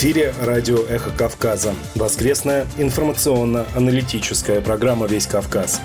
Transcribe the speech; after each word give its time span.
эфире 0.00 0.32
радио 0.40 0.78
«Эхо 0.88 1.10
Кавказа». 1.10 1.74
Воскресная 1.94 2.66
информационно-аналитическая 2.78 4.62
программа 4.62 5.06
«Весь 5.06 5.26
Кавказ». 5.26 5.78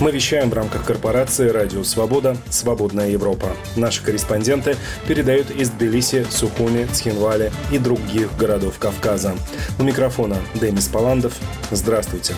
Мы 0.00 0.12
вещаем 0.12 0.48
в 0.48 0.54
рамках 0.54 0.86
корпорации 0.86 1.50
«Радио 1.50 1.84
Свобода. 1.84 2.38
Свободная 2.48 3.10
Европа». 3.10 3.48
Наши 3.76 4.02
корреспонденты 4.02 4.76
передают 5.06 5.50
из 5.50 5.68
Тбилиси, 5.68 6.24
Сухуми, 6.30 6.86
Цхинвали 6.90 7.52
и 7.70 7.76
других 7.76 8.34
городов 8.38 8.78
Кавказа. 8.78 9.34
У 9.78 9.82
микрофона 9.82 10.38
Демис 10.54 10.88
Паландов. 10.88 11.34
Здравствуйте. 11.70 12.32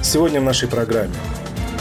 Сегодня 0.00 0.40
в 0.40 0.44
нашей 0.44 0.68
программе 0.68 1.16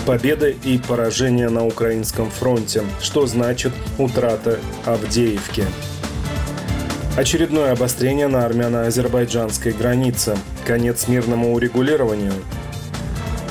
победа 0.07 0.49
и 0.49 0.79
поражение 0.79 1.49
на 1.49 1.67
украинском 1.67 2.31
фронте. 2.31 2.81
Что 2.99 3.27
значит 3.27 3.73
утрата 3.99 4.57
Авдеевки? 4.85 5.65
Очередное 7.19 7.73
обострение 7.73 8.29
на 8.29 8.45
армяно-азербайджанской 8.45 9.73
границе. 9.73 10.37
Конец 10.65 11.09
мирному 11.09 11.53
урегулированию. 11.53 12.31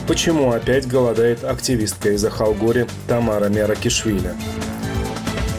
Почему 0.07 0.53
опять 0.53 0.89
голодает 0.89 1.45
активистка 1.45 2.13
из 2.13 2.25
Ахалгори 2.25 2.87
Тамара 3.09 3.51
Меракишвили? 3.51 4.33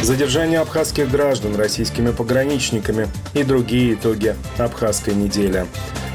Задержание 0.01 0.59
абхазских 0.59 1.11
граждан 1.11 1.55
российскими 1.55 2.11
пограничниками 2.11 3.07
и 3.33 3.43
другие 3.43 3.95
итоги 3.95 4.35
абхазской 4.57 5.13
недели. 5.13 5.65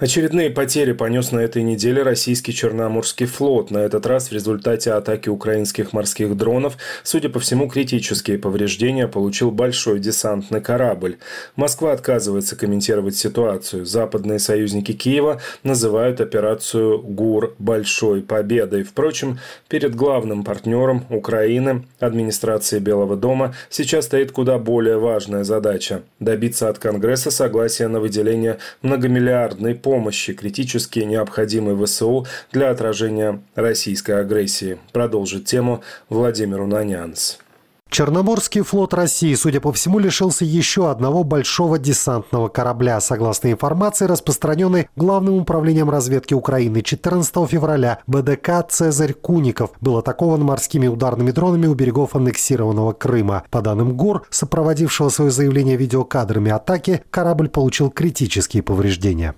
Очередные 0.00 0.48
потери 0.48 0.92
понес 0.92 1.30
на 1.30 1.40
этой 1.40 1.62
неделе 1.62 2.02
российский 2.02 2.54
Черноморский 2.54 3.26
флот, 3.26 3.70
на 3.70 3.76
этот 3.76 4.06
раз 4.06 4.30
в 4.30 4.32
результате 4.32 4.92
атаки 4.92 5.28
украинских 5.28 5.92
морских 5.92 6.38
дронов. 6.38 6.78
Судя 7.02 7.28
по 7.28 7.38
всему, 7.38 7.68
критические 7.68 8.38
повреждения 8.38 9.08
получил 9.08 9.50
большой 9.50 10.00
десантный 10.00 10.62
корабль. 10.62 11.18
Москва 11.54 11.92
отказывается 11.92 12.56
комментировать 12.56 13.14
ситуацию. 13.14 13.84
Западные 13.84 14.38
союзники 14.38 14.92
Киева 14.92 15.42
называют 15.64 16.22
операцию 16.22 16.98
ГУР 16.98 17.56
большой 17.58 18.22
победой. 18.22 18.84
Впрочем, 18.84 19.38
перед 19.68 19.94
главным 19.94 20.44
партнером 20.44 21.04
Украины, 21.10 21.84
администрацией 21.98 22.80
Белого 22.80 23.16
дома, 23.16 23.54
сейчас 23.68 24.06
стоит 24.06 24.32
куда 24.32 24.56
более 24.56 24.96
важная 24.96 25.44
задача– 25.44 26.00
добиться 26.20 26.70
от 26.70 26.78
Конгресса 26.78 27.30
согласия 27.30 27.88
на 27.88 28.00
выделение 28.00 28.56
многомиллиардной 28.80 29.74
помощи 29.74 29.89
помощи, 29.90 30.34
критически 30.34 31.00
необходимой 31.00 31.74
ВСУ 31.84 32.24
для 32.52 32.70
отражения 32.70 33.42
российской 33.56 34.20
агрессии. 34.20 34.78
Продолжит 34.92 35.46
тему 35.46 35.82
Владимир 36.08 36.60
Унанянс. 36.60 37.40
Черноморский 37.88 38.60
флот 38.60 38.94
России, 38.94 39.34
судя 39.34 39.60
по 39.60 39.72
всему, 39.72 39.98
лишился 39.98 40.44
еще 40.44 40.92
одного 40.92 41.24
большого 41.24 41.76
десантного 41.76 42.46
корабля. 42.46 43.00
Согласно 43.00 43.50
информации, 43.50 44.04
распространенной 44.04 44.88
Главным 44.94 45.38
управлением 45.38 45.90
разведки 45.90 46.34
Украины 46.34 46.82
14 46.82 47.34
февраля, 47.48 47.98
БДК 48.06 48.64
«Цезарь 48.68 49.12
Куников» 49.12 49.72
был 49.80 49.98
атакован 49.98 50.42
морскими 50.42 50.86
ударными 50.86 51.32
дронами 51.32 51.66
у 51.66 51.74
берегов 51.74 52.14
аннексированного 52.14 52.92
Крыма. 52.92 53.42
По 53.50 53.60
данным 53.60 53.96
ГОР, 53.96 54.22
сопроводившего 54.30 55.08
свое 55.08 55.32
заявление 55.32 55.76
видеокадрами 55.76 56.52
атаки, 56.52 57.02
корабль 57.10 57.48
получил 57.48 57.90
критические 57.90 58.62
повреждения. 58.62 59.34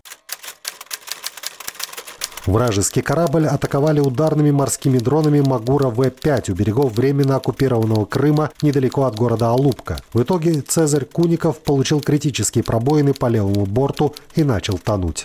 Вражеский 2.46 3.02
корабль 3.02 3.46
атаковали 3.46 4.00
ударными 4.00 4.50
морскими 4.50 4.98
дронами 4.98 5.40
Магура 5.40 5.88
В-5 5.88 6.50
у 6.50 6.54
берегов 6.54 6.92
временно 6.92 7.36
оккупированного 7.36 8.04
Крыма 8.04 8.50
недалеко 8.62 9.04
от 9.04 9.14
города 9.14 9.50
Алупка. 9.50 9.98
В 10.12 10.22
итоге 10.22 10.60
Цезарь 10.60 11.04
Куников 11.04 11.58
получил 11.58 12.00
критические 12.00 12.64
пробоины 12.64 13.14
по 13.14 13.26
левому 13.26 13.64
борту 13.64 14.14
и 14.34 14.42
начал 14.42 14.78
тонуть. 14.78 15.24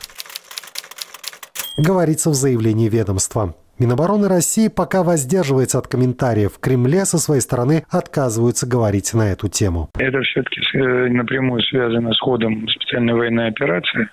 Говорится 1.78 2.30
в 2.30 2.36
заявлении 2.36 2.88
ведомства. 2.88 3.56
Минобороны 3.80 4.28
России 4.28 4.70
пока 4.70 5.04
воздерживается 5.04 5.78
от 5.78 5.88
комментариев. 5.88 6.54
В 6.54 6.60
Кремле 6.60 7.06
со 7.06 7.18
своей 7.18 7.42
стороны 7.42 7.84
отказываются 7.90 8.68
говорить 8.68 9.14
на 9.14 9.32
эту 9.32 9.50
тему. 9.50 9.90
Это 9.98 10.22
все-таки 10.22 10.62
э, 10.74 11.10
напрямую 11.10 11.62
связано 11.62 12.12
с 12.14 12.20
ходом 12.20 12.68
специальной 12.68 13.14
военной 13.14 13.48
операции. 13.50 14.10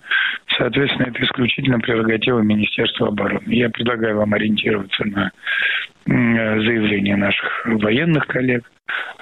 Соответственно, 0.58 1.06
это 1.08 1.22
исключительно 1.24 1.78
прерогатива 1.80 2.40
Министерства 2.40 3.08
обороны. 3.08 3.44
Я 3.46 3.70
предлагаю 3.70 4.18
вам 4.18 4.34
ориентироваться 4.34 5.04
на 5.04 5.32
заявления 6.06 7.16
наших 7.16 7.66
военных 7.66 8.26
коллег. 8.26 8.64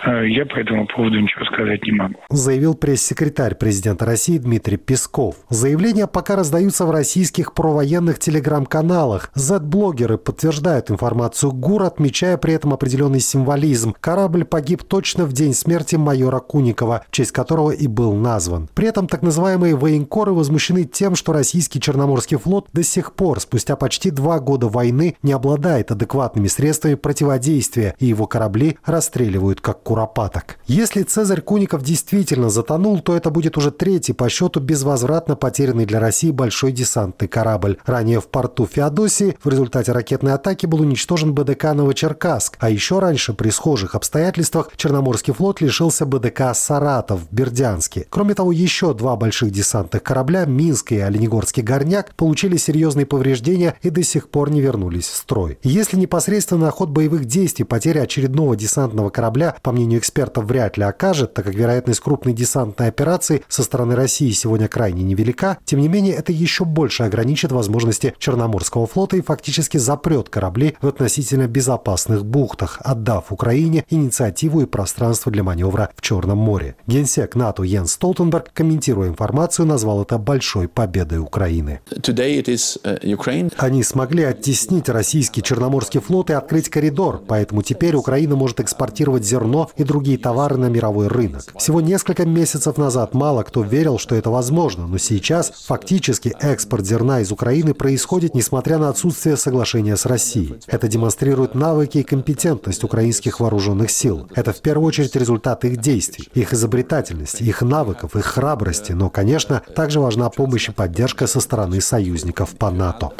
Э, 0.04 0.28
я 0.28 0.44
по 0.46 0.56
этому 0.58 0.86
поводу 0.86 1.20
ничего 1.20 1.44
сказать 1.44 1.84
не 1.84 1.92
могу. 1.92 2.14
Заявил 2.30 2.74
пресс-секретарь 2.74 3.54
президента 3.54 4.04
России 4.04 4.38
Дмитрий 4.38 4.76
Песков. 4.76 5.36
Заявления 5.48 6.06
пока 6.06 6.36
раздаются 6.36 6.86
в 6.86 6.90
российских 6.90 7.54
провоенных 7.54 8.18
телеграм-каналах. 8.18 9.30
Z-блогеры 9.34 10.18
подтверждают 10.18 10.90
информацию 10.90 11.52
ГУР, 11.52 11.84
отмечая 11.84 12.36
при 12.36 12.54
этом 12.54 12.72
определенный 12.72 13.20
символизм. 13.20 13.94
Корабль 14.00 14.44
погиб 14.44 14.82
точно 14.82 15.24
в 15.24 15.32
день 15.32 15.54
смерти 15.54 15.96
майора 15.96 16.40
Куникова, 16.40 17.04
в 17.08 17.12
честь 17.12 17.32
которого 17.32 17.70
и 17.70 17.86
был 17.86 18.14
назван. 18.14 18.68
При 18.74 18.88
этом 18.88 19.06
так 19.06 19.22
называемые 19.22 19.76
военкоры 19.76 20.32
возмущены 20.32 20.84
тем, 20.84 21.14
что 21.14 21.32
российский 21.32 21.80
Черноморский 21.80 22.38
флот 22.38 22.68
до 22.72 22.82
сих 22.82 23.12
пор, 23.14 23.40
спустя 23.40 23.76
почти 23.76 24.10
два 24.10 24.40
года 24.40 24.66
войны, 24.66 25.16
не 25.22 25.32
обладает 25.32 25.90
адекватными 25.92 26.48
средствами 26.48 26.71
противодействия, 26.72 27.94
и 27.98 28.06
его 28.06 28.26
корабли 28.26 28.78
расстреливают 28.84 29.60
как 29.60 29.82
куропаток. 29.82 30.58
Если 30.66 31.02
Цезарь 31.02 31.40
Куников 31.40 31.82
действительно 31.82 32.50
затонул, 32.50 33.00
то 33.00 33.16
это 33.16 33.30
будет 33.30 33.56
уже 33.56 33.70
третий 33.70 34.12
по 34.12 34.28
счету 34.28 34.60
безвозвратно 34.60 35.36
потерянный 35.36 35.86
для 35.86 36.00
России 36.00 36.30
большой 36.30 36.72
десантный 36.72 37.28
корабль. 37.28 37.78
Ранее 37.84 38.20
в 38.20 38.28
порту 38.28 38.66
Феодосии 38.66 39.36
в 39.42 39.48
результате 39.48 39.92
ракетной 39.92 40.34
атаки 40.34 40.66
был 40.66 40.80
уничтожен 40.80 41.34
БДК 41.34 41.72
Новочеркасск, 41.74 42.56
а 42.60 42.70
еще 42.70 42.98
раньше 42.98 43.34
при 43.34 43.50
схожих 43.50 43.94
обстоятельствах 43.94 44.70
Черноморский 44.76 45.32
флот 45.32 45.60
лишился 45.60 46.06
БДК 46.06 46.54
Саратов 46.54 47.20
в 47.20 47.34
Бердянске. 47.34 48.06
Кроме 48.10 48.34
того, 48.34 48.52
еще 48.52 48.94
два 48.94 49.16
больших 49.16 49.50
десантных 49.50 50.02
корабля, 50.02 50.44
Минск 50.44 50.92
и 50.92 50.98
Оленегорский 50.98 51.62
горняк, 51.62 52.14
получили 52.14 52.56
серьезные 52.56 53.06
повреждения 53.06 53.76
и 53.82 53.90
до 53.90 54.02
сих 54.02 54.28
пор 54.28 54.50
не 54.50 54.60
вернулись 54.60 55.08
в 55.08 55.16
строй. 55.16 55.58
Если 55.62 55.96
непосредственно 55.96 56.61
на 56.62 56.70
ход 56.70 56.88
боевых 56.90 57.24
действий 57.26 57.64
потеря 57.64 58.02
очередного 58.02 58.56
десантного 58.56 59.10
корабля 59.10 59.56
по 59.62 59.72
мнению 59.72 60.00
экспертов, 60.00 60.44
вряд 60.44 60.76
ли 60.76 60.84
окажет, 60.84 61.34
так 61.34 61.44
как 61.44 61.54
вероятность 61.54 62.00
крупной 62.00 62.34
десантной 62.34 62.88
операции 62.88 63.44
со 63.48 63.62
стороны 63.62 63.94
России 63.94 64.30
сегодня 64.30 64.68
крайне 64.68 65.02
невелика, 65.02 65.58
тем 65.64 65.80
не 65.80 65.88
менее 65.88 66.14
это 66.14 66.32
еще 66.32 66.64
больше 66.64 67.02
ограничит 67.02 67.52
возможности 67.52 68.14
Черноморского 68.18 68.86
флота 68.86 69.16
и 69.16 69.22
фактически 69.22 69.78
запрет 69.78 70.28
корабли 70.28 70.76
в 70.80 70.88
относительно 70.88 71.46
безопасных 71.46 72.24
бухтах, 72.24 72.78
отдав 72.82 73.32
Украине 73.32 73.84
инициативу 73.90 74.62
и 74.62 74.66
пространство 74.66 75.32
для 75.32 75.42
маневра 75.42 75.90
в 75.96 76.00
Черном 76.00 76.38
море. 76.38 76.76
Генсек 76.86 77.34
НАТО 77.34 77.62
Йенс 77.62 77.92
Столтенберг, 77.92 78.52
комментируя 78.52 79.08
информацию, 79.08 79.66
назвал 79.66 80.02
это 80.02 80.18
большой 80.18 80.68
победой 80.68 81.18
Украины. 81.18 81.80
Uh, 81.90 83.52
Они 83.58 83.82
смогли 83.82 84.24
оттеснить 84.24 84.88
российский 84.88 85.42
Черноморский 85.42 86.00
флот 86.00 86.30
и 86.30 86.32
открыть 86.32 86.51
коридор, 86.60 87.22
поэтому 87.26 87.62
теперь 87.62 87.94
Украина 87.94 88.36
может 88.36 88.60
экспортировать 88.60 89.24
зерно 89.24 89.70
и 89.76 89.84
другие 89.84 90.18
товары 90.18 90.56
на 90.56 90.66
мировой 90.66 91.08
рынок. 91.08 91.54
Всего 91.58 91.80
несколько 91.80 92.26
месяцев 92.26 92.76
назад 92.76 93.14
мало 93.14 93.42
кто 93.42 93.62
верил, 93.62 93.98
что 93.98 94.14
это 94.14 94.30
возможно, 94.30 94.86
но 94.86 94.98
сейчас 94.98 95.52
фактически 95.66 96.34
экспорт 96.40 96.86
зерна 96.86 97.20
из 97.20 97.32
Украины 97.32 97.74
происходит, 97.74 98.34
несмотря 98.34 98.78
на 98.78 98.88
отсутствие 98.88 99.36
соглашения 99.36 99.96
с 99.96 100.06
Россией. 100.06 100.60
Это 100.66 100.88
демонстрирует 100.88 101.54
навыки 101.54 101.98
и 101.98 102.02
компетентность 102.02 102.84
украинских 102.84 103.40
вооруженных 103.40 103.90
сил. 103.90 104.28
Это 104.34 104.52
в 104.52 104.60
первую 104.60 104.88
очередь 104.88 105.16
результат 105.16 105.64
их 105.64 105.78
действий, 105.78 106.28
их 106.34 106.52
изобретательности, 106.52 107.42
их 107.42 107.62
навыков, 107.62 108.16
их 108.16 108.24
храбрости, 108.24 108.92
но, 108.92 109.10
конечно, 109.10 109.62
также 109.74 110.00
важна 110.00 110.30
помощь 110.30 110.68
и 110.68 110.72
поддержка 110.72 111.26
со 111.26 111.40
стороны 111.40 111.80
союзников 111.80 112.50
по 112.56 112.70
НАТО. 112.70 113.10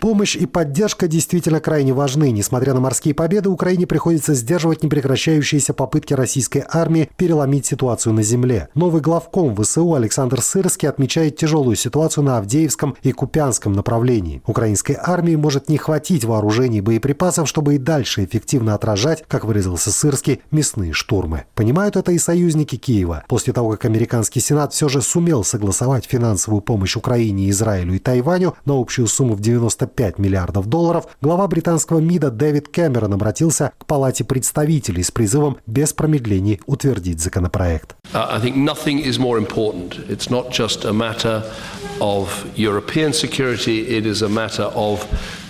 Помощь 0.00 0.36
и 0.36 0.46
поддержка 0.46 1.08
действительно 1.08 1.60
крайне 1.60 1.85
важны. 1.92 2.30
Несмотря 2.30 2.74
на 2.74 2.80
морские 2.80 3.14
победы, 3.14 3.48
Украине 3.48 3.86
приходится 3.86 4.34
сдерживать 4.34 4.82
непрекращающиеся 4.82 5.74
попытки 5.74 6.14
российской 6.14 6.64
армии 6.68 7.08
переломить 7.16 7.66
ситуацию 7.66 8.12
на 8.12 8.22
земле. 8.22 8.68
Новый 8.74 9.00
главком 9.00 9.54
ВСУ 9.56 9.94
Александр 9.94 10.40
Сырский 10.40 10.88
отмечает 10.88 11.36
тяжелую 11.36 11.76
ситуацию 11.76 12.24
на 12.24 12.38
Авдеевском 12.38 12.96
и 13.02 13.12
Купянском 13.12 13.72
направлении. 13.72 14.42
Украинской 14.46 14.96
армии 15.00 15.36
может 15.36 15.68
не 15.68 15.78
хватить 15.78 16.24
вооружений 16.24 16.78
и 16.78 16.80
боеприпасов, 16.80 17.48
чтобы 17.48 17.76
и 17.76 17.78
дальше 17.78 18.24
эффективно 18.24 18.74
отражать, 18.74 19.24
как 19.28 19.44
выразился 19.44 19.90
Сырский, 19.90 20.40
мясные 20.50 20.92
штурмы. 20.92 21.44
Понимают 21.54 21.96
это 21.96 22.12
и 22.12 22.18
союзники 22.18 22.76
Киева. 22.76 23.24
После 23.28 23.52
того, 23.52 23.70
как 23.70 23.84
американский 23.84 24.40
Сенат 24.40 24.72
все 24.72 24.88
же 24.88 25.02
сумел 25.02 25.44
согласовать 25.44 26.06
финансовую 26.06 26.62
помощь 26.62 26.96
Украине, 26.96 27.50
Израилю 27.50 27.94
и 27.94 27.98
Тайваню 27.98 28.54
на 28.64 28.80
общую 28.80 29.06
сумму 29.06 29.34
в 29.34 29.40
95 29.40 30.18
миллиардов 30.18 30.66
долларов, 30.66 31.06
глава 31.20 31.46
британского 31.46 31.75
МИДа 32.00 32.30
Дэвид 32.30 32.68
Кэмерон 32.68 33.14
обратился 33.14 33.72
к 33.78 33.86
Палате 33.86 34.24
представителей 34.24 35.02
с 35.02 35.10
призывом 35.10 35.58
без 35.66 35.92
промедлений 35.92 36.60
утвердить 36.66 37.20
законопроект. 37.20 37.94
Uh, 38.12 38.40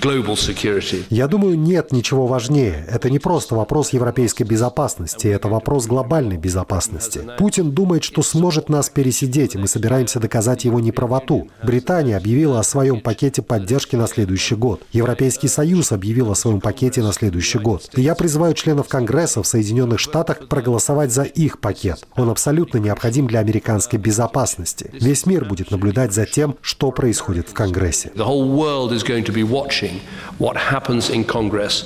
is 0.02 1.04
я 1.10 1.28
думаю, 1.28 1.58
нет 1.58 1.92
ничего 1.92 2.26
важнее. 2.26 2.84
Это 2.88 3.10
не 3.10 3.18
просто 3.18 3.54
вопрос 3.54 3.92
европейской 3.92 4.44
безопасности, 4.44 5.26
это 5.28 5.48
вопрос 5.48 5.86
глобальной 5.86 6.36
безопасности. 6.36 7.20
Путин 7.38 7.70
думает, 7.70 8.04
что 8.04 8.22
сможет 8.22 8.68
нас 8.68 8.90
пересидеть, 8.90 9.54
и 9.54 9.58
мы 9.58 9.66
собираемся 9.66 10.20
доказать 10.20 10.64
его 10.64 10.80
неправоту. 10.80 11.48
Британия 11.62 12.16
объявила 12.16 12.60
о 12.60 12.62
своем 12.62 13.00
пакете 13.00 13.42
поддержки 13.42 13.96
на 13.96 14.06
следующий 14.06 14.54
год. 14.54 14.82
Европейский 14.92 15.48
Союз 15.48 15.92
объявил 15.92 16.30
о 16.30 16.34
своем 16.34 16.60
пакете 16.60 17.02
на 17.02 17.12
следующий 17.12 17.58
год. 17.58 17.90
И 17.96 18.02
я 18.02 18.14
призываю 18.14 18.54
членов 18.54 18.88
Конгресса 18.88 19.42
в 19.42 19.46
Соединенных 19.46 19.98
Штатах 19.98 20.48
проголосовать 20.48 21.12
за 21.12 21.22
их 21.22 21.60
пакет. 21.60 22.06
Он 22.16 22.30
абсолютно 22.30 22.78
необходим 22.78 23.26
для 23.26 23.40
американской 23.40 23.98
безопасности. 23.98 24.90
Весь 24.92 25.26
мир 25.26 25.44
будет 25.44 25.70
наблюдать 25.70 26.12
за 26.12 26.26
тем, 26.26 26.56
что 26.60 26.90
происходит 26.90 27.48
в 27.48 27.54
Конгрессе. 27.54 28.10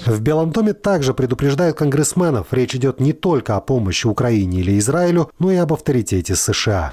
В 0.06 0.20
Белом 0.20 0.50
доме 0.50 0.72
также 0.72 1.14
предупреждают 1.14 1.76
конгрессменов, 1.76 2.48
речь 2.50 2.74
идет 2.74 3.00
не 3.00 3.12
только 3.12 3.56
о 3.56 3.60
помощи 3.60 4.06
Украине 4.06 4.60
или 4.60 4.78
Израилю, 4.78 5.30
но 5.38 5.50
и 5.52 5.56
об 5.56 5.72
авторитете 5.72 6.34
США. 6.34 6.92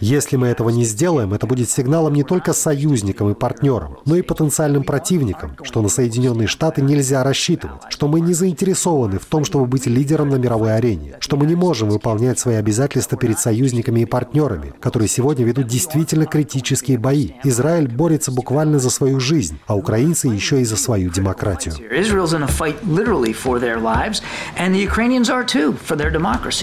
Если 0.00 0.36
мы 0.36 0.48
этого 0.48 0.70
не 0.70 0.84
сделаем, 0.84 1.32
это 1.34 1.46
будет 1.46 1.70
сигналом 1.70 2.14
не 2.14 2.24
только 2.24 2.52
союзникам 2.52 3.30
и 3.30 3.34
партнерам, 3.34 3.98
но 4.04 4.16
и 4.16 4.22
потенциальным 4.22 4.82
противникам, 4.82 5.56
что 5.62 5.82
на 5.82 5.88
Соединенные 5.88 6.48
Штаты 6.48 6.82
нельзя 6.82 7.22
рассчитывать, 7.22 7.82
что 7.88 8.08
мы 8.08 8.20
не 8.20 8.34
заинтересованы 8.34 9.18
в 9.18 9.26
том, 9.26 9.44
чтобы 9.44 9.66
быть 9.66 9.86
лидером 9.86 10.30
на 10.30 10.36
мировой 10.36 10.74
арене, 10.74 11.16
что 11.20 11.36
мы 11.36 11.46
не 11.46 11.54
можем 11.54 11.88
выполнять 11.90 12.38
свои 12.38 12.56
обязательства 12.56 13.16
перед 13.16 13.38
союзниками 13.38 14.00
и 14.00 14.04
партнерами, 14.04 14.72
которые 14.80 15.08
сегодня 15.08 15.44
ведут 15.44 15.67
действительно 15.68 16.26
критические 16.26 16.98
бои. 16.98 17.32
Израиль 17.44 17.88
борется 17.88 18.32
буквально 18.32 18.78
за 18.78 18.90
свою 18.90 19.20
жизнь, 19.20 19.60
а 19.66 19.76
украинцы 19.76 20.26
еще 20.28 20.60
и 20.60 20.64
за 20.64 20.76
свою 20.76 21.10
демократию. 21.10 21.74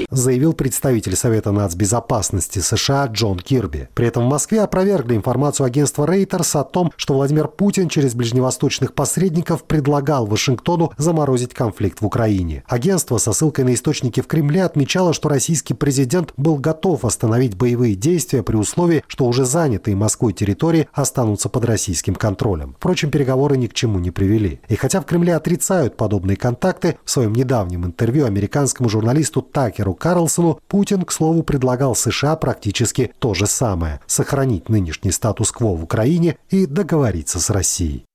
Заявил 0.10 0.54
представитель 0.54 1.16
Совета 1.16 1.52
нацбезопасности 1.52 2.60
США 2.60 3.06
Джон 3.06 3.40
Кирби. 3.40 3.88
При 3.94 4.08
этом 4.08 4.26
в 4.26 4.30
Москве 4.30 4.62
опровергли 4.62 5.16
информацию 5.16 5.66
агентства 5.66 6.06
Reuters 6.06 6.60
о 6.60 6.64
том, 6.64 6.92
что 6.96 7.14
Владимир 7.14 7.48
Путин 7.48 7.88
через 7.90 8.16
ближневосточных 8.16 8.94
посредников 8.94 9.64
предлагал 9.64 10.26
Вашингтону 10.26 10.92
заморозить 10.98 11.54
конфликт 11.54 12.02
в 12.02 12.06
Украине. 12.06 12.64
Агентство 12.68 13.18
со 13.18 13.34
ссылкой 13.34 13.66
на 13.66 13.74
источники 13.74 14.22
в 14.22 14.28
Кремле 14.28 14.64
отмечало, 14.64 15.14
что 15.14 15.30
российский 15.30 15.74
президент 15.74 16.34
был 16.38 16.56
готов 16.56 17.06
остановить 17.06 17.56
боевые 17.56 17.96
действия 17.96 18.42
при 18.42 18.56
условии, 18.56 18.95
условии, 18.96 19.04
что 19.08 19.26
уже 19.26 19.46
занятые 19.46 19.96
Москвой 19.96 20.34
территории 20.34 20.88
останутся 20.94 21.50
под 21.50 21.66
российским 21.66 22.16
контролем. 22.16 22.76
Впрочем, 22.78 23.12
переговоры 23.12 23.58
ни 23.58 23.68
к 23.68 23.74
чему 23.74 24.00
не 24.00 24.12
привели. 24.12 24.60
И 24.70 24.76
хотя 24.76 25.02
в 25.02 25.06
Кремле 25.06 25.36
отрицают 25.36 25.98
подобные 25.98 26.38
контакты, 26.38 26.98
в 27.04 27.10
своем 27.10 27.34
недавнем 27.34 27.86
интервью 27.86 28.26
американскому 28.26 28.90
журналисту 28.90 29.42
Такеру 29.42 29.94
Карлсону 29.94 30.60
Путин, 30.68 31.04
к 31.04 31.12
слову, 31.12 31.44
предлагал 31.44 31.96
США 31.96 32.36
практически 32.36 33.12
то 33.20 33.34
же 33.34 33.48
самое– 33.48 34.00
сохранить 34.08 34.70
нынешний 34.70 35.12
статус-кво 35.12 35.76
в 35.76 35.84
Украине 35.84 36.38
и 36.50 36.66
договориться 36.66 37.40
с 37.40 37.50
Россией. 37.50 38.06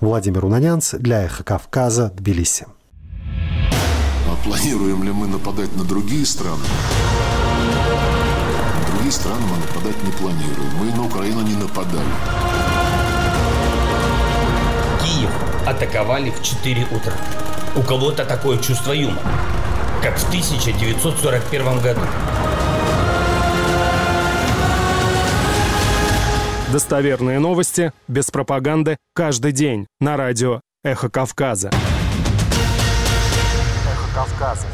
Владимир 0.00 0.44
Унанянц 0.44 0.94
для 0.94 1.22
«Эхо 1.22 1.44
Кавказа», 1.44 2.10
Тбилиси. 2.10 2.66
А 4.26 4.36
планируем 4.44 5.04
ли 5.04 5.12
мы 5.12 5.26
нападать 5.28 5.74
на 5.76 5.84
другие 5.84 6.26
страны? 6.26 6.64
Другие 9.04 9.12
страны 9.12 9.42
мы 9.46 9.58
нападать 9.58 10.02
не 10.02 10.12
планируем. 10.12 10.70
Мы 10.76 10.90
на 10.96 11.04
Украину 11.04 11.42
не 11.42 11.54
нападали. 11.56 12.08
Киев 15.02 15.30
атаковали 15.66 16.30
в 16.30 16.42
4 16.42 16.86
утра. 16.86 17.12
У 17.76 17.82
кого-то 17.82 18.24
такое 18.24 18.56
чувство 18.58 18.92
юмора, 18.92 19.20
как 20.02 20.16
в 20.16 20.26
1941 20.28 21.80
году. 21.80 22.00
Достоверные 26.72 27.38
новости, 27.40 27.92
без 28.08 28.30
пропаганды, 28.30 28.96
каждый 29.14 29.52
день 29.52 29.86
на 30.00 30.16
радио 30.16 30.62
«Эхо 30.82 31.10
Кавказа». 31.10 31.70
«Эхо 33.86 34.14
Кавказа». 34.14 34.66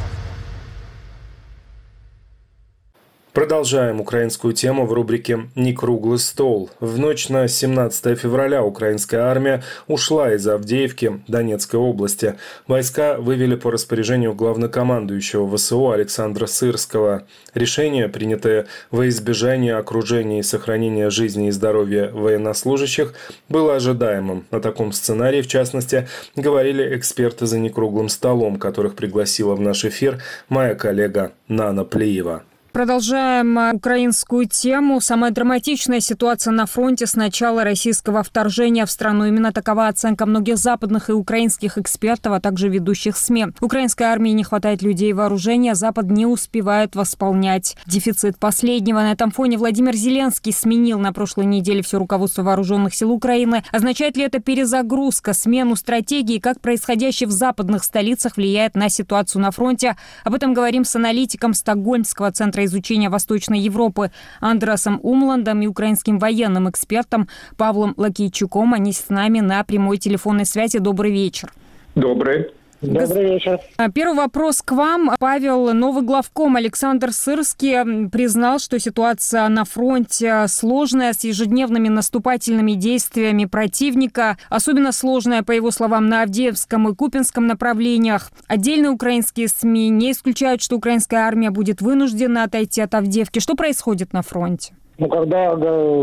Продолжаем 3.32 4.00
украинскую 4.00 4.52
тему 4.54 4.86
в 4.86 4.92
рубрике 4.92 5.48
«Не 5.54 5.72
круглый 5.72 6.18
стол». 6.18 6.68
В 6.80 6.98
ночь 6.98 7.28
на 7.28 7.46
17 7.46 8.18
февраля 8.18 8.64
украинская 8.64 9.22
армия 9.22 9.62
ушла 9.86 10.34
из 10.34 10.48
Авдеевки 10.48 11.22
Донецкой 11.28 11.78
области. 11.78 12.34
Войска 12.66 13.18
вывели 13.18 13.54
по 13.54 13.70
распоряжению 13.70 14.34
главнокомандующего 14.34 15.56
ВСУ 15.56 15.92
Александра 15.92 16.46
Сырского. 16.46 17.22
Решение, 17.54 18.08
принятое 18.08 18.66
во 18.90 19.08
избежание 19.08 19.76
окружения 19.76 20.40
и 20.40 20.42
сохранения 20.42 21.08
жизни 21.08 21.46
и 21.48 21.52
здоровья 21.52 22.10
военнослужащих, 22.10 23.14
было 23.48 23.76
ожидаемым. 23.76 24.44
О 24.50 24.58
таком 24.58 24.90
сценарии, 24.90 25.42
в 25.42 25.46
частности, 25.46 26.08
говорили 26.34 26.96
эксперты 26.96 27.46
за 27.46 27.60
некруглым 27.60 28.08
столом, 28.08 28.56
которых 28.56 28.96
пригласила 28.96 29.54
в 29.54 29.60
наш 29.60 29.84
эфир 29.84 30.20
моя 30.48 30.74
коллега 30.74 31.30
Нана 31.46 31.84
Плеева. 31.84 32.42
Продолжаем 32.72 33.58
э, 33.58 33.72
украинскую 33.74 34.46
тему. 34.46 35.00
Самая 35.00 35.32
драматичная 35.32 35.98
ситуация 35.98 36.52
на 36.52 36.66
фронте 36.66 37.04
с 37.06 37.16
начала 37.16 37.64
российского 37.64 38.22
вторжения 38.22 38.86
в 38.86 38.90
страну. 38.92 39.24
Именно 39.24 39.52
такова 39.52 39.88
оценка 39.88 40.24
многих 40.24 40.56
западных 40.56 41.10
и 41.10 41.12
украинских 41.12 41.78
экспертов, 41.78 42.32
а 42.32 42.40
также 42.40 42.68
ведущих 42.68 43.16
СМИ. 43.16 43.46
Украинской 43.60 44.04
армии 44.04 44.30
не 44.30 44.44
хватает 44.44 44.82
людей 44.82 45.10
и 45.10 45.12
вооружения, 45.12 45.74
Запад 45.74 46.06
не 46.06 46.26
успевает 46.26 46.94
восполнять 46.94 47.76
дефицит 47.86 48.38
последнего. 48.38 49.00
На 49.00 49.12
этом 49.12 49.32
фоне 49.32 49.58
Владимир 49.58 49.96
Зеленский 49.96 50.52
сменил 50.52 51.00
на 51.00 51.12
прошлой 51.12 51.46
неделе 51.46 51.82
все 51.82 51.98
руководство 51.98 52.44
вооруженных 52.44 52.94
сил 52.94 53.10
Украины. 53.10 53.64
Означает 53.72 54.16
ли 54.16 54.22
это 54.22 54.38
перезагрузка, 54.38 55.32
смену 55.32 55.74
стратегии, 55.74 56.38
как 56.38 56.60
происходящее 56.60 57.26
в 57.26 57.32
западных 57.32 57.82
столицах 57.82 58.36
влияет 58.36 58.76
на 58.76 58.88
ситуацию 58.88 59.42
на 59.42 59.50
фронте? 59.50 59.96
Об 60.22 60.34
этом 60.34 60.54
говорим 60.54 60.84
с 60.84 60.94
аналитиком 60.94 61.52
Стокгольмского 61.52 62.30
центра 62.30 62.59
Центра 62.60 62.64
изучения 62.64 63.08
Восточной 63.08 63.60
Европы 63.60 64.10
Андрасом 64.40 65.00
Умландом 65.02 65.62
и 65.62 65.66
украинским 65.66 66.18
военным 66.18 66.68
экспертом 66.68 67.28
Павлом 67.56 67.94
Лакийчуком. 67.96 68.74
Они 68.74 68.92
с 68.92 69.08
нами 69.08 69.40
на 69.40 69.64
прямой 69.64 69.98
телефонной 69.98 70.44
связи. 70.44 70.78
Добрый 70.78 71.12
вечер. 71.12 71.52
Добрый. 71.94 72.50
Добрый 72.82 73.34
вечер. 73.34 73.60
А, 73.76 73.90
первый 73.90 74.16
вопрос 74.16 74.62
к 74.62 74.72
вам. 74.72 75.10
Павел, 75.18 75.74
новый 75.74 76.02
главком 76.02 76.56
Александр 76.56 77.12
Сырский 77.12 78.08
признал, 78.08 78.58
что 78.58 78.78
ситуация 78.78 79.46
на 79.48 79.64
фронте 79.64 80.46
сложная, 80.48 81.12
с 81.12 81.24
ежедневными 81.24 81.88
наступательными 81.88 82.72
действиями 82.72 83.44
противника. 83.44 84.38
Особенно 84.48 84.92
сложная, 84.92 85.42
по 85.42 85.52
его 85.52 85.70
словам, 85.70 86.08
на 86.08 86.22
Авдеевском 86.22 86.88
и 86.88 86.94
Купинском 86.94 87.46
направлениях. 87.46 88.30
Отдельные 88.48 88.90
украинские 88.90 89.48
СМИ 89.48 89.90
не 89.90 90.12
исключают, 90.12 90.62
что 90.62 90.76
украинская 90.76 91.20
армия 91.26 91.50
будет 91.50 91.82
вынуждена 91.82 92.44
отойти 92.44 92.80
от 92.80 92.94
Авдеевки. 92.94 93.40
Что 93.40 93.54
происходит 93.56 94.12
на 94.14 94.22
фронте? 94.22 94.74
Ну, 95.00 95.08
когда, 95.08 95.46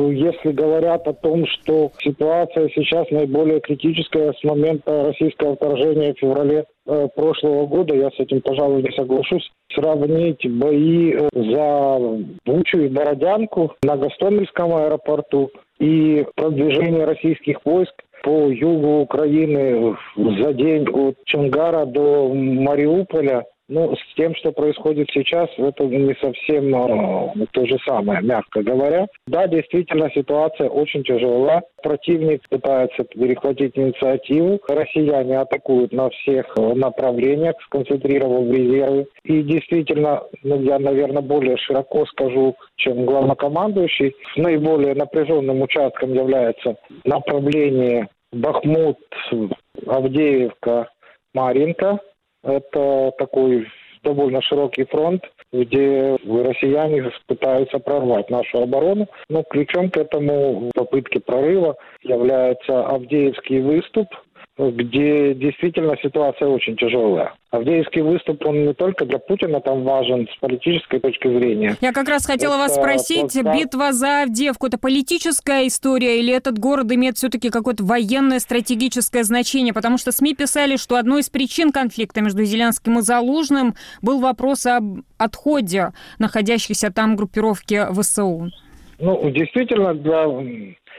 если 0.10 0.52
говорят 0.52 1.08
о 1.08 1.14
том, 1.14 1.46
что 1.46 1.92
ситуация 2.00 2.68
сейчас 2.74 3.08
наиболее 3.12 3.60
критическая 3.60 4.34
с 4.34 4.44
момента 4.44 5.04
российского 5.04 5.56
вторжения 5.56 6.16
в 6.16 6.18
феврале 6.18 6.66
э, 6.88 7.08
прошлого 7.16 7.68
года, 7.68 7.94
я 7.94 8.10
с 8.10 8.20
этим, 8.20 8.42
пожалуй, 8.42 8.82
не 8.82 8.92
соглашусь, 8.94 9.52
сравнить 9.72 10.44
бои 10.50 11.14
э, 11.14 11.30
за 11.32 12.00
Бучу 12.44 12.80
и 12.80 12.88
Бородянку 12.88 13.76
на 13.84 13.98
Гостомельском 13.98 14.76
аэропорту 14.76 15.52
и 15.78 16.26
продвижение 16.36 17.06
российских 17.06 17.64
войск 17.66 17.94
по 18.24 18.50
югу 18.50 19.02
Украины 19.02 19.96
за 20.16 20.54
день 20.54 20.90
от 20.90 21.24
Чонгара 21.26 21.86
до 21.86 22.34
Мариуполя 22.34 23.46
ну, 23.70 23.94
с 23.96 24.16
тем, 24.16 24.34
что 24.36 24.52
происходит 24.52 25.10
сейчас, 25.14 25.50
это 25.58 25.84
не 25.84 26.16
совсем 26.22 26.74
э, 26.74 27.46
то 27.52 27.66
же 27.66 27.78
самое, 27.86 28.22
мягко 28.22 28.64
говоря. 28.64 29.08
Да, 29.28 29.48
действительно, 29.48 30.10
ситуация 30.14 30.70
очень 30.70 31.04
тяжела. 31.04 31.62
Противник 31.84 32.48
пытается 32.50 33.04
перехватить 33.04 33.78
инициативу. 33.78 34.60
Россияне 34.70 35.40
атакуют 35.40 35.92
на 35.92 36.10
всех 36.10 36.56
направлениях, 36.56 37.56
сконцентрировав 37.66 38.50
резервы. 38.50 39.08
И 39.24 39.42
действительно, 39.44 40.24
ну, 40.44 40.62
я, 40.62 40.80
наверное, 40.80 41.22
более 41.22 41.58
широко 41.58 42.06
скажу, 42.06 42.56
чем 42.78 43.06
главнокомандующий, 43.06 44.16
наиболее 44.38 44.96
напряженным 44.96 45.62
участком 45.62 46.14
является 46.14 46.78
направление 47.04 48.08
Бахмут, 48.32 48.98
Авдеевка, 49.88 50.90
Маринка. 51.34 52.00
Это 52.44 53.12
такой 53.18 53.68
довольно 54.04 54.42
широкий 54.42 54.86
фронт, 54.86 55.24
где 55.52 56.18
россияне 56.26 57.12
пытаются 57.26 57.80
прорвать 57.80 58.30
нашу 58.30 58.60
оборону. 58.64 59.08
Но 59.30 59.44
ключом 59.44 59.90
к 59.90 59.98
этому 59.98 60.72
попытке 60.74 61.20
прорыва 61.20 61.76
является 62.04 62.86
Авдеевский 62.86 63.60
выступ, 63.60 64.08
где 64.58 65.36
действительно 65.36 65.96
ситуация 66.02 66.48
очень 66.48 66.76
тяжелая. 66.76 67.34
Авдеевский 67.52 68.02
выступ, 68.02 68.46
он 68.46 68.66
не 68.66 68.74
только 68.74 69.06
для 69.06 69.20
Путина 69.20 69.62
там 69.62 69.84
важен 69.84 70.28
с 70.28 70.40
политической 70.40 71.00
точки 71.00 71.28
зрения. 71.28 71.76
Я 71.80 71.94
как 71.94 72.10
раз 72.10 72.26
хотела 72.26 72.54
это 72.54 72.64
вас 72.64 72.76
спросить, 72.76 73.34
плацдарм... 73.34 73.58
битва 73.58 73.94
за 73.94 74.24
Авдеевку– 74.24 74.66
это 74.68 74.80
политическая 74.80 75.68
история 75.68 76.20
или 76.20 76.34
этот 76.34 76.58
город 76.58 76.92
имеет 76.92 77.18
все-таки 77.18 77.50
какое-то 77.50 77.84
военное 77.84 78.40
стратегическое 78.40 79.24
значение? 79.24 79.74
Потому 79.74 79.98
что 79.98 80.12
СМИ 80.12 80.34
писали, 80.36 80.76
что 80.76 80.96
одной 80.96 81.22
из 81.22 81.30
причин 81.30 81.72
конфликта 81.72 82.22
между 82.22 82.44
Зеленским 82.44 83.00
и 83.00 83.02
Залужным 83.02 83.76
был 84.02 84.20
вопрос 84.20 84.66
об 84.66 85.02
отходе 85.18 85.90
находящихся 86.18 86.92
там 86.92 87.16
группировки 87.16 87.86
ВСУ. 87.94 88.50
Ну, 89.00 89.30
действительно, 89.30 89.94
для 89.94 90.26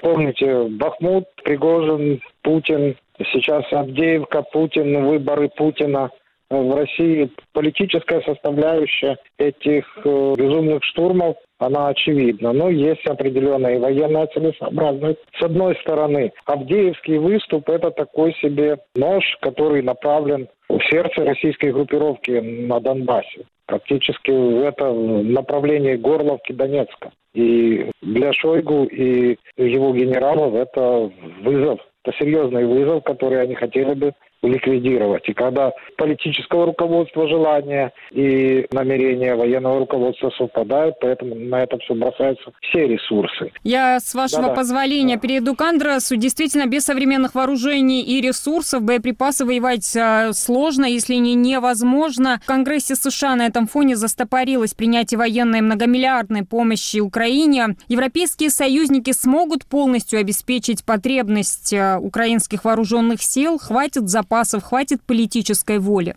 Помните, 0.00 0.68
Бахмут, 0.68 1.24
Пригожин, 1.44 2.20
Путин, 2.42 2.96
сейчас 3.32 3.64
Авдеевка, 3.72 4.42
Путин, 4.42 5.06
выборы 5.06 5.48
Путина 5.48 6.10
в 6.50 6.74
России. 6.74 7.30
Политическая 7.52 8.22
составляющая 8.22 9.18
этих 9.38 9.84
э, 10.04 10.34
безумных 10.36 10.82
штурмов, 10.84 11.36
она 11.58 11.88
очевидна. 11.88 12.52
Но 12.52 12.70
есть 12.70 13.04
определенная 13.06 13.78
военная 13.78 14.26
целесообразность. 14.28 15.18
С 15.38 15.42
одной 15.42 15.76
стороны, 15.76 16.32
Авдеевский 16.46 17.18
выступ– 17.18 17.68
это 17.70 17.90
такой 17.90 18.34
себе 18.34 18.78
нож, 18.94 19.24
который 19.40 19.82
направлен 19.82 20.48
в 20.68 20.80
сердце 20.90 21.24
российской 21.24 21.72
группировки 21.72 22.30
на 22.30 22.80
Донбассе. 22.80 23.44
Практически 23.66 24.30
в 24.30 24.62
это 24.64 24.92
направление 24.92 25.98
Горловки 25.98 26.52
Донецка. 26.52 27.10
И 27.34 27.90
для 28.00 28.32
Шойгу 28.32 28.84
и 28.84 29.36
его 29.58 29.92
генералов 29.92 30.54
это 30.54 31.10
вызов, 31.42 31.78
это 32.04 32.16
серьезный 32.16 32.64
вызов, 32.64 33.04
который 33.04 33.42
они 33.42 33.54
хотели 33.54 33.94
бы 33.94 34.12
ликвидировать. 34.42 35.28
И 35.28 35.32
когда 35.32 35.72
политического 35.96 36.66
руководства 36.66 37.28
желания 37.28 37.92
и 38.12 38.66
намерения 38.70 39.34
военного 39.34 39.80
руководства 39.80 40.30
совпадают, 40.30 40.96
поэтому 41.00 41.34
на 41.34 41.62
это 41.62 41.78
все 41.78 41.94
бросаются 41.94 42.52
все 42.60 42.86
ресурсы. 42.86 43.52
Я, 43.64 43.98
с 43.98 44.14
вашего 44.14 44.42
Да-да. 44.42 44.54
позволения, 44.54 45.18
перейду 45.18 45.56
к 45.56 45.60
Андресу. 45.62 46.16
Действительно, 46.16 46.66
без 46.66 46.84
современных 46.84 47.34
вооружений 47.34 48.02
и 48.02 48.20
ресурсов 48.20 48.82
боеприпасы 48.82 49.44
воевать 49.44 49.96
а, 49.96 50.32
сложно, 50.32 50.84
если 50.84 51.14
не 51.14 51.34
невозможно. 51.34 52.40
В 52.44 52.46
Конгрессе 52.46 52.94
США 52.94 53.34
на 53.34 53.46
этом 53.46 53.66
фоне 53.66 53.96
застопорилось 53.96 54.74
принятие 54.74 55.18
военной 55.18 55.60
многомиллиардной 55.60 56.44
помощи 56.44 56.98
Украине. 56.98 57.76
Европейские 57.88 58.50
союзники 58.50 59.12
смогут 59.12 59.66
полностью 59.66 60.20
обеспечить 60.20 60.84
потребность 60.84 61.74
а, 61.74 61.98
украинских 61.98 62.64
вооруженных 62.64 63.20
сил? 63.22 63.58
Хватит 63.58 64.08
за 64.08 64.22
запасов, 64.28 64.62
хватит 64.62 65.00
политической 65.06 65.78
воли? 65.78 66.14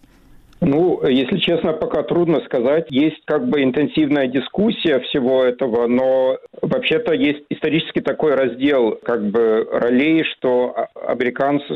Ну, 0.63 1.03
если 1.07 1.37
честно, 1.39 1.73
пока 1.73 2.03
трудно 2.03 2.41
сказать. 2.45 2.85
Есть 2.89 3.23
как 3.25 3.47
бы 3.47 3.63
интенсивная 3.63 4.27
дискуссия 4.27 4.99
всего 4.99 5.43
этого, 5.43 5.87
но 5.87 6.37
вообще-то 6.61 7.13
есть 7.13 7.45
исторически 7.49 7.99
такой 7.99 8.35
раздел 8.35 8.99
как 9.03 9.23
бы 9.31 9.67
ролей, 9.71 10.23
что 10.23 10.87
американцы 11.07 11.73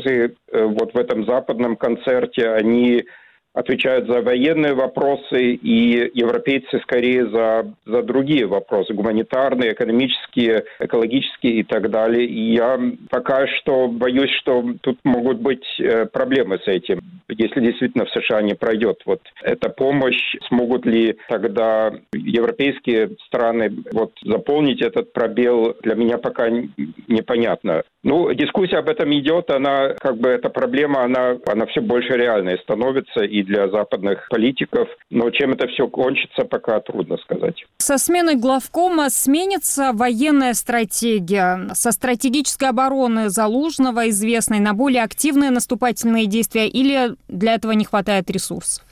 э, 0.52 0.64
вот 0.64 0.94
в 0.94 0.96
этом 0.96 1.26
западном 1.26 1.74
концерте, 1.74 2.48
они 2.48 3.04
отвечают 3.56 4.06
за 4.06 4.20
военные 4.20 4.74
вопросы, 4.74 5.54
и 5.54 6.10
европейцы 6.12 6.78
скорее 6.80 7.26
за, 7.30 7.72
за 7.86 8.02
другие 8.02 8.46
вопросы, 8.46 8.92
гуманитарные, 8.92 9.72
экономические, 9.72 10.64
экологические 10.78 11.60
и 11.60 11.62
так 11.62 11.90
далее. 11.90 12.26
И 12.26 12.54
я 12.54 12.78
пока 13.08 13.46
что 13.46 13.88
боюсь, 13.88 14.30
что 14.42 14.62
тут 14.82 14.98
могут 15.04 15.40
быть 15.40 15.64
э, 15.80 16.04
проблемы 16.04 16.58
с 16.58 16.68
этим. 16.68 17.00
Если 17.28 17.60
действительно 17.60 18.04
в 18.04 18.10
США 18.10 18.42
не 18.42 18.54
пройдет 18.54 19.00
вот 19.06 19.22
эта 19.42 19.70
помощь, 19.70 20.36
смогут 20.48 20.84
ли 20.84 21.16
тогда 21.28 21.94
европейские 22.12 23.16
страны 23.26 23.70
вот 23.92 24.12
заполнить 24.22 24.82
этот 24.82 25.14
пробел, 25.14 25.74
для 25.82 25.94
меня 25.94 26.18
пока 26.18 26.50
непонятно. 26.50 27.82
Ну, 28.06 28.32
дискуссия 28.34 28.76
об 28.76 28.88
этом 28.88 29.12
идет, 29.18 29.50
она 29.50 29.88
как 29.98 30.18
бы 30.18 30.28
эта 30.28 30.48
проблема, 30.48 31.02
она, 31.02 31.38
она 31.44 31.66
все 31.66 31.80
больше 31.80 32.12
реальной 32.12 32.56
становится, 32.60 33.24
и 33.24 33.42
для 33.42 33.68
западных 33.68 34.28
политиков. 34.28 34.88
Но 35.10 35.28
чем 35.30 35.54
это 35.54 35.66
все 35.66 35.88
кончится, 35.88 36.44
пока 36.44 36.78
трудно 36.78 37.16
сказать. 37.16 37.64
Со 37.78 37.98
сменой 37.98 38.36
главкома 38.36 39.10
сменится 39.10 39.90
военная 39.92 40.54
стратегия. 40.54 41.68
Со 41.74 41.90
стратегической 41.90 42.68
обороны 42.68 43.28
Залужного, 43.28 44.08
известной, 44.10 44.60
на 44.60 44.72
более 44.72 45.02
активные 45.02 45.50
наступательные 45.50 46.26
действия 46.26 46.68
или 46.68 47.16
для 47.26 47.54
этого 47.54 47.72
не 47.72 47.84
хватает 47.84 48.30
ресурсов? 48.30 48.85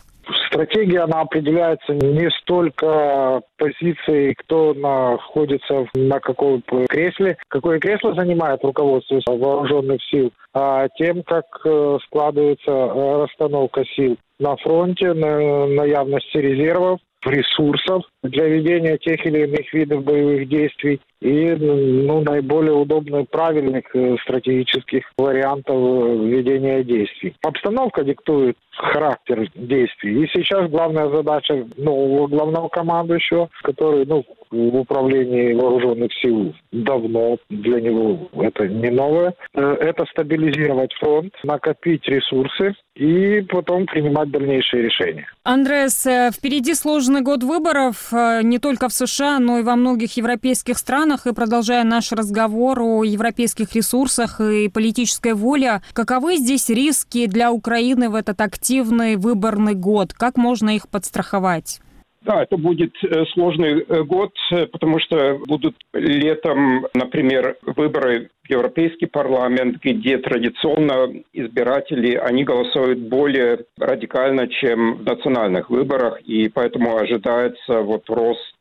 Стратегия, 0.54 1.00
она 1.00 1.23
определяется 1.23 1.94
не 1.94 2.30
столько 2.42 3.42
позицией, 3.58 4.34
кто 4.34 4.73
находится 4.73 5.88
на 5.96 6.20
каком 6.20 6.62
кресле, 6.88 7.37
какое 7.49 7.80
кресло 7.80 8.14
занимает 8.14 8.62
руководство 8.62 9.20
вооруженных 9.26 10.00
сил, 10.04 10.32
а 10.54 10.87
тем, 10.96 11.25
как 11.25 11.44
э, 11.64 11.99
складывается 12.06 12.70
э, 12.70 13.23
расстановка 13.23 13.84
сил 13.96 14.16
на 14.38 14.56
фронте, 14.58 15.12
на 15.12 15.66
наявности 15.66 16.37
резервов, 16.37 17.00
ресурсов 17.26 18.04
для 18.23 18.46
ведения 18.46 18.96
тех 18.99 19.26
или 19.26 19.46
иных 19.46 19.73
видов 19.73 20.04
боевых 20.04 20.49
действий 20.49 21.00
и 21.24 21.56
ну, 21.58 22.20
наиболее 22.20 22.74
удобных, 22.74 23.28
правильных 23.30 23.84
э, 23.94 24.16
стратегических 24.22 25.04
вариантов 25.16 25.74
ведения 26.20 26.84
действий. 26.84 27.34
Обстановка 27.42 28.04
диктует 28.04 28.58
характер 28.76 29.48
действий. 29.54 30.24
И 30.24 30.28
сейчас 30.32 30.70
главная 30.70 31.08
задача 31.08 31.66
нового 31.78 32.26
главного 32.26 32.68
командующего, 32.68 33.48
который 33.62 34.04
ну, 34.04 34.24
в 34.50 34.76
управлении 34.76 35.52
вооруженных 35.54 36.12
сил 36.20 36.54
давно, 36.72 37.38
для 37.48 37.80
него 37.80 38.28
это 38.40 38.68
не 38.68 38.90
новое, 38.90 39.34
э, 39.54 39.76
это 39.80 40.04
стабилизировать 40.10 40.92
фронт, 40.94 41.32
накопить 41.42 42.06
ресурсы 42.06 42.74
и 42.94 43.40
потом 43.48 43.86
принимать 43.86 44.30
дальнейшие 44.30 44.84
решения. 44.84 45.26
Андрес, 45.42 46.06
э, 46.06 46.30
впереди 46.32 46.74
сложный 46.74 47.22
год 47.22 47.42
выборов 47.42 48.12
э, 48.12 48.42
не 48.42 48.58
только 48.58 48.88
в 48.88 48.92
США, 48.92 49.38
но 49.38 49.58
и 49.58 49.62
во 49.62 49.76
многих 49.76 50.16
европейских 50.16 50.78
странах. 50.78 51.13
И 51.26 51.33
продолжая 51.33 51.85
наш 51.85 52.12
разговор 52.12 52.80
о 52.80 53.04
европейских 53.04 53.75
ресурсах 53.75 54.40
и 54.40 54.68
политической 54.68 55.35
воле, 55.35 55.80
каковы 55.92 56.37
здесь 56.37 56.68
риски 56.68 57.26
для 57.26 57.52
Украины 57.52 58.11
в 58.11 58.14
этот 58.14 58.40
активный 58.40 59.16
выборный 59.16 59.75
год? 59.75 60.12
Как 60.12 60.37
можно 60.37 60.75
их 60.75 60.88
подстраховать? 60.88 61.80
Да, 62.25 62.42
это 62.42 62.56
будет 62.56 62.94
э, 63.04 63.25
сложный 63.35 63.83
э, 63.83 64.02
год, 64.02 64.33
э, 64.50 64.66
потому 64.66 64.99
что 64.99 65.38
будут 65.47 65.76
летом, 65.92 66.87
например, 66.94 67.56
выборы 67.62 68.30
в 68.44 68.50
Европейский 68.50 69.06
парламент, 69.06 69.76
где 69.83 70.16
традиционно 70.16 71.12
избиратели, 71.35 72.14
они 72.14 72.44
голосуют 72.44 72.99
более 72.99 73.66
радикально, 73.78 74.49
чем 74.49 74.97
в 74.97 75.04
национальных 75.04 75.68
выборах, 75.68 76.21
и 76.23 76.49
поэтому 76.49 76.97
ожидается 76.97 77.80
вот 77.83 78.09
рост 78.09 78.53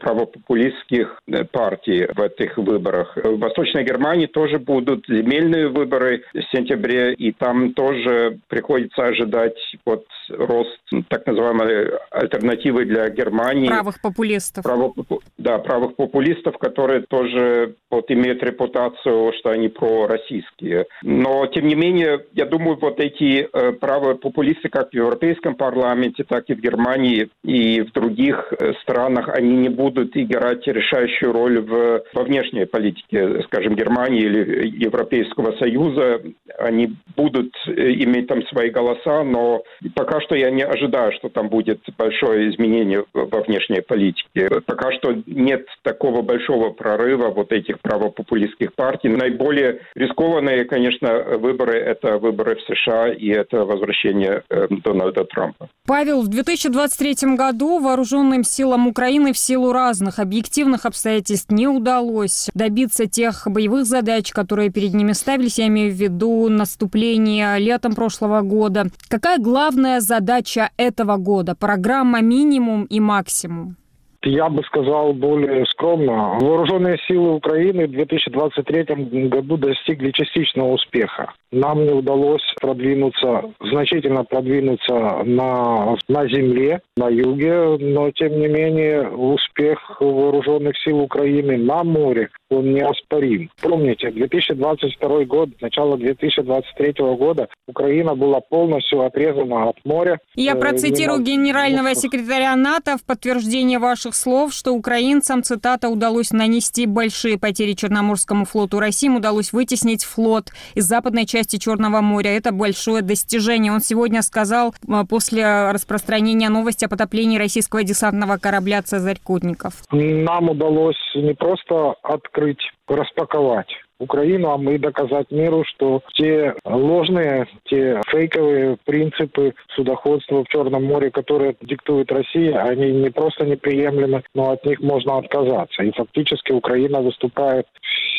правопопулистских 0.00 1.20
э, 1.26 1.44
партий 1.44 2.06
в 2.06 2.20
этих 2.20 2.56
выборах. 2.58 3.16
В 3.16 3.38
Восточной 3.38 3.84
Германии 3.84 4.26
тоже 4.26 4.58
будут 4.58 5.06
земельные 5.08 5.68
выборы 5.68 6.24
в 6.32 6.56
сентябре, 6.56 7.14
и 7.14 7.32
там 7.32 7.72
тоже 7.74 8.38
приходится 8.48 9.04
ожидать 9.04 9.58
вот 9.84 10.04
рост 10.30 10.78
так 11.08 11.26
называемой 11.26 11.90
альтернативы 12.10 12.84
для 12.84 13.08
Германии. 13.10 13.68
Правых 13.68 14.00
популистов. 14.00 14.64
Право, 14.64 14.94
да, 15.38 15.58
правых 15.58 15.96
популистов, 15.96 16.58
которые 16.58 17.02
тоже 17.02 17.74
вот 17.90 18.10
имеют 18.10 18.42
репутацию, 18.42 19.32
что 19.38 19.50
они 19.50 19.68
пророссийские. 19.68 20.86
Но, 21.02 21.46
тем 21.46 21.66
не 21.66 21.74
менее, 21.74 22.24
я 22.32 22.46
думаю, 22.46 22.78
вот 22.80 23.00
эти 23.00 23.48
э, 23.52 23.72
правые 23.72 24.16
популисты 24.16 24.68
как 24.68 24.90
в 24.90 24.94
Европейском 24.94 25.54
парламенте, 25.54 26.24
так 26.24 26.44
и 26.48 26.54
в 26.54 26.60
Германии 26.60 27.28
и 27.42 27.80
в 27.82 27.92
других 27.92 28.52
э, 28.52 28.74
странах, 28.82 29.28
они 29.28 29.59
не 29.60 29.68
будут 29.68 30.16
играть 30.16 30.66
решающую 30.66 31.32
роль 31.32 31.60
в, 31.60 32.02
во 32.12 32.22
внешней 32.22 32.66
политике, 32.66 33.42
скажем, 33.44 33.74
Германии 33.74 34.22
или 34.22 34.68
Европейского 34.84 35.56
Союза. 35.58 36.22
Они 36.58 36.96
будут 37.16 37.54
э, 37.66 37.92
иметь 37.92 38.26
там 38.28 38.42
свои 38.46 38.70
голоса, 38.70 39.22
но 39.24 39.62
пока 39.94 40.20
что 40.20 40.34
я 40.34 40.50
не 40.50 40.62
ожидаю, 40.62 41.12
что 41.12 41.28
там 41.28 41.48
будет 41.48 41.80
большое 41.98 42.50
изменение 42.50 43.04
во 43.12 43.40
внешней 43.42 43.80
политике. 43.80 44.60
Пока 44.66 44.92
что 44.92 45.14
нет 45.26 45.66
такого 45.82 46.22
большого 46.22 46.70
прорыва 46.70 47.28
вот 47.28 47.52
этих 47.52 47.80
правопопулистских 47.80 48.74
партий. 48.74 49.08
Наиболее 49.08 49.80
рискованные, 49.94 50.64
конечно, 50.64 51.22
выборы– 51.38 51.78
это 51.78 52.18
выборы 52.18 52.56
в 52.56 52.62
США 52.62 53.08
и 53.08 53.28
это 53.28 53.64
возвращение 53.64 54.42
э, 54.48 54.66
Дональда 54.84 55.24
Трампа. 55.24 55.68
Павел, 55.86 56.22
в 56.22 56.28
2023 56.28 57.36
году 57.36 57.78
вооруженным 57.78 58.44
силам 58.44 58.86
Украины 58.86 59.32
в 59.32 59.38
силу 59.50 59.72
разных 59.72 60.20
объективных 60.20 60.86
обстоятельств 60.86 61.50
не 61.50 61.66
удалось 61.66 62.50
добиться 62.54 63.06
тех 63.06 63.48
боевых 63.48 63.84
задач, 63.84 64.30
которые 64.30 64.70
перед 64.70 64.94
ними 64.94 65.10
ставились. 65.10 65.58
Я 65.58 65.66
имею 65.66 65.92
в 65.92 65.96
виду 65.96 66.48
наступление 66.48 67.58
летом 67.58 67.96
прошлого 67.96 68.42
года. 68.42 68.86
Какая 69.08 69.38
главная 69.38 70.00
задача 70.00 70.70
этого 70.76 71.16
года? 71.16 71.56
Программа 71.56 72.20
минимум 72.20 72.84
и 72.84 73.00
максимум? 73.00 73.76
Я 74.22 74.48
бы 74.48 74.62
сказал 74.64 75.12
более 75.12 75.64
скромно. 75.66 76.38
Вооруженные 76.40 76.98
силы 77.06 77.34
Украины 77.34 77.86
в 77.86 77.90
2023 77.90 79.28
году 79.28 79.56
достигли 79.56 80.10
частичного 80.10 80.72
успеха. 80.72 81.32
Нам 81.52 81.84
не 81.84 81.92
удалось 81.92 82.42
продвинуться, 82.60 83.42
значительно 83.60 84.24
продвинуться 84.24 85.22
на, 85.24 85.96
на 86.08 86.28
земле, 86.28 86.80
на 86.96 87.08
юге, 87.08 87.76
но 87.80 88.10
тем 88.12 88.38
не 88.38 88.46
менее 88.46 89.08
успех 89.08 90.00
вооруженных 90.00 90.74
сил 90.84 91.00
Украины 91.00 91.56
на 91.56 91.82
море, 91.82 92.28
он 92.50 92.72
неоспорим. 92.72 93.50
Помните, 93.60 94.10
2022 94.10 95.24
год, 95.24 95.48
начало 95.60 95.96
2023 95.96 96.92
года 97.16 97.48
Украина 97.66 98.14
была 98.14 98.40
полностью 98.40 99.02
отрезана 99.02 99.70
от 99.70 99.76
моря. 99.84 100.18
Я 100.34 100.52
э, 100.52 100.60
процитирую 100.60 101.20
генерального 101.20 101.94
секретаря 101.94 102.54
НАТО 102.54 102.96
в 102.96 103.04
подтверждение 103.04 103.78
ваших 103.78 104.09
слов, 104.14 104.52
что 104.52 104.72
украинцам, 104.72 105.42
цитата, 105.42 105.88
удалось 105.88 106.30
нанести 106.30 106.86
большие 106.86 107.38
потери 107.38 107.72
Черноморскому 107.72 108.44
флоту 108.44 108.78
России, 108.78 109.06
им 109.06 109.16
удалось 109.16 109.52
вытеснить 109.52 110.04
флот 110.04 110.50
из 110.74 110.84
западной 110.84 111.26
части 111.26 111.40
части 111.40 111.56
Черного 111.58 112.00
моря. 112.00 112.36
Это 112.36 112.52
большое 112.52 113.02
достижение. 113.02 113.72
Он 113.72 113.80
сегодня 113.80 114.22
сказал 114.22 114.74
а, 114.88 115.04
после 115.04 115.70
распространения 115.70 116.48
новости 116.48 116.84
о 116.84 116.88
потоплении 116.88 117.38
российского 117.38 117.82
десантного 117.82 118.36
корабля 118.36 118.82
«Цезарь 118.82 119.18
Кутников». 119.22 119.74
Нам 119.90 120.50
удалось 120.50 121.00
не 121.14 121.34
просто 121.34 121.94
открыть, 122.02 122.60
распаковать 122.86 123.68
Украину, 124.00 124.50
а 124.50 124.56
мы 124.56 124.78
доказать 124.78 125.30
миру, 125.30 125.62
что 125.64 126.00
те 126.14 126.54
ложные, 126.64 127.46
те 127.64 128.00
фейковые 128.08 128.78
принципы 128.84 129.54
судоходства 129.76 130.42
в 130.42 130.48
Черном 130.48 130.84
море, 130.84 131.10
которые 131.10 131.54
диктует 131.60 132.10
Россия, 132.10 132.62
они 132.62 132.90
не 132.92 133.10
просто 133.10 133.44
неприемлемы, 133.44 134.22
но 134.34 134.52
от 134.52 134.64
них 134.64 134.80
можно 134.80 135.18
отказаться. 135.18 135.82
И 135.82 135.92
фактически 135.92 136.52
Украина 136.52 137.00
выступает 137.00 137.66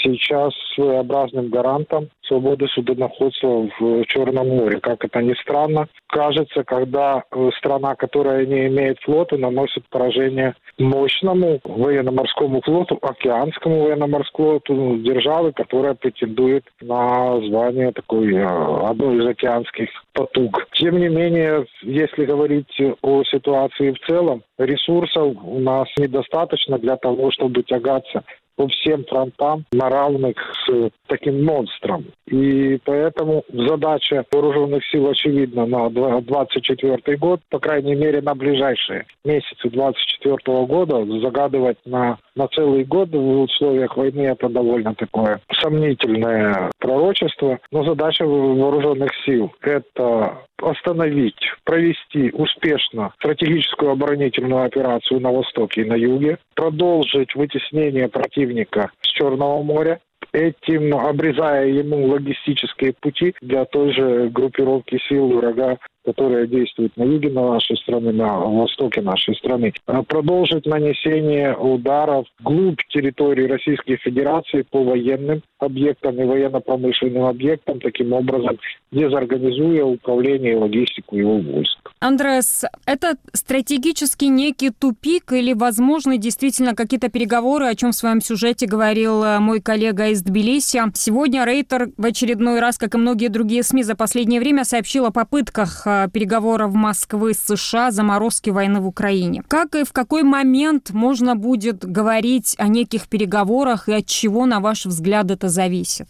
сейчас 0.01 0.53
своеобразным 0.75 1.49
гарантом 1.49 2.09
свободы 2.27 2.67
судоходства 2.67 3.69
в 3.79 4.05
Черном 4.05 4.47
море. 4.47 4.79
Как 4.79 5.03
это 5.03 5.21
ни 5.21 5.33
странно, 5.33 5.87
кажется, 6.07 6.63
когда 6.63 7.23
э, 7.31 7.49
страна, 7.57 7.95
которая 7.95 8.45
не 8.45 8.67
имеет 8.67 8.99
флота, 9.01 9.37
наносит 9.37 9.83
поражение 9.89 10.55
мощному 10.77 11.59
военно-морскому 11.63 12.61
флоту, 12.61 12.97
океанскому 13.01 13.83
военно-морскому 13.83 14.31
флоту 14.41 14.97
державы, 14.97 15.51
которая 15.51 15.93
претендует 15.93 16.63
на 16.81 17.39
звание 17.41 17.91
такой 17.91 18.33
э, 18.33 18.45
одной 18.45 19.17
из 19.17 19.27
океанских 19.27 19.89
потуг. 20.13 20.67
Тем 20.73 20.97
не 20.99 21.09
менее, 21.09 21.65
если 21.81 22.25
говорить 22.25 22.81
о 23.01 23.23
ситуации 23.23 23.91
в 23.91 23.99
целом, 24.07 24.43
ресурсов 24.57 25.35
у 25.43 25.59
нас 25.59 25.87
недостаточно 25.97 26.77
для 26.77 26.97
того, 26.97 27.31
чтобы 27.31 27.63
тягаться 27.63 28.23
по 28.55 28.67
всем 28.67 29.05
фронтам 29.05 29.65
на 29.71 29.89
равных 29.89 30.37
с 30.67 30.91
таким 31.07 31.43
монстром. 31.43 32.05
И 32.27 32.79
поэтому 32.85 33.43
задача 33.51 34.25
вооруженных 34.31 34.85
сил 34.87 35.09
очевидна 35.09 35.65
на 35.65 35.89
2024 35.89 37.17
год, 37.17 37.41
по 37.49 37.59
крайней 37.59 37.95
мере 37.95 38.21
на 38.21 38.35
ближайшие 38.35 39.05
месяцы 39.25 39.69
2024 39.69 40.65
года. 40.65 41.05
Загадывать 41.21 41.77
на, 41.85 42.17
на 42.35 42.47
целый 42.47 42.83
год 42.83 43.09
в 43.09 43.41
условиях 43.41 43.97
войны 43.97 44.21
это 44.21 44.49
довольно 44.49 44.95
такое 44.95 45.41
сомнительное 45.59 46.71
пророчество. 46.79 47.59
Но 47.71 47.83
задача 47.83 48.25
вооруженных 48.25 49.11
сил– 49.25 49.51
это 49.61 50.37
остановить, 50.61 51.41
провести 51.63 52.31
успешно 52.31 53.11
стратегическую 53.19 53.91
оборонительную 53.91 54.63
операцию 54.63 55.19
на 55.19 55.31
востоке 55.31 55.81
и 55.81 55.85
на 55.85 55.95
юге, 55.95 56.37
продолжить 56.55 57.35
вытеснение 57.35 58.07
противника 58.07 58.91
с 59.01 59.07
Черного 59.07 59.61
моря, 59.63 59.99
этим 60.33 60.95
обрезая 60.95 61.67
ему 61.67 62.07
логистические 62.07 62.93
пути 62.99 63.35
для 63.41 63.65
той 63.65 63.93
же 63.93 64.29
группировки 64.29 64.99
сил 65.07 65.27
врага 65.29 65.77
которая 66.03 66.47
действует 66.47 66.95
на 66.97 67.03
юге 67.03 67.29
нашей 67.29 67.77
страны, 67.77 68.11
на 68.11 68.39
востоке 68.39 69.01
нашей 69.01 69.35
страны, 69.35 69.73
а 69.85 70.03
продолжить 70.03 70.65
нанесение 70.65 71.55
ударов 71.55 72.25
вглубь 72.39 72.79
территории 72.89 73.47
Российской 73.47 73.97
Федерации 73.97 74.63
по 74.63 74.83
военным 74.83 75.41
объектам 75.59 76.19
и 76.19 76.25
военно-промышленным 76.25 77.25
объектам, 77.25 77.79
таким 77.79 78.13
образом 78.13 78.57
дезорганизуя 78.91 79.85
управление 79.85 80.53
и 80.53 80.55
логистику 80.55 81.15
его 81.15 81.37
войск. 81.37 81.91
Андрес, 81.99 82.65
это 82.85 83.15
стратегически 83.33 84.25
некий 84.25 84.71
тупик 84.71 85.31
или, 85.31 85.53
возможно, 85.53 86.17
действительно 86.17 86.75
какие-то 86.75 87.09
переговоры, 87.09 87.67
о 87.67 87.75
чем 87.75 87.91
в 87.91 87.95
своем 87.95 88.21
сюжете 88.21 88.65
говорил 88.65 89.23
э, 89.23 89.39
мой 89.39 89.61
коллега 89.61 90.07
из 90.07 90.23
Тбилиси. 90.23 90.81
Сегодня 90.95 91.45
Рейтер 91.45 91.89
в 91.97 92.05
очередной 92.05 92.59
раз, 92.59 92.77
как 92.77 92.95
и 92.95 92.97
многие 92.97 93.27
другие 93.27 93.63
СМИ 93.63 93.83
за 93.83 93.95
последнее 93.95 94.39
время, 94.39 94.63
сообщил 94.63 95.05
о 95.05 95.11
попытках 95.11 95.83
э, 95.85 95.90
переговоров 96.13 96.73
Москвы 96.73 97.33
с 97.33 97.39
США 97.55 97.91
заморозки 97.91 98.49
войны 98.49 98.79
в 98.79 98.87
Украине. 98.87 99.43
Как 99.47 99.75
и 99.75 99.83
в 99.83 99.91
какой 99.91 100.23
момент 100.23 100.91
можно 100.91 101.35
будет 101.35 101.85
говорить 101.85 102.55
о 102.57 102.67
неких 102.67 103.07
переговорах 103.07 103.89
и 103.89 103.93
от 103.93 104.05
чего, 104.05 104.45
на 104.45 104.59
ваш 104.59 104.85
взгляд, 104.85 105.31
это 105.31 105.49
зависит? 105.49 106.07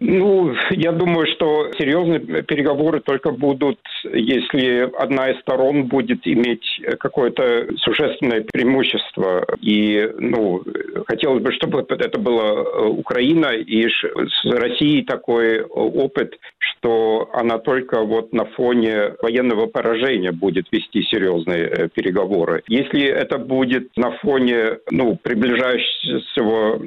Ну, 0.00 0.54
я 0.70 0.92
думаю, 0.92 1.26
что 1.26 1.72
серьезные 1.76 2.20
переговоры 2.42 3.00
только 3.00 3.32
будут, 3.32 3.80
если 4.04 4.88
одна 4.96 5.30
из 5.30 5.40
сторон 5.40 5.86
будет 5.86 6.24
иметь 6.24 6.64
какое-то 7.00 7.66
существенное 7.78 8.44
преимущество. 8.52 9.44
И, 9.60 10.08
ну, 10.18 10.62
хотелось 11.06 11.42
бы, 11.42 11.52
чтобы 11.52 11.84
это 11.88 12.20
была 12.20 12.88
Украина 12.88 13.46
и 13.46 13.88
с 13.88 14.44
Россией 14.44 15.02
такой 15.02 15.62
опыт, 15.62 16.38
что 16.58 17.28
она 17.32 17.58
только 17.58 18.02
вот 18.02 18.32
на 18.32 18.44
фоне 18.44 19.14
военного 19.20 19.66
поражения 19.66 20.30
будет 20.30 20.66
вести 20.70 21.02
серьезные 21.02 21.64
э, 21.64 21.88
переговоры. 21.88 22.62
Если 22.68 23.02
это 23.02 23.38
будет 23.38 23.88
на 23.96 24.12
фоне, 24.18 24.78
ну, 24.90 25.18
приближающегося 25.20 26.38
Э, 26.38 26.78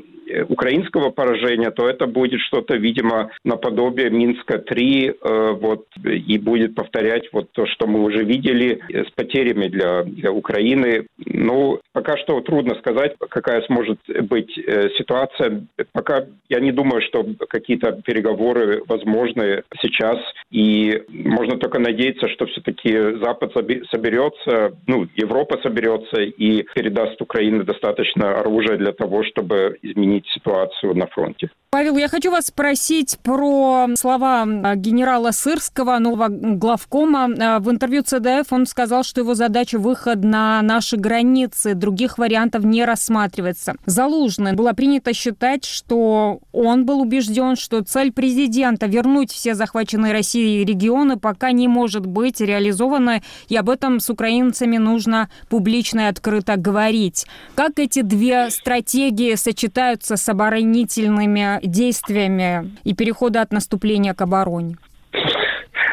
украинского 0.47 1.09
поражения, 1.09 1.71
то 1.71 1.87
это 1.87 2.07
будет 2.07 2.39
что-то, 2.41 2.75
видимо, 2.75 3.31
наподобие 3.43 4.09
Минска-3, 4.09 5.17
э, 5.21 5.51
вот, 5.59 5.85
и 6.03 6.37
будет 6.37 6.75
повторять 6.75 7.31
вот 7.31 7.51
то, 7.51 7.65
что 7.67 7.87
мы 7.87 8.03
уже 8.03 8.23
видели 8.23 8.79
э, 8.89 9.05
с 9.05 9.11
потерями 9.11 9.67
для, 9.67 10.03
для 10.03 10.31
Украины. 10.31 11.07
Ну, 11.25 11.79
пока 11.93 12.17
что 12.17 12.39
трудно 12.41 12.75
сказать, 12.75 13.15
какая 13.29 13.61
сможет 13.63 13.99
быть 14.23 14.51
ситуация. 14.97 15.65
Пока 15.91 16.25
я 16.49 16.59
не 16.59 16.71
думаю, 16.71 17.01
что 17.01 17.25
какие-то 17.49 18.01
переговоры 18.03 18.81
возможны 18.87 19.63
сейчас, 19.81 20.17
и 20.51 21.03
можно 21.09 21.57
только 21.57 21.79
надеяться, 21.79 22.27
что 22.29 22.45
все-таки 22.47 22.91
Запад 23.23 23.53
соберется, 23.91 24.73
ну, 24.87 25.07
Европа 25.15 25.59
соберется 25.61 26.21
и 26.21 26.63
передаст 26.75 27.21
Украине 27.21 27.63
достаточно 27.63 28.39
оружия 28.39 28.77
для 28.77 28.91
того, 28.91 29.23
чтобы 29.23 29.77
изменить 29.81 30.20
стабилизировать 30.21 30.27
ситуацию 30.33 30.95
на 30.95 31.07
фронте. 31.07 31.49
Павел, 31.73 31.95
я 31.95 32.09
хочу 32.09 32.31
вас 32.31 32.47
спросить 32.47 33.17
про 33.23 33.87
слова 33.95 34.45
генерала 34.75 35.31
Сырского, 35.31 35.99
нового 35.99 36.27
главкома. 36.27 37.29
В 37.61 37.71
интервью 37.71 38.03
ЦДФ 38.03 38.51
он 38.51 38.65
сказал, 38.65 39.03
что 39.03 39.21
его 39.21 39.35
задача 39.35 39.79
выход 39.79 40.21
на 40.21 40.61
наши 40.63 40.97
границы, 40.97 41.73
других 41.73 42.17
вариантов 42.17 42.65
не 42.65 42.83
рассматривается. 42.83 43.75
Залужный 43.85 44.51
было 44.51 44.73
принято 44.73 45.13
считать, 45.13 45.63
что 45.63 46.39
он 46.51 46.85
был 46.85 46.99
убежден, 46.99 47.55
что 47.55 47.81
цель 47.83 48.11
президента 48.11 48.85
вернуть 48.87 49.31
все 49.31 49.55
захваченные 49.55 50.11
Россией 50.11 50.65
регионы 50.65 51.17
пока 51.17 51.53
не 51.53 51.69
может 51.69 52.05
быть 52.05 52.41
реализована, 52.41 53.21
и 53.47 53.55
об 53.55 53.69
этом 53.69 54.01
с 54.01 54.09
украинцами 54.09 54.75
нужно 54.75 55.29
публично 55.47 56.01
и 56.01 56.09
открыто 56.09 56.57
говорить. 56.57 57.25
Как 57.55 57.79
эти 57.79 58.01
две 58.01 58.49
стратегии 58.49 59.35
сочетаются 59.35 60.10
с 60.17 60.29
оборонительными 60.29 61.59
действиями 61.63 62.71
и 62.83 62.93
перехода 62.93 63.41
от 63.41 63.51
наступления 63.51 64.13
к 64.13 64.21
обороне? 64.21 64.77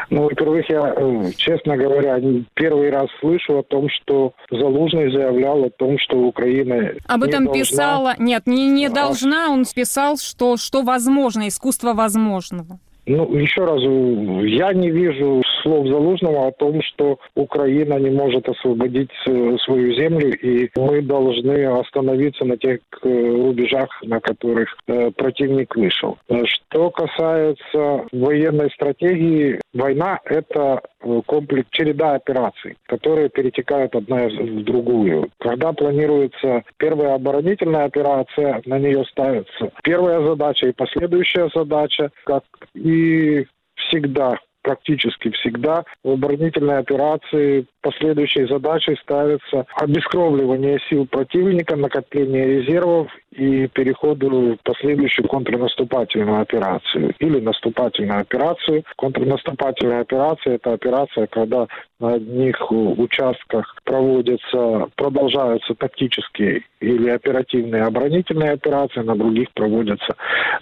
Ну, 0.09 0.23
во-первых, 0.23 0.67
я, 0.69 0.93
э, 0.95 1.31
честно 1.37 1.77
говоря, 1.77 2.19
первый 2.55 2.89
раз 2.89 3.07
слышу 3.19 3.59
о 3.59 3.63
том, 3.63 3.87
что 3.89 4.33
Залужный 4.49 5.11
заявлял 5.11 5.63
о 5.63 5.69
том, 5.69 5.97
что 5.99 6.17
Украина 6.17 6.93
Об 7.07 7.23
этом 7.23 7.45
должна... 7.45 7.63
писала... 7.63 8.15
Нет, 8.17 8.47
не, 8.47 8.69
не 8.69 8.89
должна. 8.89 9.51
Он 9.51 9.65
писал, 9.65 10.17
что, 10.17 10.57
что 10.57 10.81
возможно, 10.81 11.47
искусство 11.47 11.93
возможного. 11.93 12.79
Ну, 13.05 13.33
еще 13.35 13.65
раз, 13.65 13.81
я 13.81 14.73
не 14.73 14.91
вижу 14.91 15.41
слов 15.63 15.87
Залужного 15.87 16.47
о 16.47 16.51
том, 16.51 16.81
что 16.83 17.19
Украина 17.35 17.95
не 17.95 18.11
может 18.11 18.47
освободить 18.47 19.09
свою 19.23 19.93
землю, 19.95 20.31
и 20.39 20.69
мы 20.75 21.01
должны 21.01 21.65
остановиться 21.65 22.45
на 22.45 22.57
тех 22.57 22.79
э, 23.01 23.07
рубежах, 23.09 23.89
на 24.03 24.19
которых 24.19 24.75
э, 24.87 25.11
противник 25.11 25.75
вышел. 25.75 26.17
Что 26.45 26.91
касается 26.91 28.05
военной 28.11 28.69
стратегии, 28.71 29.59
война– 29.73 30.19
это 30.25 30.81
э, 30.98 30.98
комплекс, 31.25 31.67
череда 31.71 32.15
операций, 32.15 32.77
которые 32.87 33.29
перетекают 33.29 33.95
одна 33.95 34.27
в 34.27 34.63
другую. 34.63 35.29
Когда 35.39 35.73
планируется 35.73 36.63
первая 36.77 37.15
оборонительная 37.15 37.85
операция, 37.85 38.61
на 38.65 38.79
нее 38.79 39.05
ставится 39.05 39.71
первая 39.83 40.21
задача 40.21 40.67
и 40.67 40.73
последующая 40.73 41.49
задача, 41.53 42.11
как 42.25 42.43
и 42.73 43.45
всегда 43.75 44.37
практически 44.61 45.31
всегда 45.31 45.83
в 46.03 46.11
оборонительной 46.11 46.79
операции 46.79 47.65
последующей 47.81 48.45
задачей 48.47 48.95
ставится 49.01 49.65
обескровливание 49.75 50.79
сил 50.89 51.05
противника, 51.05 51.75
накопление 51.75 52.59
резервов 52.59 53.07
и 53.31 53.67
переходу 53.67 54.55
в 54.55 54.57
последующую 54.63 55.27
контрнаступательную 55.27 56.41
операцию 56.41 57.13
или 57.19 57.39
наступательную 57.39 58.21
операцию. 58.21 58.83
Контрнаступательная 58.95 60.01
операция– 60.01 60.55
это 60.55 60.73
операция, 60.73 61.27
когда 61.27 61.67
на 61.99 62.13
одних 62.13 62.71
участках 62.71 63.75
проводятся, 63.83 64.87
продолжаются 64.95 65.75
тактические 65.75 66.63
или 66.79 67.09
оперативные 67.09 67.83
оборонительные 67.83 68.51
операции, 68.51 69.01
на 69.01 69.15
других 69.15 69.51
проводятся 69.53 70.15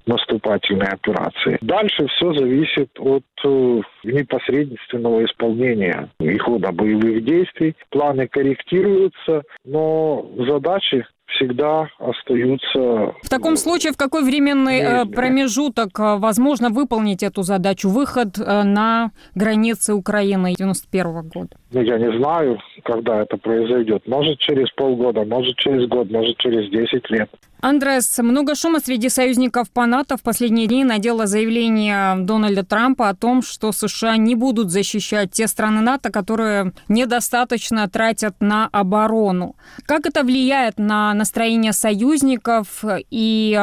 наступательные 0.05 0.89
операции. 0.89 1.57
Дальше 1.61 2.07
все 2.07 2.33
зависит 2.33 2.89
от 2.99 3.23
э, 3.45 3.81
непосредственного 4.03 5.25
исполнения 5.25 6.09
и 6.19 6.37
хода 6.37 6.71
боевых 6.71 7.23
действий. 7.23 7.75
Планы 7.89 8.27
корректируются, 8.27 9.43
но 9.65 10.29
задачи 10.37 11.05
всегда 11.27 11.89
остаются... 11.99 13.13
В 13.21 13.29
таком 13.29 13.57
случае, 13.57 13.91
в 13.91 13.97
какой 13.97 14.23
временный 14.23 14.79
э, 14.79 15.05
промежуток 15.05 15.99
э, 15.99 16.17
возможно 16.17 16.69
выполнить 16.69 17.23
эту 17.23 17.43
задачу? 17.43 17.89
Выход 17.89 18.37
э, 18.37 18.63
на 18.63 19.11
границы 19.35 19.93
Украины 19.93 20.53
91 20.57 21.27
года? 21.27 21.57
Ну, 21.71 21.81
я 21.81 21.97
не 21.97 22.17
знаю, 22.17 22.59
когда 22.83 23.21
это 23.21 23.37
произойдет. 23.37 24.07
Может, 24.07 24.39
через 24.39 24.69
полгода, 24.71 25.25
может, 25.25 25.57
через 25.57 25.87
год, 25.87 26.09
может, 26.09 26.37
через 26.37 26.69
10 26.69 27.09
лет. 27.11 27.29
Андрес, 27.59 28.19
много 28.19 28.53
шума 28.55 28.79
среди 28.79 29.09
союзников 29.09 29.71
по 29.71 29.87
НАТО 29.87 30.15
в 30.15 30.21
последние 30.21 30.67
дни 30.67 30.83
надело 30.83 31.25
заявление 31.25 32.15
Дональда 32.23 32.63
Трампа 32.63 33.09
о 33.09 33.15
том, 33.15 33.41
что 33.41 33.71
США 33.71 34.17
не 34.17 34.35
будут 34.35 34.69
защищать 34.69 35.31
те 35.31 35.47
страны 35.47 35.81
НАТО, 35.81 36.11
которые 36.11 36.73
недостаточно 36.87 37.89
тратят 37.89 38.35
на 38.41 38.69
оборону. 38.71 39.55
Как 39.87 40.05
это 40.05 40.23
влияет 40.23 40.77
на 40.77 41.15
настроение 41.15 41.73
союзников 41.73 42.83
и 43.09 43.59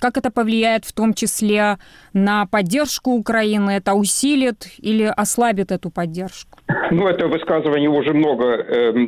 как 0.00 0.16
это 0.16 0.32
повлияет 0.32 0.84
в 0.84 0.92
том 0.92 1.14
числе 1.14 1.78
на 2.12 2.46
поддержку 2.46 3.12
Украины? 3.12 3.70
Это 3.70 3.94
усилит 3.94 4.66
или 4.78 5.04
ослабит 5.04 5.70
эту 5.70 5.90
поддержку? 5.90 6.58
Ну, 6.90 7.06
это 7.06 7.28
высказывание 7.28 7.88
уже 7.88 8.12
много 8.12 8.44
э, 8.44 9.06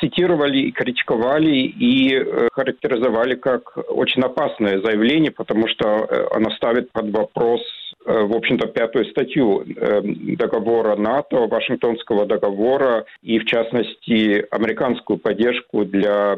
цитировали 0.00 0.70
критиковали 0.70 1.56
и 1.56 2.14
э, 2.14 2.48
характеризовали 2.52 3.34
как 3.34 3.77
очень 3.88 4.22
опасное 4.22 4.80
заявление, 4.80 5.30
потому 5.30 5.68
что 5.68 5.86
э, 5.88 6.26
оно 6.32 6.50
ставит 6.50 6.90
под 6.92 7.10
вопрос 7.10 7.60
э, 8.06 8.12
в 8.12 8.34
общем-то, 8.34 8.68
пятую 8.68 9.06
статью 9.06 9.62
э, 9.62 10.00
договора 10.02 10.96
НАТО, 10.96 11.46
Вашингтонского 11.46 12.26
договора 12.26 13.04
и, 13.22 13.38
в 13.38 13.44
частности, 13.44 14.44
американскую 14.50 15.18
поддержку 15.18 15.84
для 15.84 16.36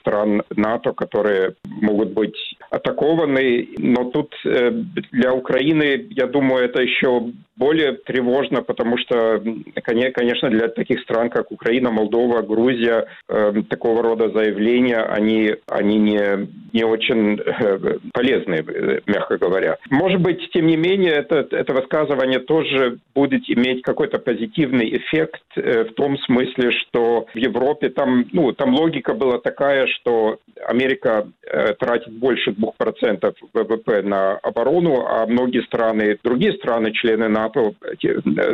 стран 0.00 0.42
НАТО, 0.56 0.92
которые 0.92 1.54
могут 1.66 2.12
быть 2.12 2.56
атакованы. 2.70 3.68
Но 3.76 4.04
тут 4.04 4.34
для 4.42 5.34
Украины, 5.34 6.06
я 6.08 6.26
думаю, 6.26 6.64
это 6.64 6.80
еще 6.80 7.32
более 7.58 7.92
тревожно, 7.92 8.62
потому 8.62 8.96
что, 8.98 9.42
конечно, 9.82 10.48
для 10.48 10.68
таких 10.68 11.00
стран, 11.00 11.28
как 11.28 11.50
Украина, 11.50 11.90
Молдова, 11.90 12.42
Грузия, 12.42 13.06
э, 13.28 13.52
такого 13.68 14.02
рода 14.02 14.30
заявления, 14.30 14.98
они, 14.98 15.54
они 15.66 15.98
не, 15.98 16.48
не 16.72 16.84
очень 16.84 17.40
э, 17.40 17.98
полезны, 18.12 18.64
э, 18.66 19.00
мягко 19.06 19.38
говоря. 19.38 19.76
Может 19.90 20.20
быть, 20.20 20.50
тем 20.52 20.66
не 20.66 20.76
менее, 20.76 21.12
это, 21.12 21.46
это 21.50 21.74
высказывание 21.74 22.38
тоже 22.38 22.98
будет 23.14 23.42
иметь 23.48 23.82
какой-то 23.82 24.18
позитивный 24.18 24.96
эффект 24.96 25.42
э, 25.56 25.84
в 25.84 25.94
том 25.94 26.16
смысле, 26.18 26.70
что 26.70 27.26
в 27.34 27.36
Европе 27.36 27.88
там, 27.90 28.26
ну, 28.32 28.52
там 28.52 28.74
логика 28.74 29.14
была 29.14 29.38
такая, 29.38 29.86
что 29.88 30.38
Америка 30.66 31.26
э, 31.42 31.74
тратит 31.74 32.12
больше 32.12 32.50
2% 32.50 33.34
ВВП 33.52 34.02
на 34.02 34.36
оборону, 34.36 35.06
а 35.06 35.26
многие 35.26 35.62
страны, 35.62 36.18
другие 36.22 36.52
страны, 36.54 36.92
члены 36.92 37.28
НАТО, 37.28 37.47
НАТО 37.48 37.74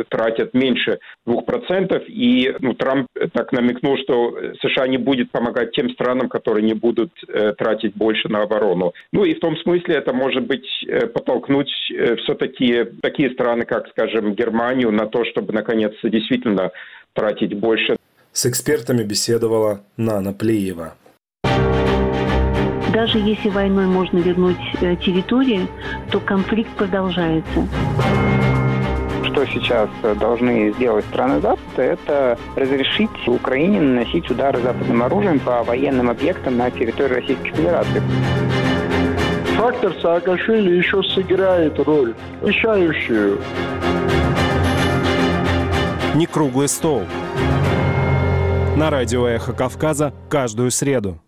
тратят 0.09 0.53
меньше 0.53 0.99
2%, 1.27 2.05
и 2.07 2.55
ну, 2.59 2.73
Трамп 2.73 3.07
так 3.33 3.51
намекнул, 3.51 3.97
что 3.97 4.37
США 4.61 4.87
не 4.87 4.97
будет 4.97 5.31
помогать 5.31 5.71
тем 5.71 5.89
странам, 5.91 6.29
которые 6.29 6.63
не 6.63 6.73
будут 6.73 7.11
э, 7.27 7.53
тратить 7.53 7.95
больше 7.95 8.29
на 8.29 8.43
оборону. 8.43 8.93
Ну 9.11 9.23
и 9.23 9.33
в 9.33 9.39
том 9.39 9.57
смысле 9.57 9.95
это 9.95 10.13
может 10.13 10.45
быть 10.45 10.67
э, 10.87 11.07
подтолкнуть 11.07 11.71
э, 11.91 12.15
все-таки 12.17 12.85
такие 13.01 13.31
страны, 13.31 13.65
как, 13.65 13.89
скажем, 13.89 14.33
Германию, 14.33 14.91
на 14.91 15.07
то, 15.07 15.25
чтобы 15.25 15.53
наконец-то 15.53 16.09
действительно 16.09 16.71
тратить 17.13 17.53
больше. 17.53 17.95
С 18.31 18.45
экспертами 18.45 19.03
беседовала 19.03 19.81
Нана 19.97 20.33
Плеева. 20.33 20.95
Даже 22.95 23.17
если 23.17 23.49
войной 23.49 23.87
можно 23.87 24.19
вернуть 24.19 24.57
э, 24.79 24.95
территории, 24.95 25.67
то 26.11 26.21
конфликт 26.21 26.69
продолжается 26.77 27.67
что 29.35 29.45
сейчас 29.47 29.89
должны 30.17 30.71
сделать 30.73 31.03
страны 31.05 31.41
Запада, 31.41 31.83
это 31.83 32.39
разрешить 32.55 33.09
Украине 33.27 33.81
наносить 33.81 34.29
удары 34.31 34.61
западным 34.61 35.03
оружием 35.03 35.39
по 35.39 35.61
военным 35.63 36.09
объектам 36.09 36.57
на 36.57 36.71
территории 36.71 37.15
Российской 37.15 37.49
Федерации. 37.49 38.01
Фактор 39.57 39.93
Саакашвили 40.01 40.77
еще 40.77 41.03
сыграет 41.03 41.77
роль, 41.85 42.15
решающую. 42.41 43.39
Не 46.15 46.27
круглый 46.27 46.69
стол. 46.69 47.03
На 48.77 48.89
радио 48.89 49.27
«Эхо 49.27 49.51
Кавказа» 49.51 50.13
каждую 50.29 50.71
среду. 50.71 51.19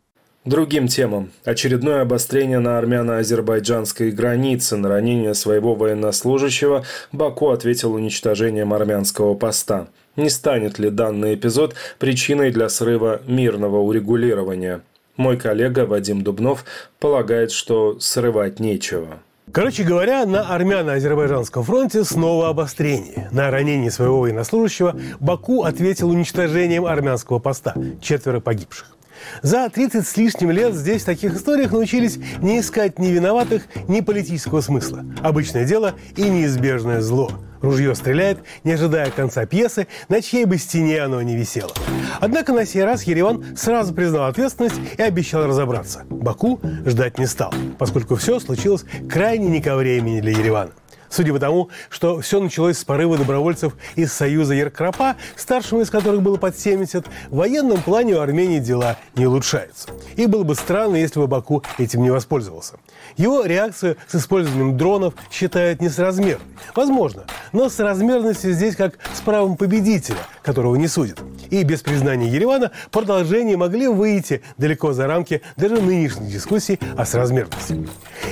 Другим 0.47 0.87
темам. 0.87 1.31
Очередное 1.43 2.03
обострение 2.03 2.59
на 2.59 2.77
армяно-азербайджанской 2.77 4.11
границе. 4.11 4.77
На 4.77 4.87
ранение 4.87 5.33
своего 5.33 5.75
военнослужащего 5.75 6.85
Баку 7.11 7.49
ответил 7.49 7.91
уничтожением 7.91 8.73
армянского 8.73 9.33
поста. 9.33 9.87
Не 10.15 10.29
станет 10.29 10.79
ли 10.79 10.89
данный 10.89 11.35
эпизод 11.35 11.75
причиной 11.99 12.51
для 12.51 12.69
срыва 12.69 13.19
мирного 13.27 13.79
урегулирования? 13.79 14.79
Мой 15.17 15.35
коллега 15.35 15.85
Вадим 15.85 16.23
Дубнов 16.23 16.63
полагает, 17.01 17.51
что 17.51 17.99
срывать 17.99 18.61
нечего. 18.61 19.19
Короче 19.51 19.83
говоря, 19.83 20.25
на 20.25 20.55
армяно-азербайджанском 20.55 21.63
фронте 21.63 22.05
снова 22.05 22.47
обострение. 22.47 23.27
На 23.33 23.51
ранение 23.51 23.91
своего 23.91 24.21
военнослужащего 24.21 24.97
Баку 25.19 25.63
ответил 25.63 26.09
уничтожением 26.09 26.85
армянского 26.85 27.39
поста. 27.39 27.75
Четверо 28.01 28.39
погибших. 28.39 28.96
За 29.41 29.69
30 29.69 30.07
с 30.07 30.17
лишним 30.17 30.51
лет 30.51 30.73
здесь 30.73 31.03
в 31.03 31.05
таких 31.05 31.35
историях 31.35 31.71
научились 31.71 32.17
не 32.41 32.59
искать 32.59 32.99
ни 32.99 33.07
виноватых, 33.07 33.63
ни 33.87 34.01
политического 34.01 34.61
смысла. 34.61 35.05
Обычное 35.21 35.65
дело 35.65 35.95
и 36.15 36.23
неизбежное 36.23 37.01
зло. 37.01 37.31
Ружье 37.61 37.95
стреляет, 37.95 38.39
не 38.63 38.73
ожидая 38.73 39.09
конца 39.09 39.45
пьесы, 39.45 39.87
на 40.09 40.21
чьей 40.21 40.45
бы 40.45 40.57
стене 40.57 41.01
оно 41.01 41.21
не 41.21 41.35
висело. 41.35 41.71
Однако 42.19 42.53
на 42.53 42.65
сей 42.65 42.83
раз 42.83 43.03
Ереван 43.03 43.57
сразу 43.57 43.93
признал 43.93 44.25
ответственность 44.25 44.79
и 44.97 45.01
обещал 45.01 45.47
разобраться. 45.47 46.03
Баку 46.09 46.59
ждать 46.85 47.17
не 47.17 47.25
стал, 47.25 47.53
поскольку 47.77 48.15
все 48.15 48.39
случилось 48.39 48.85
крайне 49.09 49.47
не 49.47 49.61
ко 49.61 49.75
времени 49.75 50.21
для 50.21 50.31
Еревана. 50.31 50.71
Судя 51.09 51.33
по 51.33 51.39
тому, 51.39 51.69
что 51.89 52.19
все 52.21 52.39
началось 52.39 52.77
с 52.77 52.83
порыва 52.83 53.17
добровольцев 53.17 53.73
из 53.95 54.11
Союза 54.13 54.53
Еркропа, 54.53 55.15
старшему 55.35 55.81
из 55.81 55.89
которых 55.89 56.21
было 56.21 56.37
под 56.37 56.57
70, 56.57 57.05
в 57.29 57.35
военном 57.35 57.81
плане 57.81 58.15
у 58.15 58.19
Армении 58.19 58.59
дела 58.59 58.97
не 59.15 59.25
улучшаются. 59.25 59.89
И 60.15 60.25
было 60.25 60.43
бы 60.43 60.55
странно, 60.55 60.95
если 60.95 61.19
бы 61.19 61.27
Баку 61.27 61.63
этим 61.77 62.03
не 62.03 62.09
воспользовался. 62.09 62.75
Его 63.15 63.45
реакцию 63.45 63.97
с 64.07 64.15
использованием 64.15 64.77
дронов 64.77 65.13
считают 65.31 65.81
несоразмерной. 65.81 66.45
Возможно, 66.75 67.25
но 67.51 67.69
соразмерностью 67.69 68.51
здесь 68.53 68.75
как 68.75 68.97
с 69.13 69.21
правом 69.21 69.57
победителя, 69.57 70.17
которого 70.43 70.75
не 70.75 70.87
судят. 70.87 71.19
И 71.49 71.63
без 71.63 71.81
признания 71.81 72.27
Еревана 72.27 72.71
продолжения 72.91 73.57
могли 73.57 73.87
выйти 73.87 74.41
далеко 74.57 74.93
за 74.93 75.07
рамки 75.07 75.41
даже 75.55 75.81
нынешних 75.81 76.29
дискуссий 76.29 76.79
о 76.95 77.05
соразмерности. 77.05 77.87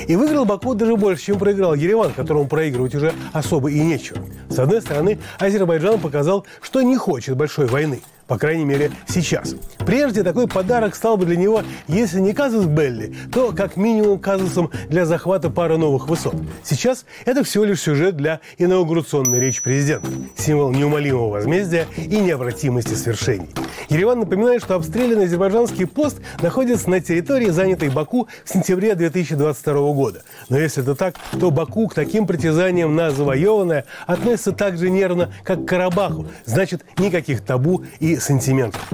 И 0.06 0.16
выиграл 0.16 0.44
Баку 0.44 0.74
даже 0.74 0.96
больше, 0.96 1.24
чем 1.24 1.38
проиграл 1.38 1.74
Ереван, 1.74 2.12
которому 2.12 2.46
проигрывать 2.66 2.94
уже 2.96 3.14
особо 3.32 3.70
и 3.70 3.78
нечего. 3.78 4.18
С 4.48 4.58
одной 4.58 4.82
стороны, 4.82 5.18
Азербайджан 5.38 6.00
показал, 6.00 6.46
что 6.60 6.82
не 6.82 6.96
хочет 6.96 7.36
большой 7.36 7.66
войны– 7.66 8.02
по 8.26 8.38
крайней 8.38 8.64
мере, 8.64 8.90
сейчас. 9.06 9.54
Прежде 9.78 10.22
такой 10.22 10.48
подарок 10.48 10.94
стал 10.94 11.16
бы 11.16 11.26
для 11.26 11.36
него, 11.36 11.62
если 11.86 12.20
не 12.20 12.32
казус 12.32 12.66
Белли, 12.66 13.14
то 13.32 13.52
как 13.52 13.76
минимум 13.76 14.18
казусом 14.18 14.70
для 14.88 15.06
захвата 15.06 15.50
пары 15.50 15.76
новых 15.76 16.08
высот. 16.08 16.34
Сейчас 16.64 17.04
это 17.24 17.44
всего 17.44 17.64
лишь 17.64 17.80
сюжет 17.80 18.16
для 18.16 18.40
инаугурационной 18.58 19.38
речи 19.38 19.62
президента. 19.62 20.08
Символ 20.36 20.72
неумолимого 20.72 21.30
возмездия 21.30 21.86
и 21.96 22.18
необратимости 22.18 22.94
свершений. 22.94 23.48
Ереван 23.88 24.20
напоминает, 24.20 24.62
что 24.62 24.74
обстрелянный 24.74 25.26
азербайджанский 25.26 25.86
пост 25.86 26.20
находится 26.42 26.90
на 26.90 27.00
территории, 27.00 27.50
занятой 27.50 27.90
Баку 27.90 28.28
в 28.44 28.52
сентябре 28.52 28.94
2022 28.94 29.92
года. 29.92 30.22
Но 30.48 30.58
если 30.58 30.82
это 30.82 30.94
так, 30.94 31.16
то 31.38 31.50
Баку 31.50 31.86
к 31.86 31.94
таким 31.94 32.26
притязаниям 32.26 32.94
на 32.96 33.10
завоеванное 33.10 33.84
относится 34.06 34.52
так 34.52 34.78
же 34.78 34.90
нервно, 34.90 35.32
как 35.44 35.64
к 35.64 35.68
Карабаху. 35.68 36.26
Значит, 36.44 36.84
никаких 36.98 37.42
табу 37.42 37.84
и 38.00 38.15
сантиментов. 38.20 38.88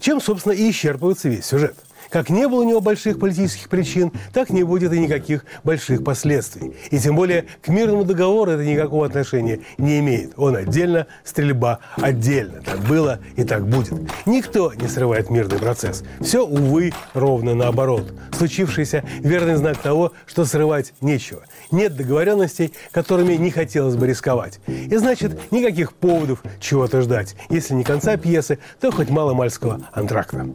Чем, 0.00 0.20
собственно, 0.20 0.52
и 0.52 0.70
исчерпывается 0.70 1.28
весь 1.28 1.46
сюжет. 1.46 1.76
Как 2.12 2.28
не 2.28 2.46
было 2.46 2.60
у 2.60 2.68
него 2.68 2.82
больших 2.82 3.18
политических 3.18 3.70
причин, 3.70 4.12
так 4.34 4.50
не 4.50 4.64
будет 4.64 4.92
и 4.92 5.00
никаких 5.00 5.46
больших 5.64 6.04
последствий. 6.04 6.76
И 6.90 6.98
тем 6.98 7.16
более 7.16 7.46
к 7.62 7.68
мирному 7.68 8.04
договору 8.04 8.50
это 8.50 8.62
никакого 8.62 9.06
отношения 9.06 9.60
не 9.78 9.98
имеет. 10.00 10.34
Он 10.36 10.54
отдельно, 10.54 11.06
стрельба 11.24 11.78
отдельно. 11.96 12.60
Так 12.60 12.80
было 12.80 13.20
и 13.36 13.44
так 13.44 13.66
будет. 13.66 13.94
Никто 14.26 14.74
не 14.74 14.88
срывает 14.88 15.30
мирный 15.30 15.58
процесс. 15.58 16.04
Все, 16.20 16.46
увы, 16.46 16.92
ровно 17.14 17.54
наоборот. 17.54 18.12
Случившийся 18.36 19.04
верный 19.20 19.54
знак 19.54 19.78
того, 19.78 20.12
что 20.26 20.44
срывать 20.44 20.92
нечего. 21.00 21.40
Нет 21.70 21.96
договоренностей, 21.96 22.74
которыми 22.90 23.34
не 23.34 23.50
хотелось 23.50 23.96
бы 23.96 24.06
рисковать. 24.06 24.60
И 24.66 24.94
значит, 24.96 25.50
никаких 25.50 25.94
поводов 25.94 26.42
чего-то 26.60 27.00
ждать. 27.00 27.36
Если 27.48 27.72
не 27.72 27.84
конца 27.84 28.18
пьесы, 28.18 28.58
то 28.80 28.92
хоть 28.92 29.08
мало-мальского 29.08 29.80
антракта. 29.94 30.48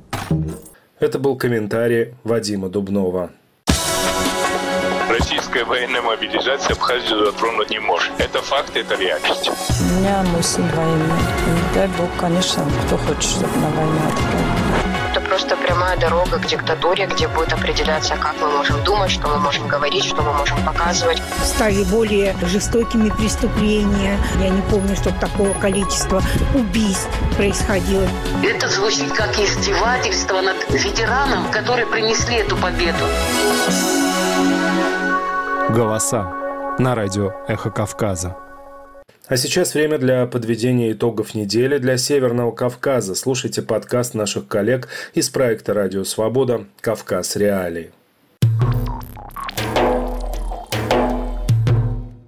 Это 1.00 1.20
был 1.20 1.36
комментарий 1.38 2.16
Вадима 2.24 2.70
Дубнова. 2.70 3.30
Российская 5.10 5.64
военная 5.64 6.02
мобилизация 6.02 6.74
Абхазию 6.74 7.26
затронуть 7.26 7.70
не 7.70 7.80
может. 7.80 8.12
Это 8.18 8.42
факт, 8.42 8.76
это 8.76 8.96
реальность. 8.96 9.48
У 9.48 10.00
меня 10.00 10.24
мой 10.24 10.42
сын 10.42 10.64
военный. 10.64 11.22
И 11.22 11.76
дай 11.76 11.88
бог, 12.00 12.10
конечно, 12.20 12.64
кто 12.88 12.98
хочет, 12.98 13.24
чтобы 13.24 13.58
на 13.58 13.70
войну 13.70 14.00
отправили 14.08 14.87
это 15.12 15.22
просто 15.22 15.56
прямая 15.56 15.98
дорога 15.98 16.38
к 16.38 16.46
диктатуре, 16.46 17.08
где 17.08 17.28
будет 17.28 17.54
определяться, 17.54 18.16
как 18.16 18.36
мы 18.42 18.50
можем 18.50 18.84
думать, 18.84 19.12
что 19.12 19.28
мы 19.28 19.38
можем 19.40 19.68
говорить, 19.68 20.04
что 20.04 20.22
мы 20.22 20.34
можем 20.34 20.58
показывать. 20.66 21.22
Стали 21.44 21.84
более 21.84 22.36
жестокими 22.44 23.10
преступления. 23.10 24.18
Я 24.40 24.50
не 24.50 24.62
помню, 24.64 24.96
чтобы 24.96 25.20
такого 25.20 25.54
количества 25.54 26.22
убийств 26.54 27.10
происходило. 27.36 28.08
Это 28.44 28.68
звучит 28.70 29.12
как 29.14 29.38
издевательство 29.40 30.42
над 30.42 30.70
ветераном, 30.70 31.50
которые 31.52 31.86
принесли 31.86 32.38
эту 32.38 32.56
победу. 32.58 33.06
Голоса 35.70 36.32
на 36.80 36.96
радио 36.96 37.34
«Эхо 37.48 37.70
Кавказа». 37.70 38.47
А 39.28 39.36
сейчас 39.36 39.74
время 39.74 39.98
для 39.98 40.26
подведения 40.26 40.94
итогов 40.94 41.36
недели 41.36 41.80
для 41.80 41.98
Северного 41.98 42.52
Кавказа. 42.52 43.14
Слушайте 43.14 43.62
подкаст 43.62 44.14
наших 44.14 44.48
коллег 44.48 44.88
из 45.14 45.30
проекта 45.30 45.74
«Радио 45.74 46.06
Свобода. 46.06 46.66
Кавказ. 46.80 47.36
Реалии». 47.36 47.92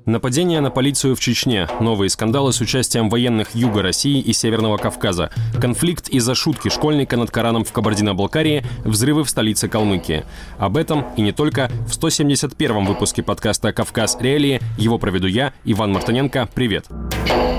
Нападение 0.09 0.59
на 0.59 0.71
полицию 0.71 1.15
в 1.15 1.19
Чечне, 1.19 1.67
новые 1.79 2.09
скандалы 2.09 2.51
с 2.51 2.59
участием 2.61 3.11
военных 3.11 3.53
Юга 3.53 3.83
России 3.83 4.19
и 4.19 4.33
Северного 4.33 4.77
Кавказа, 4.77 5.29
конфликт 5.61 6.09
из-за 6.09 6.33
шутки 6.33 6.69
школьника 6.69 7.15
над 7.15 7.29
Кораном 7.29 7.63
в 7.63 7.71
Кабардино-Балкарии, 7.71 8.65
взрывы 8.83 9.23
в 9.23 9.29
столице 9.29 9.69
Калмыкии. 9.69 10.25
Об 10.57 10.77
этом 10.77 11.05
и 11.15 11.21
не 11.21 11.31
только 11.31 11.69
в 11.87 11.91
171-м 11.91 12.87
выпуске 12.87 13.21
подкаста 13.21 13.71
«Кавказ. 13.71 14.17
Реалии». 14.19 14.59
Его 14.79 14.97
проведу 14.97 15.27
я, 15.27 15.53
Иван 15.63 15.93
Мартыненко. 15.93 16.49
Привет! 16.55 16.85
Привет! 16.87 17.58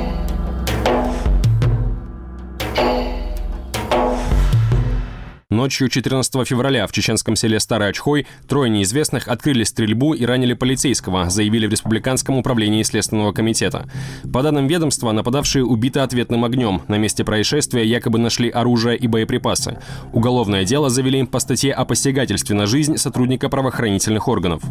Ночью 5.51 5.89
14 5.89 6.47
февраля 6.47 6.87
в 6.87 6.93
чеченском 6.93 7.35
селе 7.35 7.59
Старый 7.59 7.89
Очхой 7.89 8.25
трое 8.47 8.71
неизвестных 8.71 9.27
открыли 9.27 9.65
стрельбу 9.65 10.15
и 10.15 10.25
ранили 10.25 10.53
полицейского, 10.53 11.29
заявили 11.29 11.67
в 11.67 11.73
Республиканском 11.73 12.39
управлении 12.39 12.85
Следственного 12.85 13.33
комитета. 13.33 13.91
По 14.33 14.45
данным 14.45 14.69
ведомства, 14.69 15.11
нападавшие 15.11 15.65
убиты 15.65 15.99
ответным 15.99 16.45
огнем. 16.45 16.83
На 16.87 16.99
месте 16.99 17.25
происшествия 17.25 17.85
якобы 17.85 18.21
нашли 18.21 18.49
оружие 18.49 18.97
и 18.97 19.09
боеприпасы. 19.09 19.81
Уголовное 20.13 20.65
дело 20.65 20.89
завели 20.89 21.25
по 21.27 21.41
статье 21.41 21.73
о 21.73 21.85
посягательстве 21.85 22.55
на 22.55 22.67
жизнь 22.67 22.97
сотрудника 22.97 23.49
правоохранительных 23.49 24.29
органов. 24.29 24.63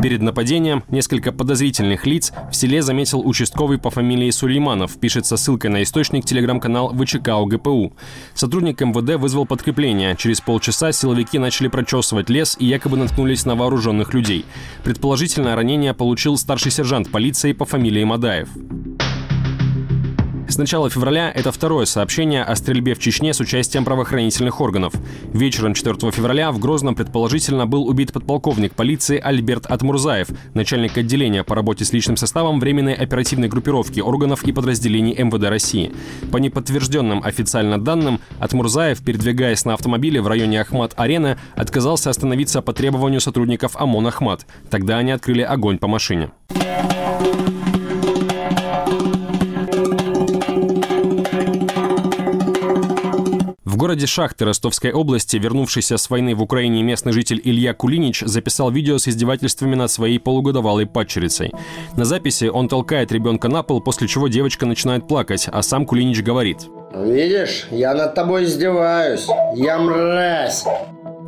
Перед 0.00 0.22
нападением 0.22 0.84
несколько 0.90 1.32
подозрительных 1.32 2.06
лиц 2.06 2.32
в 2.50 2.54
селе 2.54 2.82
заметил 2.82 3.20
участковый 3.26 3.78
по 3.78 3.90
фамилии 3.90 4.30
Сулейманов, 4.30 4.96
пишет 4.98 5.26
со 5.26 5.36
ссылкой 5.36 5.70
на 5.70 5.82
источник 5.82 6.24
телеграм-канал 6.24 6.94
ВЧК 6.94 7.30
ОГПУ. 7.30 7.92
Сотрудник 8.34 8.80
МВД 8.80 9.16
вызвал 9.16 9.44
подкрепление. 9.44 10.14
Через 10.16 10.40
полчаса 10.40 10.92
силовики 10.92 11.38
начали 11.38 11.66
прочесывать 11.66 12.30
лес 12.30 12.56
и 12.60 12.66
якобы 12.66 12.96
наткнулись 12.96 13.44
на 13.44 13.56
вооруженных 13.56 14.14
людей. 14.14 14.44
Предположительно, 14.84 15.56
ранение 15.56 15.94
получил 15.94 16.36
старший 16.36 16.70
сержант 16.70 17.10
полиции 17.10 17.52
по 17.52 17.64
фамилии 17.64 18.04
Мадаев. 18.04 18.48
С 20.58 20.60
начала 20.60 20.90
февраля 20.90 21.30
это 21.30 21.52
второе 21.52 21.84
сообщение 21.84 22.42
о 22.42 22.56
стрельбе 22.56 22.94
в 22.94 22.98
Чечне 22.98 23.32
с 23.32 23.38
участием 23.38 23.84
правоохранительных 23.84 24.60
органов. 24.60 24.92
Вечером 25.32 25.72
4 25.72 26.10
февраля 26.10 26.50
в 26.50 26.58
Грозном 26.58 26.96
предположительно 26.96 27.64
был 27.64 27.86
убит 27.86 28.12
подполковник 28.12 28.74
полиции 28.74 29.20
Альберт 29.20 29.66
Атмурзаев, 29.66 30.26
начальник 30.54 30.98
отделения 30.98 31.44
по 31.44 31.54
работе 31.54 31.84
с 31.84 31.92
личным 31.92 32.16
составом 32.16 32.58
Временной 32.58 32.94
оперативной 32.94 33.46
группировки 33.46 34.00
органов 34.00 34.42
и 34.42 34.50
подразделений 34.50 35.14
МВД 35.22 35.44
России. 35.44 35.92
По 36.32 36.38
неподтвержденным 36.38 37.22
официально 37.22 37.80
данным, 37.80 38.18
Атмурзаев, 38.40 39.00
передвигаясь 39.00 39.64
на 39.64 39.74
автомобиле 39.74 40.20
в 40.20 40.26
районе 40.26 40.60
Ахмат-Арена, 40.60 41.38
отказался 41.54 42.10
остановиться 42.10 42.62
по 42.62 42.72
требованию 42.72 43.20
сотрудников 43.20 43.76
ОМОН 43.76 44.08
«Ахмат». 44.08 44.44
Тогда 44.70 44.98
они 44.98 45.12
открыли 45.12 45.42
огонь 45.42 45.78
по 45.78 45.86
машине. 45.86 46.32
Городе 53.78 54.06
Шахты 54.06 54.44
Ростовской 54.44 54.92
области, 54.92 55.36
вернувшийся 55.36 55.96
с 55.96 56.10
войны 56.10 56.34
в 56.34 56.42
Украине 56.42 56.82
местный 56.82 57.12
житель 57.12 57.40
Илья 57.42 57.72
Кулинич 57.72 58.20
записал 58.26 58.70
видео 58.70 58.98
с 58.98 59.08
издевательствами 59.08 59.76
над 59.76 59.90
своей 59.90 60.18
полугодовалой 60.18 60.84
падчерицей. 60.84 61.52
На 61.96 62.04
записи 62.04 62.46
он 62.46 62.68
толкает 62.68 63.12
ребенка 63.12 63.48
на 63.48 63.62
пол, 63.62 63.80
после 63.80 64.08
чего 64.08 64.28
девочка 64.28 64.66
начинает 64.66 65.06
плакать, 65.08 65.48
а 65.50 65.62
сам 65.62 65.86
Кулинич 65.86 66.22
говорит. 66.22 66.66
«Видишь, 66.92 67.68
я 67.70 67.94
над 67.94 68.14
тобой 68.14 68.44
издеваюсь. 68.44 69.26
Я 69.54 69.78
мразь. 69.78 70.64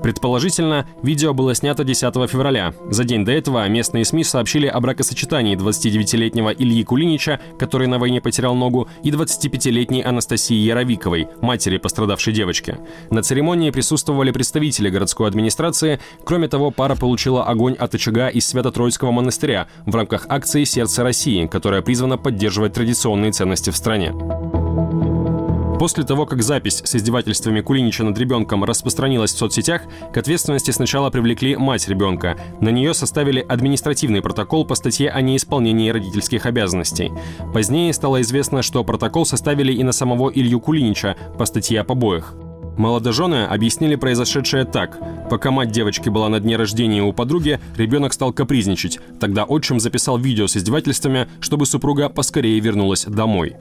Предположительно, 0.03 0.87
видео 1.03 1.35
было 1.35 1.55
снято 1.55 1.85
10 1.85 2.15
февраля. 2.31 2.73
За 2.91 3.05
день 3.05 3.25
до 3.25 3.33
этого 3.33 3.69
местные 3.69 4.05
СМИ 4.05 4.25
сообщили 4.25 4.67
о 4.67 4.81
бракосочетании 4.81 5.57
29-летнего 5.57 6.51
Ильи 6.51 6.85
Кулинича, 6.85 7.41
который 7.59 7.87
на 7.87 7.99
войне 7.99 8.21
потерял 8.21 8.55
ногу, 8.55 8.89
и 9.03 9.11
25-летней 9.11 10.03
Анастасии 10.03 10.57
Яровиковой, 10.57 11.29
матери 11.41 11.77
пострадавшей 11.79 12.33
девочки. 12.33 12.79
На 13.11 13.23
церемонии 13.23 13.71
присутствовали 13.71 14.31
представители 14.31 14.89
городской 14.89 15.29
администрации. 15.29 16.01
Кроме 16.25 16.49
того, 16.49 16.71
пара 16.71 16.95
получила 16.97 17.45
огонь 17.45 17.75
от 17.75 17.95
очага 17.95 18.29
из 18.29 18.47
Свято-Троицкого 18.47 19.11
монастыря 19.11 19.69
в 19.87 19.95
рамках 19.95 20.27
акции 20.29 20.65
«Сердце 20.65 21.03
России», 21.03 21.47
которая 21.47 21.83
призвана 21.83 22.17
поддерживать 22.17 22.73
традиционные 22.73 23.33
ценности 23.33 23.71
в 23.71 23.77
стране. 23.77 24.13
После 25.81 26.05
того, 26.05 26.27
как 26.27 26.43
запись 26.43 26.83
с 26.85 26.95
издевательствами 26.95 27.63
Кулинича 27.63 28.05
над 28.05 28.19
ребенком 28.19 28.65
распространилась 28.65 29.33
в 29.33 29.39
соцсетях, 29.39 29.81
к 30.13 30.17
ответственности 30.19 30.73
сначала 30.73 31.09
привлекли 31.09 31.57
мать 31.57 31.89
ребенка. 31.89 32.37
На 32.61 32.69
нее 32.69 32.93
составили 32.93 33.41
административный 33.41 34.21
протокол 34.21 34.67
по 34.67 34.75
статье 34.75 35.09
о 35.09 35.23
неисполнении 35.23 35.89
родительских 35.89 36.45
обязанностей. 36.45 37.11
Позднее 37.55 37.95
стало 37.95 38.21
известно, 38.21 38.61
что 38.61 38.85
протокол 38.85 39.25
составили 39.25 39.73
и 39.73 39.83
на 39.83 39.93
самого 39.93 40.29
Илью 40.29 40.61
Кулинича 40.61 41.17
по 41.39 41.47
статье 41.47 41.81
о 41.81 41.85
побоях. 41.85 42.35
Молодожены 42.77 43.47
объяснили 43.47 43.95
произошедшее 43.95 44.67
так. 44.67 44.99
Пока 45.31 45.51
мать 45.51 45.71
девочки 45.71 46.11
была 46.11 46.29
на 46.29 46.41
дне 46.41 46.57
рождения 46.57 47.03
у 47.03 47.15
подруги, 47.15 47.59
ребенок 47.79 48.13
стал 48.13 48.35
капризничать. 48.35 48.99
Тогда 49.19 49.45
отчим 49.45 49.81
записал 49.81 50.19
видео 50.19 50.47
с 50.47 50.59
издевательствами, 50.59 51.27
чтобы 51.41 51.65
супруга 51.65 52.11
поскорее 52.11 52.61
вернулась 52.61 53.07
домой. 53.07 53.57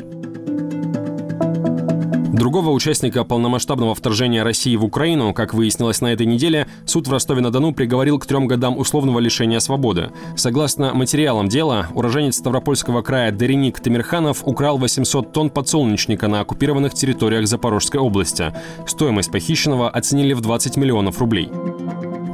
Другого 2.34 2.70
участника 2.70 3.24
полномасштабного 3.24 3.96
вторжения 3.96 4.44
России 4.44 4.76
в 4.76 4.86
Украину, 4.86 5.34
как 5.34 5.56
выяснилось 5.56 6.00
на 6.00 6.14
этой 6.14 6.28
неделе, 6.28 6.68
суд 6.86 7.08
в 7.08 7.12
Ростове-на-Дону 7.12 7.74
приговорил 7.74 8.20
к 8.20 8.28
трем 8.28 8.46
годам 8.46 8.78
условного 8.78 9.18
лишения 9.20 9.60
свободы. 9.60 10.12
Согласно 10.36 10.94
материалам 10.94 11.50
дела, 11.50 11.88
уроженец 11.96 12.38
Ставропольского 12.38 13.02
края 13.02 13.32
Дереник 13.32 13.80
Тамирханов 13.80 14.44
украл 14.46 14.78
800 14.78 15.34
тонн 15.34 15.50
подсолнечника 15.50 16.28
на 16.28 16.42
оккупированных 16.42 16.94
территориях 16.94 17.48
Запорожской 17.48 18.00
области. 18.00 18.54
Стоимость 18.86 19.32
похищенного 19.32 19.90
оценили 19.90 20.34
в 20.34 20.42
20 20.42 20.78
миллионов 20.78 21.20
рублей. 21.20 21.50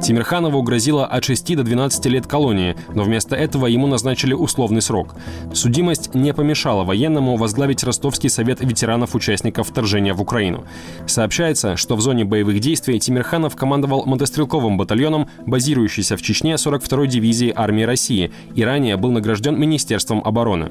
Тимирханову 0.02 0.62
грозило 0.62 1.06
от 1.06 1.24
6 1.24 1.56
до 1.56 1.62
12 1.62 2.06
лет 2.06 2.26
колонии, 2.26 2.76
но 2.94 3.02
вместо 3.02 3.34
этого 3.34 3.66
ему 3.66 3.86
назначили 3.86 4.34
условный 4.34 4.82
срок. 4.82 5.14
Судимость 5.52 6.14
не 6.14 6.32
помешала 6.32 6.84
военному 6.84 7.36
возглавить 7.36 7.82
Ростовский 7.82 8.30
совет 8.30 8.60
ветеранов-участников 8.60 9.68
вторжения 9.68 10.14
в 10.14 10.20
Украину. 10.20 10.64
Сообщается, 11.06 11.76
что 11.76 11.96
в 11.96 12.00
зоне 12.00 12.24
боевых 12.24 12.60
действий 12.60 13.00
Тимирханов 13.00 13.56
командовал 13.56 14.04
мотострелковым 14.06 14.76
батальоном, 14.76 15.28
базирующийся 15.46 16.16
в 16.16 16.22
Чечне 16.22 16.54
42-й 16.54 17.08
дивизии 17.08 17.52
армии 17.54 17.82
России, 17.82 18.32
и 18.54 18.62
ранее 18.62 18.96
был 18.96 19.10
награжден 19.10 19.58
Министерством 19.58 20.22
обороны. 20.24 20.70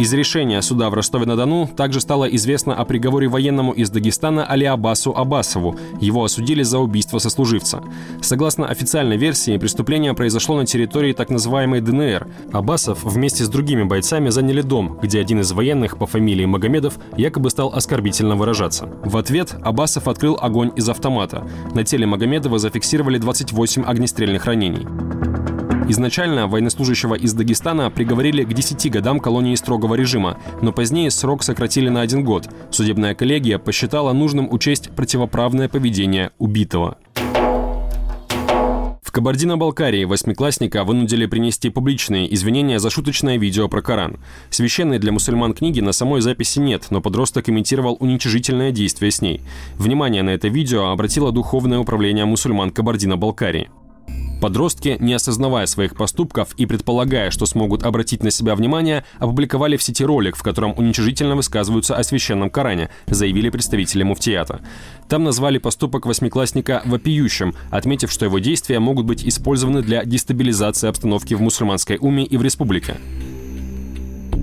Из 0.00 0.14
решения 0.14 0.62
суда 0.62 0.88
в 0.88 0.94
Ростове-на-Дону 0.94 1.68
также 1.76 2.00
стало 2.00 2.24
известно 2.24 2.74
о 2.74 2.86
приговоре 2.86 3.28
военному 3.28 3.72
из 3.72 3.90
Дагестана 3.90 4.46
Али 4.46 4.64
Абасу 4.64 5.12
Абасову. 5.14 5.76
Его 6.00 6.24
осудили 6.24 6.62
за 6.62 6.78
убийство 6.78 7.18
сослуживца. 7.18 7.82
Согласно 8.22 8.66
официальной 8.66 9.18
версии, 9.18 9.58
преступление 9.58 10.14
произошло 10.14 10.56
на 10.56 10.64
территории 10.64 11.12
так 11.12 11.28
называемой 11.28 11.82
ДНР. 11.82 12.28
Абасов 12.50 13.04
вместе 13.04 13.44
с 13.44 13.50
другими 13.50 13.82
бойцами 13.82 14.30
заняли 14.30 14.62
дом, 14.62 14.98
где 15.02 15.20
один 15.20 15.40
из 15.40 15.52
военных 15.52 15.98
по 15.98 16.06
фамилии 16.06 16.46
Магомедов 16.46 16.98
якобы 17.18 17.50
стал 17.50 17.68
оскорбительно 17.74 18.36
выражаться. 18.36 18.86
В 19.04 19.18
ответ 19.18 19.54
Абасов 19.62 20.08
открыл 20.08 20.38
огонь 20.40 20.72
из 20.76 20.88
автомата. 20.88 21.46
На 21.74 21.84
теле 21.84 22.06
Магомедова 22.06 22.58
зафиксировали 22.58 23.18
28 23.18 23.84
огнестрельных 23.84 24.46
ранений. 24.46 24.86
Изначально 25.90 26.46
военнослужащего 26.46 27.16
из 27.16 27.34
Дагестана 27.34 27.90
приговорили 27.90 28.44
к 28.44 28.52
10 28.52 28.92
годам 28.92 29.18
колонии 29.18 29.56
строгого 29.56 29.96
режима, 29.96 30.38
но 30.62 30.72
позднее 30.72 31.10
срок 31.10 31.42
сократили 31.42 31.88
на 31.88 32.00
один 32.00 32.22
год. 32.22 32.48
Судебная 32.70 33.16
коллегия 33.16 33.58
посчитала 33.58 34.12
нужным 34.12 34.46
учесть 34.52 34.90
противоправное 34.90 35.68
поведение 35.68 36.30
убитого. 36.38 36.96
В 39.02 39.10
Кабардино-Балкарии 39.10 40.04
восьмиклассника 40.04 40.84
вынудили 40.84 41.26
принести 41.26 41.70
публичные 41.70 42.32
извинения 42.32 42.78
за 42.78 42.88
шуточное 42.88 43.36
видео 43.36 43.68
про 43.68 43.82
Коран. 43.82 44.18
Священной 44.48 45.00
для 45.00 45.10
мусульман 45.10 45.54
книги 45.54 45.80
на 45.80 45.90
самой 45.90 46.20
записи 46.20 46.60
нет, 46.60 46.86
но 46.90 47.00
подросток 47.00 47.48
имитировал 47.48 47.96
уничижительное 47.98 48.70
действие 48.70 49.10
с 49.10 49.20
ней. 49.20 49.40
Внимание 49.74 50.22
на 50.22 50.30
это 50.30 50.46
видео 50.46 50.90
обратило 50.90 51.32
Духовное 51.32 51.80
управление 51.80 52.26
мусульман 52.26 52.70
Кабардино-Балкарии. 52.70 53.70
Подростки, 54.40 54.96
не 55.00 55.12
осознавая 55.12 55.66
своих 55.66 55.94
поступков 55.94 56.54
и 56.56 56.64
предполагая, 56.64 57.30
что 57.30 57.44
смогут 57.44 57.82
обратить 57.82 58.22
на 58.22 58.30
себя 58.30 58.54
внимание, 58.54 59.04
опубликовали 59.18 59.76
в 59.76 59.82
сети 59.82 60.02
ролик, 60.04 60.36
в 60.36 60.42
котором 60.42 60.74
уничижительно 60.78 61.36
высказываются 61.36 61.94
о 61.94 62.02
священном 62.02 62.48
Коране, 62.48 62.88
заявили 63.06 63.50
представители 63.50 64.02
муфтията. 64.02 64.60
Там 65.08 65.24
назвали 65.24 65.58
поступок 65.58 66.06
восьмиклассника 66.06 66.80
вопиющим, 66.86 67.54
отметив, 67.70 68.10
что 68.10 68.24
его 68.24 68.38
действия 68.38 68.80
могут 68.80 69.04
быть 69.04 69.26
использованы 69.26 69.82
для 69.82 70.04
дестабилизации 70.04 70.88
обстановки 70.88 71.34
в 71.34 71.42
мусульманской 71.42 71.98
уме 72.00 72.24
и 72.24 72.36
в 72.38 72.42
республике. 72.42 72.96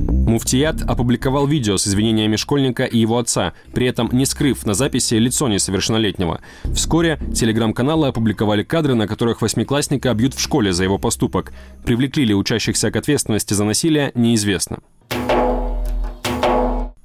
Муфтият 0.07 0.81
опубликовал 0.81 1.47
видео 1.47 1.77
с 1.77 1.87
извинениями 1.87 2.35
школьника 2.35 2.83
и 2.83 2.97
его 2.97 3.17
отца, 3.17 3.53
при 3.73 3.87
этом 3.87 4.09
не 4.11 4.25
скрыв 4.25 4.65
на 4.65 4.73
записи 4.73 5.15
лицо 5.15 5.47
несовершеннолетнего. 5.47 6.41
Вскоре 6.73 7.19
телеграм-каналы 7.33 8.07
опубликовали 8.07 8.63
кадры, 8.63 8.95
на 8.95 9.07
которых 9.07 9.41
восьмиклассника 9.41 10.13
бьют 10.13 10.33
в 10.33 10.39
школе 10.39 10.73
за 10.73 10.83
его 10.83 10.97
поступок. 10.97 11.53
Привлекли 11.85 12.25
ли 12.25 12.33
учащихся 12.33 12.91
к 12.91 12.95
ответственности 12.95 13.53
за 13.53 13.63
насилие, 13.63 14.11
неизвестно. 14.15 14.79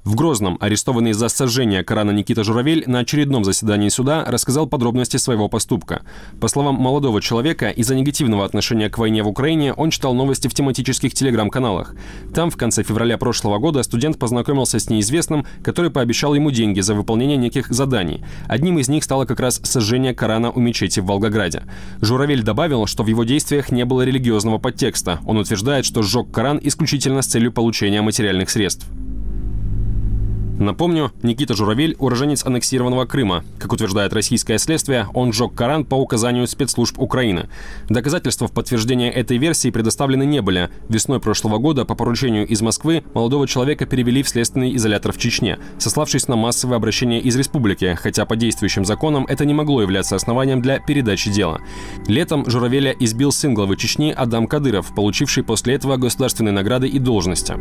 В 0.03 0.15
Грозном 0.15 0.57
арестованный 0.59 1.13
за 1.13 1.29
сожжение 1.29 1.81
Корана 1.81 2.11
Никита 2.11 2.43
Журавель 2.43 2.83
на 2.87 2.99
очередном 2.99 3.45
заседании 3.45 3.87
суда 3.87 4.25
рассказал 4.27 4.67
подробности 4.67 5.15
своего 5.15 5.47
поступка. 5.47 6.01
По 6.41 6.49
словам 6.49 6.75
молодого 6.75 7.21
человека, 7.21 7.69
из-за 7.69 7.95
негативного 7.95 8.43
отношения 8.43 8.89
к 8.89 8.97
войне 8.97 9.23
в 9.23 9.29
Украине 9.29 9.71
он 9.71 9.91
читал 9.91 10.13
новости 10.13 10.49
в 10.49 10.53
тематических 10.53 11.13
телеграм-каналах. 11.13 11.95
Там 12.35 12.49
в 12.49 12.57
конце 12.57 12.83
февраля 12.83 13.17
прошлого 13.17 13.59
года 13.59 13.81
студент 13.81 14.19
познакомился 14.19 14.77
с 14.77 14.89
неизвестным, 14.89 15.45
который 15.63 15.89
пообещал 15.89 16.33
ему 16.33 16.51
деньги 16.51 16.81
за 16.81 16.95
выполнение 16.95 17.37
неких 17.37 17.69
заданий. 17.69 18.25
Одним 18.49 18.79
из 18.79 18.89
них 18.89 19.05
стало 19.05 19.23
как 19.23 19.39
раз 19.39 19.61
сожжение 19.63 20.13
Корана 20.13 20.51
у 20.51 20.59
мечети 20.59 20.99
в 20.99 21.05
Волгограде. 21.05 21.63
Журавель 22.01 22.43
добавил, 22.43 22.87
что 22.87 23.03
в 23.03 23.07
его 23.07 23.23
действиях 23.23 23.71
не 23.71 23.85
было 23.85 24.01
религиозного 24.01 24.57
подтекста. 24.57 25.21
Он 25.25 25.37
утверждает, 25.37 25.85
что 25.85 26.01
сжег 26.01 26.29
Коран 26.29 26.59
исключительно 26.61 27.21
с 27.21 27.27
целью 27.27 27.53
получения 27.53 28.01
материальных 28.01 28.49
средств. 28.49 28.85
Напомню, 30.63 31.11
Никита 31.23 31.55
Журавель– 31.55 31.97
уроженец 31.99 32.45
аннексированного 32.45 33.03
Крыма. 33.05 33.43
Как 33.59 33.73
утверждает 33.73 34.13
российское 34.13 34.57
следствие, 34.57 35.07
он 35.13 35.33
сжег 35.33 35.53
Коран 35.53 35.83
по 35.83 35.95
указанию 35.95 36.47
спецслужб 36.47 36.97
Украины. 36.99 37.49
Доказательства 37.89 38.47
в 38.47 38.53
подтверждение 38.53 39.11
этой 39.11 39.37
версии 39.37 39.71
предоставлены 39.71 40.23
не 40.25 40.41
были. 40.41 40.69
Весной 40.87 41.19
прошлого 41.19 41.57
года 41.57 41.83
по 41.83 41.95
поручению 41.95 42.47
из 42.47 42.61
Москвы 42.61 43.03
молодого 43.13 43.45
человека 43.45 43.85
перевели 43.85 44.23
в 44.23 44.29
следственный 44.29 44.73
изолятор 44.77 45.11
в 45.11 45.17
Чечне, 45.17 45.59
сославшись 45.79 46.29
на 46.29 46.37
массовое 46.37 46.77
обращение 46.77 47.19
из 47.19 47.35
республики, 47.35 47.97
хотя 48.01 48.25
по 48.25 48.37
действующим 48.37 48.85
законам 48.85 49.25
это 49.27 49.43
не 49.43 49.53
могло 49.53 49.81
являться 49.81 50.15
основанием 50.15 50.61
для 50.61 50.79
передачи 50.79 51.29
дела. 51.29 51.59
Летом 52.07 52.49
Журавеля 52.49 52.95
избил 52.97 53.33
сын 53.33 53.53
главы 53.53 53.75
Чечни 53.75 54.11
Адам 54.15 54.47
Кадыров, 54.47 54.95
получивший 54.95 55.43
после 55.43 55.75
этого 55.75 55.97
государственные 55.97 56.53
награды 56.53 56.87
и 56.87 56.99
должности. 56.99 57.55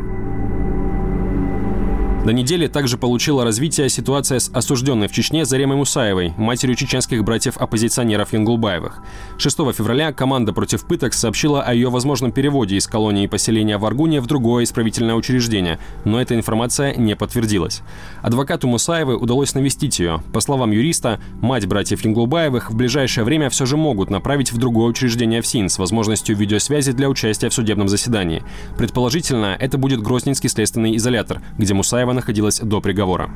На 2.24 2.30
неделе 2.30 2.68
также 2.68 2.98
получила 2.98 3.42
развитие 3.42 3.88
ситуация 3.88 4.38
с 4.38 4.48
осужденной 4.54 5.08
в 5.08 5.12
Чечне 5.12 5.44
Заремой 5.44 5.76
Мусаевой, 5.76 6.32
матерью 6.36 6.76
чеченских 6.76 7.24
братьев-оппозиционеров 7.24 8.32
Янгулбаевых. 8.32 9.02
6 9.38 9.56
февраля 9.74 10.12
команда 10.12 10.52
против 10.52 10.86
пыток 10.86 11.14
сообщила 11.14 11.62
о 11.62 11.74
ее 11.74 11.90
возможном 11.90 12.30
переводе 12.30 12.76
из 12.76 12.86
колонии 12.86 13.26
поселения 13.26 13.76
в 13.76 13.84
Аргуне 13.84 14.20
в 14.20 14.26
другое 14.26 14.62
исправительное 14.62 15.16
учреждение, 15.16 15.80
но 16.04 16.20
эта 16.20 16.36
информация 16.36 16.94
не 16.94 17.16
подтвердилась. 17.16 17.82
Адвокату 18.22 18.68
Мусаевой 18.68 19.16
удалось 19.16 19.56
навестить 19.56 19.98
ее. 19.98 20.22
По 20.32 20.38
словам 20.38 20.70
юриста, 20.70 21.18
мать 21.40 21.66
братьев 21.66 22.04
Янгулбаевых 22.04 22.70
в 22.70 22.76
ближайшее 22.76 23.24
время 23.24 23.50
все 23.50 23.66
же 23.66 23.76
могут 23.76 24.10
направить 24.10 24.52
в 24.52 24.58
другое 24.58 24.86
учреждение 24.86 25.42
в 25.42 25.46
СИН 25.48 25.68
с 25.68 25.76
возможностью 25.76 26.36
видеосвязи 26.36 26.92
для 26.92 27.08
участия 27.08 27.48
в 27.48 27.54
судебном 27.54 27.88
заседании. 27.88 28.44
Предположительно, 28.78 29.56
это 29.58 29.76
будет 29.76 30.00
Грозненский 30.00 30.48
следственный 30.48 30.96
изолятор, 30.96 31.42
где 31.58 31.74
Мусаева 31.74 32.11
находилась 32.12 32.60
до 32.60 32.80
приговора. 32.80 33.30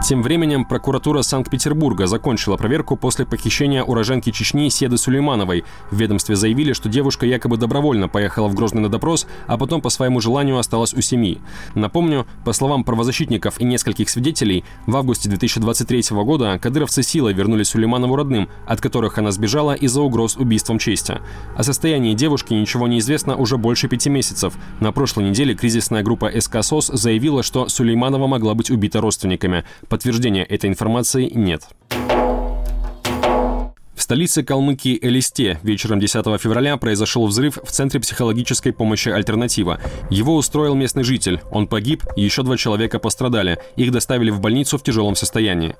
Тем 0.00 0.22
временем 0.22 0.64
прокуратура 0.64 1.22
Санкт-Петербурга 1.22 2.06
закончила 2.06 2.56
проверку 2.56 2.96
после 2.96 3.26
похищения 3.26 3.82
уроженки 3.82 4.30
Чечни 4.30 4.70
Седы 4.70 4.96
Сулеймановой. 4.96 5.64
В 5.90 5.96
ведомстве 5.96 6.36
заявили, 6.36 6.72
что 6.72 6.88
девушка 6.88 7.26
якобы 7.26 7.56
добровольно 7.56 8.08
поехала 8.08 8.48
в 8.48 8.54
Грозный 8.54 8.80
на 8.80 8.88
допрос, 8.88 9.26
а 9.48 9.58
потом 9.58 9.82
по 9.82 9.90
своему 9.90 10.20
желанию 10.20 10.56
осталась 10.56 10.94
у 10.94 11.00
семьи. 11.00 11.40
Напомню, 11.74 12.26
по 12.44 12.52
словам 12.52 12.84
правозащитников 12.84 13.60
и 13.60 13.64
нескольких 13.64 14.08
свидетелей, 14.08 14.64
в 14.86 14.96
августе 14.96 15.28
2023 15.28 16.04
года 16.24 16.58
кадыровцы 16.58 17.02
силой 17.02 17.34
вернули 17.34 17.64
Сулейманову 17.64 18.14
родным, 18.16 18.48
от 18.66 18.80
которых 18.80 19.18
она 19.18 19.32
сбежала 19.32 19.74
из-за 19.74 20.00
угроз 20.00 20.36
убийством 20.36 20.78
чести. 20.78 21.18
О 21.56 21.62
состоянии 21.64 22.14
девушки 22.14 22.54
ничего 22.54 22.86
не 22.86 23.00
известно 23.00 23.36
уже 23.36 23.58
больше 23.58 23.88
пяти 23.88 24.08
месяцев. 24.08 24.54
На 24.80 24.92
прошлой 24.92 25.28
неделе 25.28 25.54
кризисная 25.54 26.04
группа 26.04 26.30
СК 26.40 26.62
СОС 26.62 26.86
заявила, 26.86 27.42
что 27.42 27.68
Сулейманова 27.68 28.28
могла 28.28 28.54
быть 28.54 28.70
убита 28.70 29.00
родственниками. 29.00 29.64
Подтверждения 29.88 30.44
этой 30.44 30.68
информации 30.68 31.30
нет. 31.32 31.62
В 33.94 34.02
столице 34.02 34.42
Калмыкии 34.42 34.98
Элисте 35.02 35.58
вечером 35.62 35.98
10 35.98 36.24
февраля 36.40 36.76
произошел 36.76 37.26
взрыв 37.26 37.58
в 37.62 37.70
Центре 37.70 38.00
психологической 38.00 38.72
помощи 38.72 39.08
«Альтернатива». 39.08 39.80
Его 40.08 40.36
устроил 40.36 40.74
местный 40.74 41.02
житель. 41.02 41.40
Он 41.50 41.66
погиб, 41.66 42.04
еще 42.16 42.42
два 42.42 42.56
человека 42.56 42.98
пострадали. 42.98 43.58
Их 43.76 43.90
доставили 43.90 44.30
в 44.30 44.40
больницу 44.40 44.78
в 44.78 44.82
тяжелом 44.82 45.16
состоянии. 45.16 45.74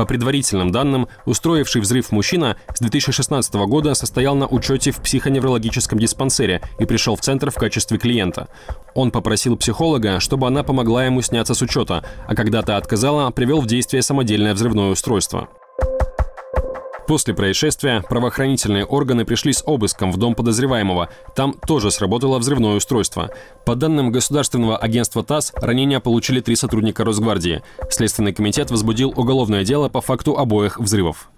По 0.00 0.06
предварительным 0.06 0.72
данным, 0.72 1.08
устроивший 1.26 1.82
взрыв 1.82 2.10
мужчина 2.10 2.56
с 2.74 2.80
2016 2.80 3.52
года 3.66 3.92
состоял 3.92 4.34
на 4.34 4.46
учете 4.46 4.92
в 4.92 5.02
психоневрологическом 5.02 5.98
диспансере 5.98 6.62
и 6.78 6.86
пришел 6.86 7.16
в 7.16 7.20
центр 7.20 7.50
в 7.50 7.56
качестве 7.56 7.98
клиента. 7.98 8.48
Он 8.94 9.10
попросил 9.10 9.58
психолога, 9.58 10.18
чтобы 10.18 10.46
она 10.46 10.62
помогла 10.62 11.04
ему 11.04 11.20
сняться 11.20 11.52
с 11.52 11.60
учета, 11.60 12.02
а 12.26 12.34
когда 12.34 12.62
та 12.62 12.78
отказала, 12.78 13.30
привел 13.30 13.60
в 13.60 13.66
действие 13.66 14.00
самодельное 14.00 14.54
взрывное 14.54 14.88
устройство. 14.88 15.50
После 17.10 17.34
происшествия 17.34 18.04
правоохранительные 18.08 18.84
органы 18.84 19.24
пришли 19.24 19.52
с 19.52 19.64
обыском 19.66 20.12
в 20.12 20.16
дом 20.16 20.36
подозреваемого. 20.36 21.08
Там 21.34 21.54
тоже 21.54 21.90
сработало 21.90 22.38
взрывное 22.38 22.76
устройство. 22.76 23.30
По 23.66 23.74
данным 23.74 24.12
государственного 24.12 24.76
агентства 24.76 25.24
ТАСС, 25.24 25.52
ранения 25.56 25.98
получили 25.98 26.38
три 26.38 26.54
сотрудника 26.54 27.04
Росгвардии. 27.04 27.64
Следственный 27.90 28.32
комитет 28.32 28.70
возбудил 28.70 29.12
уголовное 29.16 29.64
дело 29.64 29.88
по 29.88 30.00
факту 30.00 30.38
обоих 30.38 30.78
взрывов. 30.78 31.28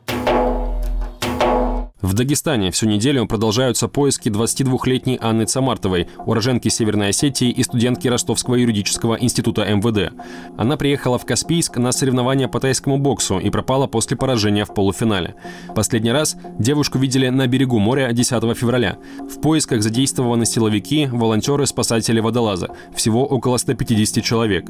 В 2.03 2.15
Дагестане 2.15 2.73
всю 2.73 2.87
неделю 2.87 3.27
продолжаются 3.27 3.87
поиски 3.87 4.29
22-летней 4.29 5.19
Анны 5.23 5.47
Цамартовой, 5.47 6.09
уроженки 6.27 6.69
Северной 6.69 7.11
Осетии 7.11 7.49
и 7.49 7.63
студентки 7.63 8.09
Ростовского 8.09 8.57
юридического 8.57 9.15
института 9.15 9.65
МВД. 9.73 10.13
Она 10.59 10.77
приехала 10.77 11.17
в 11.17 11.25
Каспийск 11.25 11.77
на 11.77 11.93
соревнования 11.93 12.49
по 12.49 12.59
тайскому 12.59 12.99
боксу 12.99 13.39
и 13.39 13.51
пропала 13.51 13.87
после 13.87 14.17
поражения 14.17 14.65
в 14.65 14.75
полуфинале. 14.75 15.37
Последний 15.77 16.11
раз 16.11 16.37
девушку 16.59 16.99
видели 16.99 17.29
на 17.29 17.47
берегу 17.47 17.79
моря 17.79 18.11
10 18.13 18.59
февраля. 18.59 18.99
В 19.21 19.41
поисках 19.41 19.81
задействованы 19.83 20.45
силовики, 20.45 21.07
волонтеры, 21.07 21.67
спасатели 21.67 22.19
водолаза. 22.19 22.71
Всего 22.97 23.25
около 23.25 23.59
150 23.59 24.25
человек. 24.25 24.69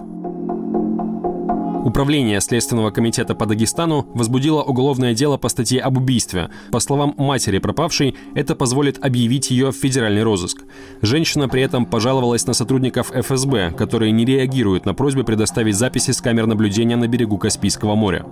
Управление 1.84 2.40
Следственного 2.40 2.92
комитета 2.92 3.34
по 3.34 3.44
Дагестану 3.44 4.06
возбудило 4.14 4.62
уголовное 4.62 5.14
дело 5.14 5.36
по 5.36 5.48
статье 5.48 5.80
об 5.80 5.96
убийстве. 5.98 6.48
По 6.70 6.78
словам 6.78 7.14
матери 7.18 7.58
пропавшей, 7.58 8.14
это 8.36 8.54
позволит 8.54 9.04
объявить 9.04 9.50
ее 9.50 9.72
в 9.72 9.76
федеральный 9.76 10.22
розыск. 10.22 10.62
Женщина 11.00 11.48
при 11.48 11.62
этом 11.62 11.84
пожаловалась 11.84 12.46
на 12.46 12.52
сотрудников 12.52 13.10
ФСБ, 13.10 13.72
которые 13.72 14.12
не 14.12 14.24
реагируют 14.24 14.86
на 14.86 14.94
просьбы 14.94 15.24
предоставить 15.24 15.74
записи 15.74 16.12
с 16.12 16.20
камер 16.20 16.46
наблюдения 16.46 16.96
на 16.96 17.08
берегу 17.08 17.36
Каспийского 17.36 17.96
моря. 17.96 18.24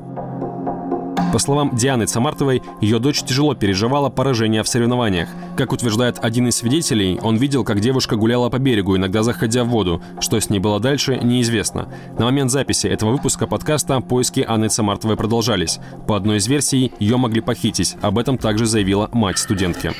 По 1.33 1.39
словам 1.39 1.77
Дианы 1.77 2.07
Цамартовой, 2.07 2.61
ее 2.81 2.99
дочь 2.99 3.23
тяжело 3.23 3.55
переживала 3.55 4.09
поражение 4.11 4.65
в 4.65 4.69
соревнованиях. 4.69 5.29
Как 5.57 5.73
утверждает 5.73 6.19
один 6.21 6.49
из 6.49 6.57
свидетелей, 6.57 7.21
он 7.23 7.37
видел, 7.37 7.63
как 7.63 7.79
девушка 7.79 8.17
гуляла 8.17 8.49
по 8.49 8.59
берегу, 8.59 8.97
иногда 8.97 9.23
заходя 9.23 9.63
в 9.63 9.69
воду. 9.69 10.03
Что 10.21 10.41
с 10.41 10.51
ней 10.51 10.59
было 10.59 10.81
дальше, 10.81 11.19
неизвестно. 11.23 11.89
На 12.19 12.25
момент 12.25 12.51
записи 12.51 12.89
этого 12.89 13.13
выпуска 13.13 13.47
подкаста 13.47 14.01
поиски 14.01 14.45
Анны 14.47 14.69
Цамартовой 14.69 15.17
продолжались. 15.17 15.79
По 16.09 16.17
одной 16.17 16.39
из 16.39 16.49
версий, 16.49 16.93
ее 16.99 17.17
могли 17.17 17.41
похитить. 17.41 17.97
Об 18.03 18.19
этом 18.19 18.37
также 18.37 18.67
заявила 18.67 19.09
мать 19.13 19.39
студентки. 19.39 19.93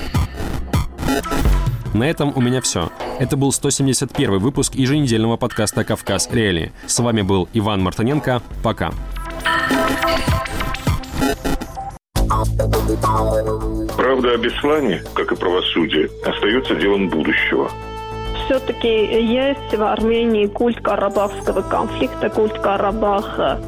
На 1.95 2.05
этом 2.05 2.33
у 2.35 2.41
меня 2.41 2.61
все. 2.61 2.91
Это 3.21 3.37
был 3.37 3.53
171 3.53 4.39
выпуск 4.39 4.75
еженедельного 4.75 5.37
подкаста 5.37 5.85
«Кавказ 5.85 6.29
Реалии». 6.33 6.73
С 6.87 6.99
вами 6.99 7.23
был 7.23 7.49
Иван 7.53 7.83
Мартыненко. 7.83 8.43
Пока. 8.63 8.93
Правда 13.97 14.33
о 14.33 14.37
Беслане, 14.39 15.03
как 15.15 15.33
и 15.33 15.37
правосудие, 15.37 16.09
остается 16.25 16.75
делом 16.75 17.09
будущего. 17.09 17.71
Все-таки 18.45 18.89
есть 18.89 19.75
в 19.77 19.83
Армении 19.83 20.47
культ 20.47 20.81
карабахского 20.81 21.63
конфликта, 21.63 22.29
культ 22.31 22.59
Карабаха. 22.59 23.61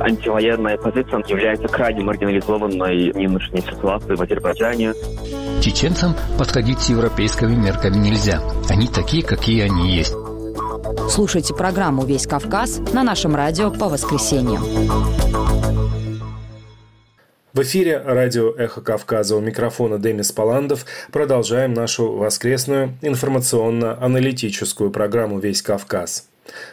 Антивоенная 0.00 0.76
позиция 0.76 1.22
является 1.28 1.68
крайне 1.68 2.02
маргинализованной 2.02 3.12
в 3.12 3.16
нынешней 3.16 3.60
ситуации 3.60 4.14
в 4.14 4.22
Азербайджане. 4.22 4.94
Чеченцам 5.60 6.14
подходить 6.38 6.80
с 6.80 6.88
европейскими 6.88 7.54
мерками 7.54 7.96
нельзя. 7.96 8.40
Они 8.68 8.88
такие, 8.88 9.22
какие 9.22 9.62
они 9.62 9.94
есть. 9.94 10.14
Слушайте 11.10 11.54
программу 11.54 12.04
«Весь 12.04 12.26
Кавказ» 12.26 12.80
на 12.92 13.02
нашем 13.02 13.36
радио 13.36 13.70
по 13.70 13.88
воскресеньям. 13.88 14.62
В 17.54 17.62
эфире 17.62 18.02
радио 18.04 18.52
«Эхо 18.56 18.80
Кавказа» 18.80 19.36
у 19.36 19.40
микрофона 19.40 20.00
Демис 20.00 20.32
Паландов. 20.32 20.86
Продолжаем 21.12 21.72
нашу 21.72 22.10
воскресную 22.10 22.98
информационно-аналитическую 23.00 24.90
программу 24.90 25.38
«Весь 25.38 25.62
Кавказ». 25.62 26.28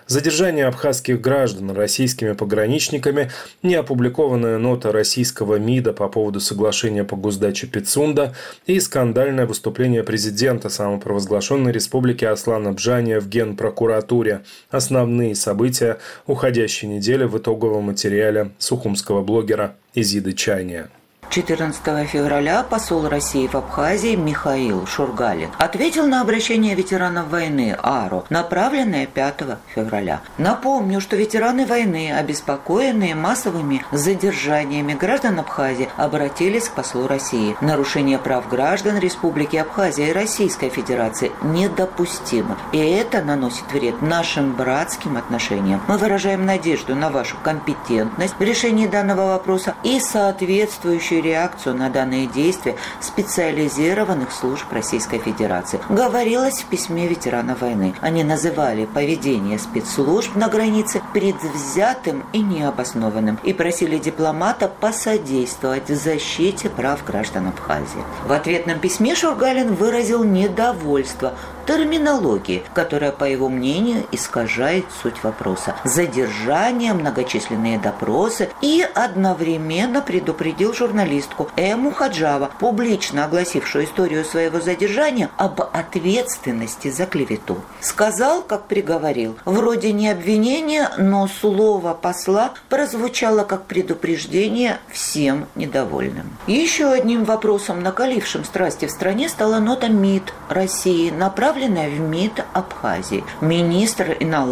Задержание 0.08 0.66
абхазских 0.66 1.22
граждан 1.22 1.72
российскими 1.72 2.34
пограничниками, 2.34 3.32
неопубликованная 3.64 4.58
нота 4.58 4.92
российского 4.92 5.56
МИДа 5.56 5.94
по 5.94 6.10
поводу 6.10 6.40
соглашения 6.40 7.04
по 7.04 7.16
госдаче 7.16 7.68
Пицунда 7.68 8.36
и 8.66 8.80
скандальное 8.80 9.46
выступление 9.46 10.04
президента 10.04 10.70
самопровозглашенной 10.70 11.72
республики 11.72 12.26
Аслана 12.26 12.74
Бжания 12.74 13.20
в 13.20 13.30
Генпрокуратуре. 13.30 14.42
Основные 14.70 15.36
события 15.36 15.98
уходящей 16.28 16.88
недели 16.88 17.24
в 17.24 17.38
итоговом 17.38 17.86
материале 17.86 18.52
сухумского 18.58 19.22
блогера 19.22 19.76
Изиды 19.94 20.34
Чайния. 20.34 20.90
14 21.32 22.10
февраля 22.10 22.62
посол 22.62 23.08
России 23.08 23.48
в 23.48 23.56
Абхазии 23.56 24.16
Михаил 24.16 24.86
Шургалин 24.86 25.50
ответил 25.58 26.06
на 26.06 26.20
обращение 26.20 26.76
ветеранов 26.76 27.30
войны 27.30 27.78
АРО, 27.82 28.26
направленное 28.30 29.06
5 29.06 29.36
февраля. 29.74 30.20
Напомню, 30.38 31.00
что 31.00 31.16
ветераны 31.16 31.66
войны, 31.66 32.14
обеспокоенные 32.14 33.16
массовыми 33.16 33.82
задержаниями 33.94 34.94
граждан 34.94 35.40
Абхазии, 35.40 35.88
обратились 35.96 36.68
к 36.68 36.74
послу 36.74 37.08
России. 37.08 37.56
Нарушение 37.62 38.20
прав 38.20 38.50
граждан 38.50 39.00
Республики 39.00 39.56
Абхазия 39.56 40.10
и 40.10 40.14
Российской 40.14 40.68
Федерации 40.68 41.32
недопустимо. 41.44 42.58
И 42.74 42.78
это 42.78 43.22
наносит 43.22 43.72
вред 43.72 44.02
нашим 44.02 44.52
братским 44.52 45.16
отношениям. 45.16 45.82
Мы 45.88 45.98
выражаем 45.98 46.46
надежду 46.46 46.94
на 46.94 47.10
вашу 47.10 47.38
компетентность 47.42 48.36
в 48.38 48.42
решении 48.42 48.88
данного 48.88 49.28
вопроса 49.28 49.76
и 49.86 50.02
соответствующую 50.02 51.21
реакцию 51.22 51.76
на 51.76 51.90
данные 51.90 52.28
действия 52.28 52.76
специализированных 53.00 54.32
служб 54.32 54.66
Российской 54.72 55.20
Федерации. 55.20 55.80
Говорилось 55.90 56.62
в 56.62 56.66
письме 56.66 57.08
ветеранов 57.08 57.62
войны. 57.62 57.94
Они 58.02 58.24
называли 58.24 58.86
поведение 58.86 59.60
спецслужб 59.60 60.36
на 60.36 60.50
границе 60.50 61.02
предвзятым 61.14 62.24
и 62.34 62.42
необоснованным 62.42 63.40
и 63.44 63.54
просили 63.54 63.98
дипломата 63.98 64.68
посодействовать 64.68 65.90
в 65.90 65.96
защите 65.96 66.70
прав 66.70 67.06
граждан 67.06 67.48
Абхазии. 67.48 68.04
В 68.26 68.32
ответном 68.32 68.80
письме 68.80 69.16
Шургалин 69.16 69.76
выразил 69.76 70.24
недовольство 70.24 71.34
терминологии, 71.72 72.64
которая, 72.74 73.12
по 73.12 73.24
его 73.24 73.48
мнению, 73.48 74.06
искажает 74.12 74.86
суть 75.02 75.24
вопроса. 75.24 75.76
Задержание, 75.86 76.94
многочисленные 76.94 77.80
допросы 77.80 78.50
и 78.62 78.86
одновременно 78.94 80.02
предупредил 80.02 80.74
журналистку 80.74 81.50
Эму 81.56 81.92
Хаджава, 81.92 82.52
публично 82.60 83.26
огласившую 83.26 83.86
историю 83.86 84.26
своего 84.26 84.60
задержания, 84.60 85.30
об 85.38 85.62
ответственности 85.62 86.92
за 86.92 87.06
клевету. 87.06 87.62
Сказал, 87.80 88.42
как 88.42 88.66
приговорил, 88.66 89.38
вроде 89.46 89.94
не 89.94 90.10
обвинение, 90.10 90.90
но 90.98 91.28
слово 91.28 91.94
посла 91.94 92.52
прозвучало 92.70 93.44
как 93.44 93.66
предупреждение 93.66 94.80
всем 94.90 95.48
недовольным. 95.56 96.38
Еще 96.48 96.92
одним 96.92 97.24
вопросом, 97.24 97.82
накалившим 97.82 98.44
страсти 98.44 98.88
в 98.88 98.92
стране, 98.92 99.30
стала 99.30 99.60
нота 99.60 99.88
МИД 99.88 100.34
России, 100.50 101.10
направленная 101.12 101.61
направленная 101.62 101.90
в 101.90 102.00
МИД 102.00 102.46
Абхазии. 102.54 103.24
Министр 103.42 104.18
Инал 104.20 104.50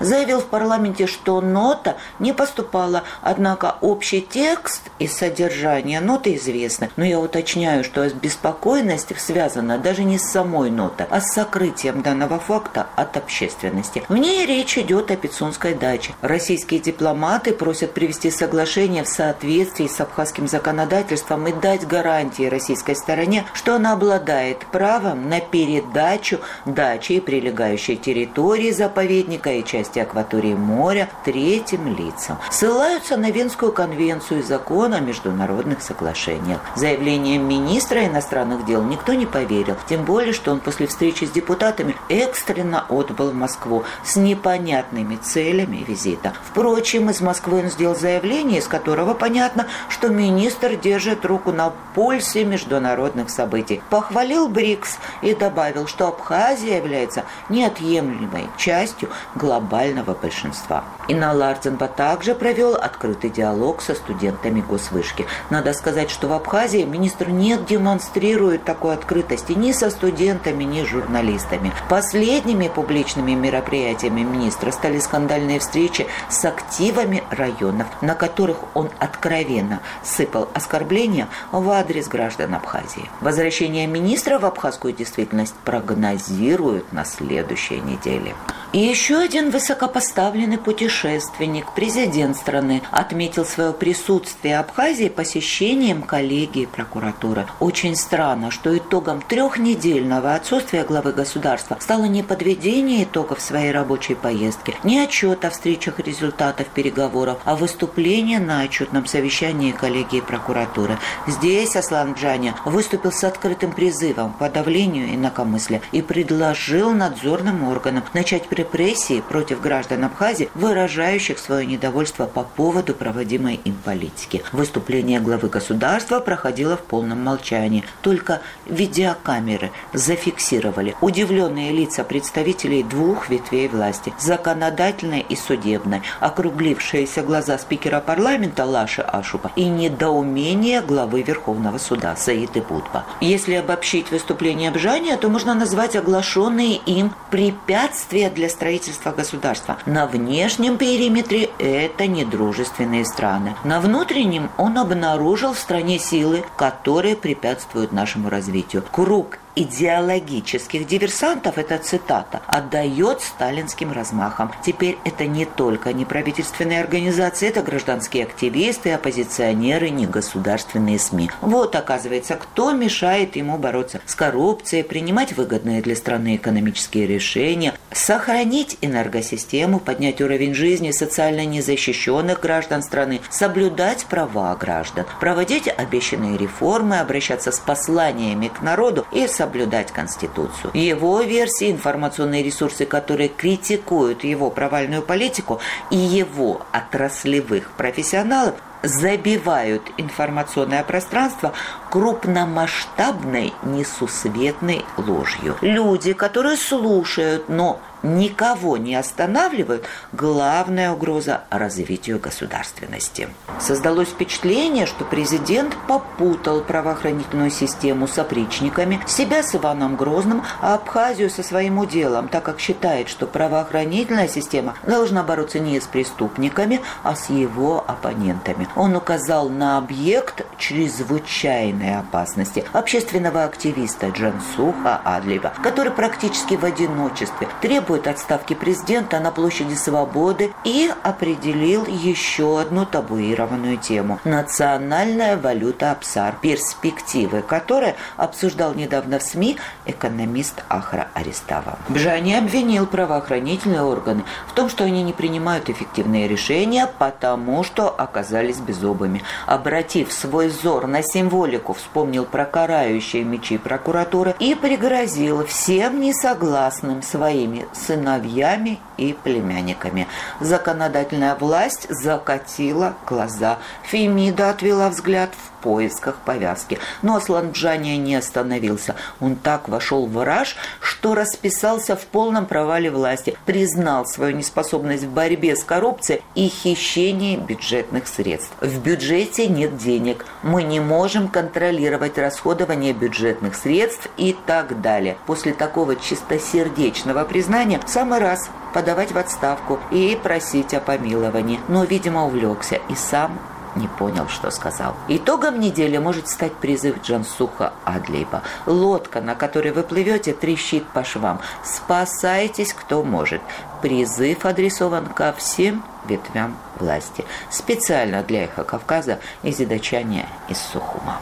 заявил 0.00 0.40
в 0.40 0.46
парламенте, 0.46 1.06
что 1.06 1.40
нота 1.40 1.96
не 2.18 2.32
поступала, 2.32 3.02
однако 3.22 3.76
общий 3.80 4.20
текст 4.20 4.82
и 4.98 5.06
содержание 5.06 6.00
ноты 6.00 6.36
известны. 6.36 6.90
Но 6.96 7.04
я 7.04 7.18
уточняю, 7.18 7.84
что 7.84 8.08
беспокойность 8.10 9.18
связана 9.18 9.78
даже 9.78 10.04
не 10.04 10.18
с 10.18 10.30
самой 10.30 10.70
нотой, 10.70 11.06
а 11.10 11.20
с 11.20 11.32
сокрытием 11.32 12.02
данного 12.02 12.38
факта 12.38 12.86
от 12.96 13.16
общественности. 13.16 14.02
В 14.08 14.16
ней 14.16 14.46
речь 14.46 14.78
идет 14.78 15.10
о 15.10 15.16
Пицунской 15.16 15.74
даче. 15.74 16.12
Российские 16.22 16.80
дипломаты 16.80 17.52
просят 17.52 17.92
привести 17.92 18.30
соглашение 18.30 19.04
в 19.04 19.08
соответствии 19.08 19.86
с 19.86 20.00
абхазским 20.00 20.48
законодательством 20.48 21.46
и 21.46 21.52
дать 21.52 21.86
гарантии 21.86 22.44
российской 22.48 22.94
стороне, 22.94 23.44
что 23.54 23.76
она 23.76 23.94
обладает 23.94 24.66
правом 24.66 25.28
на 25.28 25.40
передачу 25.40 26.15
дачи 26.64 27.12
и 27.12 27.20
прилегающей 27.20 27.96
территории 27.96 28.70
заповедника 28.70 29.50
и 29.50 29.64
части 29.64 29.98
акватории 29.98 30.54
моря 30.54 31.08
третьим 31.24 31.96
лицам. 31.96 32.38
Ссылаются 32.50 33.16
на 33.16 33.30
Венскую 33.30 33.72
конвенцию 33.72 34.40
и 34.40 34.42
закон 34.42 34.94
о 34.94 35.00
международных 35.00 35.82
соглашениях. 35.82 36.60
Заявлением 36.76 37.48
министра 37.48 38.06
иностранных 38.06 38.64
дел 38.64 38.82
никто 38.82 39.14
не 39.14 39.26
поверил, 39.26 39.76
тем 39.88 40.04
более, 40.04 40.32
что 40.32 40.52
он 40.52 40.60
после 40.60 40.86
встречи 40.86 41.24
с 41.24 41.30
депутатами 41.30 41.96
экстренно 42.08 42.84
отбыл 42.88 43.30
в 43.30 43.34
Москву 43.34 43.84
с 44.04 44.16
непонятными 44.16 45.16
целями 45.16 45.84
визита. 45.86 46.32
Впрочем, 46.48 47.10
из 47.10 47.20
Москвы 47.20 47.60
он 47.60 47.70
сделал 47.70 47.94
заявление, 47.94 48.58
из 48.58 48.68
которого 48.68 49.14
понятно, 49.14 49.66
что 49.88 50.08
министр 50.08 50.76
держит 50.76 51.24
руку 51.24 51.52
на 51.52 51.72
пульсе 51.94 52.44
международных 52.44 53.30
событий. 53.30 53.82
Похвалил 53.90 54.48
БРИКС 54.48 54.98
и 55.22 55.34
добавил, 55.34 55.86
что 55.86 56.05
Абхазия 56.06 56.76
является 56.76 57.24
неотъемлемой 57.48 58.48
частью 58.56 59.08
глобального 59.34 60.14
большинства. 60.14 60.84
Инна 61.08 61.32
Ларценба 61.32 61.88
также 61.88 62.34
провел 62.34 62.74
открытый 62.74 63.30
диалог 63.30 63.82
со 63.82 63.94
студентами 63.94 64.60
госвышки. 64.60 65.26
Надо 65.50 65.72
сказать, 65.72 66.10
что 66.10 66.28
в 66.28 66.32
Абхазии 66.32 66.84
министр 66.84 67.28
не 67.28 67.56
демонстрирует 67.56 68.64
такой 68.64 68.94
открытости 68.94 69.52
ни 69.52 69.72
со 69.72 69.90
студентами, 69.90 70.64
ни 70.64 70.84
с 70.84 70.88
журналистами. 70.88 71.72
Последними 71.88 72.68
публичными 72.68 73.32
мероприятиями 73.32 74.22
министра 74.22 74.70
стали 74.70 74.98
скандальные 74.98 75.60
встречи 75.60 76.06
с 76.28 76.44
активами 76.44 77.22
районов, 77.30 77.86
на 78.00 78.14
которых 78.14 78.58
он 78.74 78.90
откровенно 78.98 79.80
сыпал 80.02 80.48
оскорбления 80.54 81.28
в 81.52 81.68
адрес 81.70 82.08
граждан 82.08 82.54
Абхазии. 82.54 83.10
Возвращение 83.20 83.86
министра 83.86 84.38
в 84.38 84.44
абхазскую 84.44 84.92
действительность 84.92 85.54
прогнозируют 85.96 86.92
на 86.92 87.04
следующей 87.04 87.80
неделе. 87.80 88.34
И 88.76 88.80
еще 88.80 89.16
один 89.16 89.48
высокопоставленный 89.48 90.58
путешественник, 90.58 91.72
президент 91.74 92.36
страны, 92.36 92.82
отметил 92.90 93.46
свое 93.46 93.72
присутствие 93.72 94.58
Абхазии 94.58 95.08
посещением 95.08 96.02
коллегии 96.02 96.66
прокуратуры. 96.66 97.46
Очень 97.58 97.96
странно, 97.96 98.50
что 98.50 98.76
итогом 98.76 99.22
трехнедельного 99.22 100.34
отсутствия 100.34 100.84
главы 100.84 101.12
государства 101.12 101.78
стало 101.80 102.04
не 102.04 102.22
подведение 102.22 103.04
итогов 103.04 103.40
своей 103.40 103.72
рабочей 103.72 104.14
поездки, 104.14 104.76
не 104.84 105.00
отчет 105.00 105.46
о 105.46 105.50
встречах 105.50 105.98
результатов 106.00 106.66
переговоров, 106.66 107.38
а 107.46 107.56
выступление 107.56 108.40
на 108.40 108.60
отчетном 108.60 109.06
совещании 109.06 109.72
коллегии 109.72 110.20
прокуратуры. 110.20 110.98
Здесь 111.26 111.76
Аслан 111.76 112.12
Джаня 112.12 112.54
выступил 112.66 113.10
с 113.10 113.24
открытым 113.24 113.72
призывом 113.72 114.34
к 114.34 114.38
подавлению 114.38 115.14
инакомыслия 115.14 115.80
и 115.92 116.02
предложил 116.02 116.92
надзорным 116.92 117.64
органам 117.64 118.04
начать 118.12 118.46
репрессии 118.66 119.20
против 119.20 119.60
граждан 119.60 120.04
Абхазии, 120.04 120.50
выражающих 120.54 121.38
свое 121.38 121.66
недовольство 121.66 122.26
по 122.26 122.42
поводу 122.42 122.94
проводимой 122.94 123.60
им 123.64 123.76
политики. 123.84 124.42
Выступление 124.52 125.20
главы 125.20 125.48
государства 125.48 126.18
проходило 126.20 126.76
в 126.76 126.80
полном 126.80 127.22
молчании. 127.22 127.84
Только 128.02 128.40
видеокамеры 128.66 129.70
зафиксировали 129.92 130.96
удивленные 131.00 131.72
лица 131.72 132.02
представителей 132.02 132.82
двух 132.82 133.28
ветвей 133.28 133.68
власти– 133.68 134.12
законодательной 134.18 135.20
и 135.20 135.36
судебной, 135.36 136.02
округлившиеся 136.20 137.22
глаза 137.22 137.58
спикера 137.58 138.00
парламента 138.00 138.64
Лаши 138.64 139.02
Ашупа 139.02 139.52
и 139.54 139.64
недоумение 139.64 140.80
главы 140.80 141.22
Верховного 141.22 141.78
суда 141.78 142.16
Саиды 142.16 142.62
Будба. 142.62 143.04
Если 143.20 143.54
обобщить 143.54 144.10
выступление 144.10 144.70
Бжания, 144.70 145.16
то 145.16 145.28
можно 145.28 145.54
назвать 145.54 145.94
оглашенные 145.94 146.76
им 146.76 147.12
препятствия 147.30 148.28
для 148.30 148.45
строительства 148.48 149.12
государства. 149.12 149.78
На 149.86 150.06
внешнем 150.06 150.78
периметре 150.78 151.50
это 151.58 152.06
недружественные 152.06 153.04
страны. 153.04 153.54
На 153.64 153.80
внутреннем 153.80 154.50
он 154.56 154.78
обнаружил 154.78 155.54
в 155.54 155.58
стране 155.58 155.98
силы, 155.98 156.44
которые 156.56 157.16
препятствуют 157.16 157.92
нашему 157.92 158.30
развитию. 158.30 158.82
Круг 158.90 159.38
идеологических 159.56 160.86
диверсантов, 160.86 161.56
это 161.56 161.78
цитата, 161.78 162.42
отдает 162.46 163.22
сталинским 163.22 163.90
размахам. 163.90 164.52
Теперь 164.64 164.98
это 165.04 165.26
не 165.26 165.46
только 165.46 165.94
неправительственные 165.94 166.80
организации, 166.80 167.48
это 167.48 167.62
гражданские 167.62 168.24
активисты, 168.24 168.92
оппозиционеры, 168.92 169.88
негосударственные 169.88 170.98
СМИ. 170.98 171.30
Вот, 171.40 171.74
оказывается, 171.74 172.36
кто 172.36 172.72
мешает 172.72 173.36
ему 173.36 173.56
бороться 173.56 174.00
с 174.04 174.14
коррупцией, 174.14 174.84
принимать 174.84 175.32
выгодные 175.32 175.80
для 175.80 175.96
страны 175.96 176.36
экономические 176.36 177.06
решения, 177.06 177.72
сохранить 177.92 178.76
энергосистему, 178.82 179.80
поднять 179.80 180.20
уровень 180.20 180.54
жизни 180.54 180.90
социально 180.90 181.46
незащищенных 181.46 182.40
граждан 182.40 182.82
страны, 182.82 183.22
соблюдать 183.30 184.04
права 184.04 184.54
граждан, 184.54 185.06
проводить 185.18 185.66
обещанные 185.68 186.36
реформы, 186.36 186.98
обращаться 186.98 187.52
с 187.52 187.58
посланиями 187.58 188.48
к 188.48 188.60
народу 188.60 189.06
и 189.12 189.26
соблюдать 189.26 189.45
соблюдать 189.46 189.92
Конституцию. 189.92 190.72
Его 190.74 191.20
версии, 191.20 191.70
информационные 191.70 192.42
ресурсы, 192.42 192.84
которые 192.84 193.28
критикуют 193.28 194.24
его 194.24 194.50
провальную 194.50 195.02
политику 195.02 195.60
и 195.90 195.96
его 195.96 196.62
отраслевых 196.72 197.70
профессионалов, 197.76 198.54
забивают 198.82 199.82
информационное 199.98 200.82
пространство 200.82 201.52
крупномасштабной 201.90 203.52
несусветной 203.62 204.84
ложью. 204.96 205.56
Люди, 205.60 206.12
которые 206.12 206.56
слушают, 206.56 207.48
но 207.48 207.80
никого 208.06 208.76
не 208.76 208.94
останавливают, 208.94 209.84
главная 210.12 210.92
угроза 210.92 211.44
развитию 211.50 212.18
государственности. 212.18 213.28
Создалось 213.60 214.08
впечатление, 214.08 214.86
что 214.86 215.04
президент 215.04 215.76
попутал 215.88 216.60
правоохранительную 216.60 217.50
систему 217.50 218.06
с 218.06 218.18
опричниками, 218.18 219.00
себя 219.06 219.42
с 219.42 219.54
Иваном 219.54 219.96
Грозным, 219.96 220.42
а 220.60 220.74
Абхазию 220.74 221.30
со 221.30 221.42
своим 221.42 221.78
уделом, 221.78 222.28
так 222.28 222.44
как 222.44 222.60
считает, 222.60 223.08
что 223.08 223.26
правоохранительная 223.26 224.28
система 224.28 224.74
должна 224.86 225.22
бороться 225.22 225.58
не 225.58 225.80
с 225.80 225.84
преступниками, 225.84 226.80
а 227.02 227.16
с 227.16 227.30
его 227.30 227.84
оппонентами. 227.86 228.68
Он 228.76 228.94
указал 228.94 229.48
на 229.48 229.78
объект 229.78 230.46
чрезвычайной 230.58 231.98
опасности 231.98 232.64
общественного 232.72 233.44
активиста 233.44 234.08
Джансуха 234.08 235.00
Адлева, 235.04 235.52
который 235.62 235.92
практически 235.92 236.54
в 236.54 236.64
одиночестве 236.64 237.48
требует 237.60 237.95
требует 237.96 238.06
отставки 238.08 238.54
президента 238.54 239.20
на 239.20 239.30
площади 239.30 239.74
Свободы 239.74 240.52
и 240.64 240.90
определил 241.02 241.86
еще 241.86 242.60
одну 242.60 242.84
табуированную 242.84 243.78
тему– 243.78 244.18
национальная 244.24 245.36
валюта 245.36 245.92
Апсар, 245.92 246.36
перспективы 246.40 247.42
которой 247.42 247.94
обсуждал 248.16 248.74
недавно 248.74 249.18
в 249.18 249.22
СМИ 249.22 249.56
экономист 249.86 250.62
Ахра 250.68 251.08
Арестава. 251.14 251.78
Бжани 251.88 252.34
обвинил 252.34 252.86
правоохранительные 252.86 253.82
органы 253.82 254.24
в 254.46 254.52
том, 254.52 254.68
что 254.68 254.84
они 254.84 255.02
не 255.02 255.12
принимают 255.12 255.70
эффективные 255.70 256.28
решения, 256.28 256.88
потому 256.98 257.64
что 257.64 257.88
оказались 257.88 258.58
беззубыми. 258.58 259.22
Обратив 259.46 260.12
свой 260.12 260.48
взор 260.48 260.86
на 260.86 261.02
символику, 261.02 261.72
вспомнил 261.72 262.24
про 262.24 262.44
карающие 262.44 263.24
мечи 263.24 263.58
прокуратуры 263.58 264.34
и 264.38 264.54
пригрозил 264.54 265.46
всем 265.46 266.00
несогласным 266.00 267.02
своими 267.02 267.66
сыновьями 267.76 268.80
и 268.96 269.12
племянниками. 269.12 270.08
Законодательная 270.40 271.34
власть 271.34 271.86
закатила 271.90 272.94
глаза. 273.06 273.58
Фемида 273.84 274.50
отвела 274.50 274.88
взгляд 274.88 275.30
в 275.34 275.55
поисках 275.66 276.18
повязки. 276.24 276.78
Но 277.02 277.16
Асланджания 277.16 277.96
не 277.96 278.14
остановился. 278.14 278.94
Он 279.18 279.34
так 279.34 279.68
вошел 279.68 280.06
в 280.06 280.24
раж, 280.24 280.54
что 280.78 281.16
расписался 281.16 281.96
в 281.96 282.06
полном 282.06 282.46
провале 282.46 282.88
власти, 282.88 283.36
признал 283.46 284.06
свою 284.06 284.36
неспособность 284.36 285.02
в 285.02 285.10
борьбе 285.10 285.56
с 285.56 285.64
коррупцией 285.64 286.22
и 286.36 286.46
хищении 286.46 287.36
бюджетных 287.36 288.06
средств. 288.06 288.52
В 288.60 288.80
бюджете 288.80 289.48
нет 289.48 289.76
денег, 289.76 290.24
мы 290.44 290.62
не 290.62 290.78
можем 290.78 291.26
контролировать 291.26 292.16
расходование 292.16 292.92
бюджетных 292.92 293.56
средств 293.56 294.08
и 294.16 294.36
так 294.46 294.80
далее. 294.80 295.16
После 295.26 295.52
такого 295.52 295.96
чистосердечного 295.96 297.24
признания 297.24 297.80
в 297.84 297.90
самый 297.90 298.20
раз 298.20 298.50
подавать 298.72 299.10
в 299.10 299.18
отставку 299.18 299.80
и 299.90 300.16
просить 300.22 300.74
о 300.74 300.80
помиловании. 300.80 301.58
Но, 301.66 301.82
видимо, 301.82 302.24
увлекся 302.24 302.76
и 302.88 302.94
сам 302.94 303.40
не 303.76 303.88
понял, 303.88 304.28
что 304.28 304.50
сказал. 304.50 304.94
Итогом 305.08 305.60
недели 305.60 305.98
может 305.98 306.28
стать 306.28 306.54
призыв 306.54 307.02
Джансуха 307.02 307.72
Адлейба. 307.84 308.42
Лодка, 308.66 309.20
на 309.20 309.34
которой 309.34 309.72
вы 309.72 309.82
плывете, 309.82 310.32
трещит 310.32 310.86
по 310.88 311.04
швам. 311.04 311.40
Спасайтесь, 311.64 312.72
кто 312.72 313.02
может. 313.02 313.40
Призыв 313.82 314.44
адресован 314.44 315.06
ко 315.06 315.32
всем 315.36 315.84
ветвям 316.06 316.56
власти. 316.78 317.24
Специально 317.50 318.22
для 318.22 318.44
Эхо 318.44 318.64
Кавказа 318.64 319.20
из 319.42 319.60
Идачания 319.60 320.26
из 320.48 320.58
Сухума. 320.58 321.20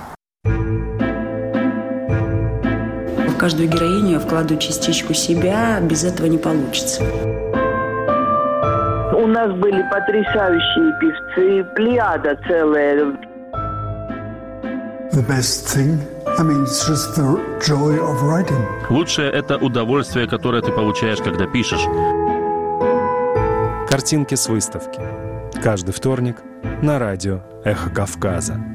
В 3.29 3.37
каждую 3.37 3.69
героиню 3.69 4.13
я 4.13 4.21
вкладываю 4.21 4.61
частичку 4.61 5.13
себя, 5.13 5.79
без 5.81 6.05
этого 6.05 6.27
не 6.27 6.39
получится. 6.39 7.03
У 9.15 9.27
нас 9.27 9.53
были 9.53 9.83
потрясающие 9.91 10.93
певцы, 11.01 11.65
плеяда 11.75 12.37
целая. 12.47 13.17
The 15.13 15.23
best 15.29 15.69
thing 15.69 16.01
I 16.37 16.43
mean, 16.43 16.65
it's 16.65 16.89
just 16.89 17.15
the 17.15 17.39
joy 17.61 17.97
of 18.01 18.23
writing. 18.23 18.67
Лучшее– 18.91 19.31
это 19.33 19.57
удовольствие, 19.57 20.27
которое 20.27 20.63
ты 20.63 20.73
получаешь, 20.73 21.19
когда 21.19 21.47
пишешь. 21.47 21.85
Картинки 23.89 24.35
с 24.35 24.49
выставки. 24.49 25.01
Каждый 25.63 25.93
вторник 25.93 26.39
на 26.83 26.99
радио 26.99 27.41
«Эхо 27.65 27.91
Кавказа». 27.91 28.74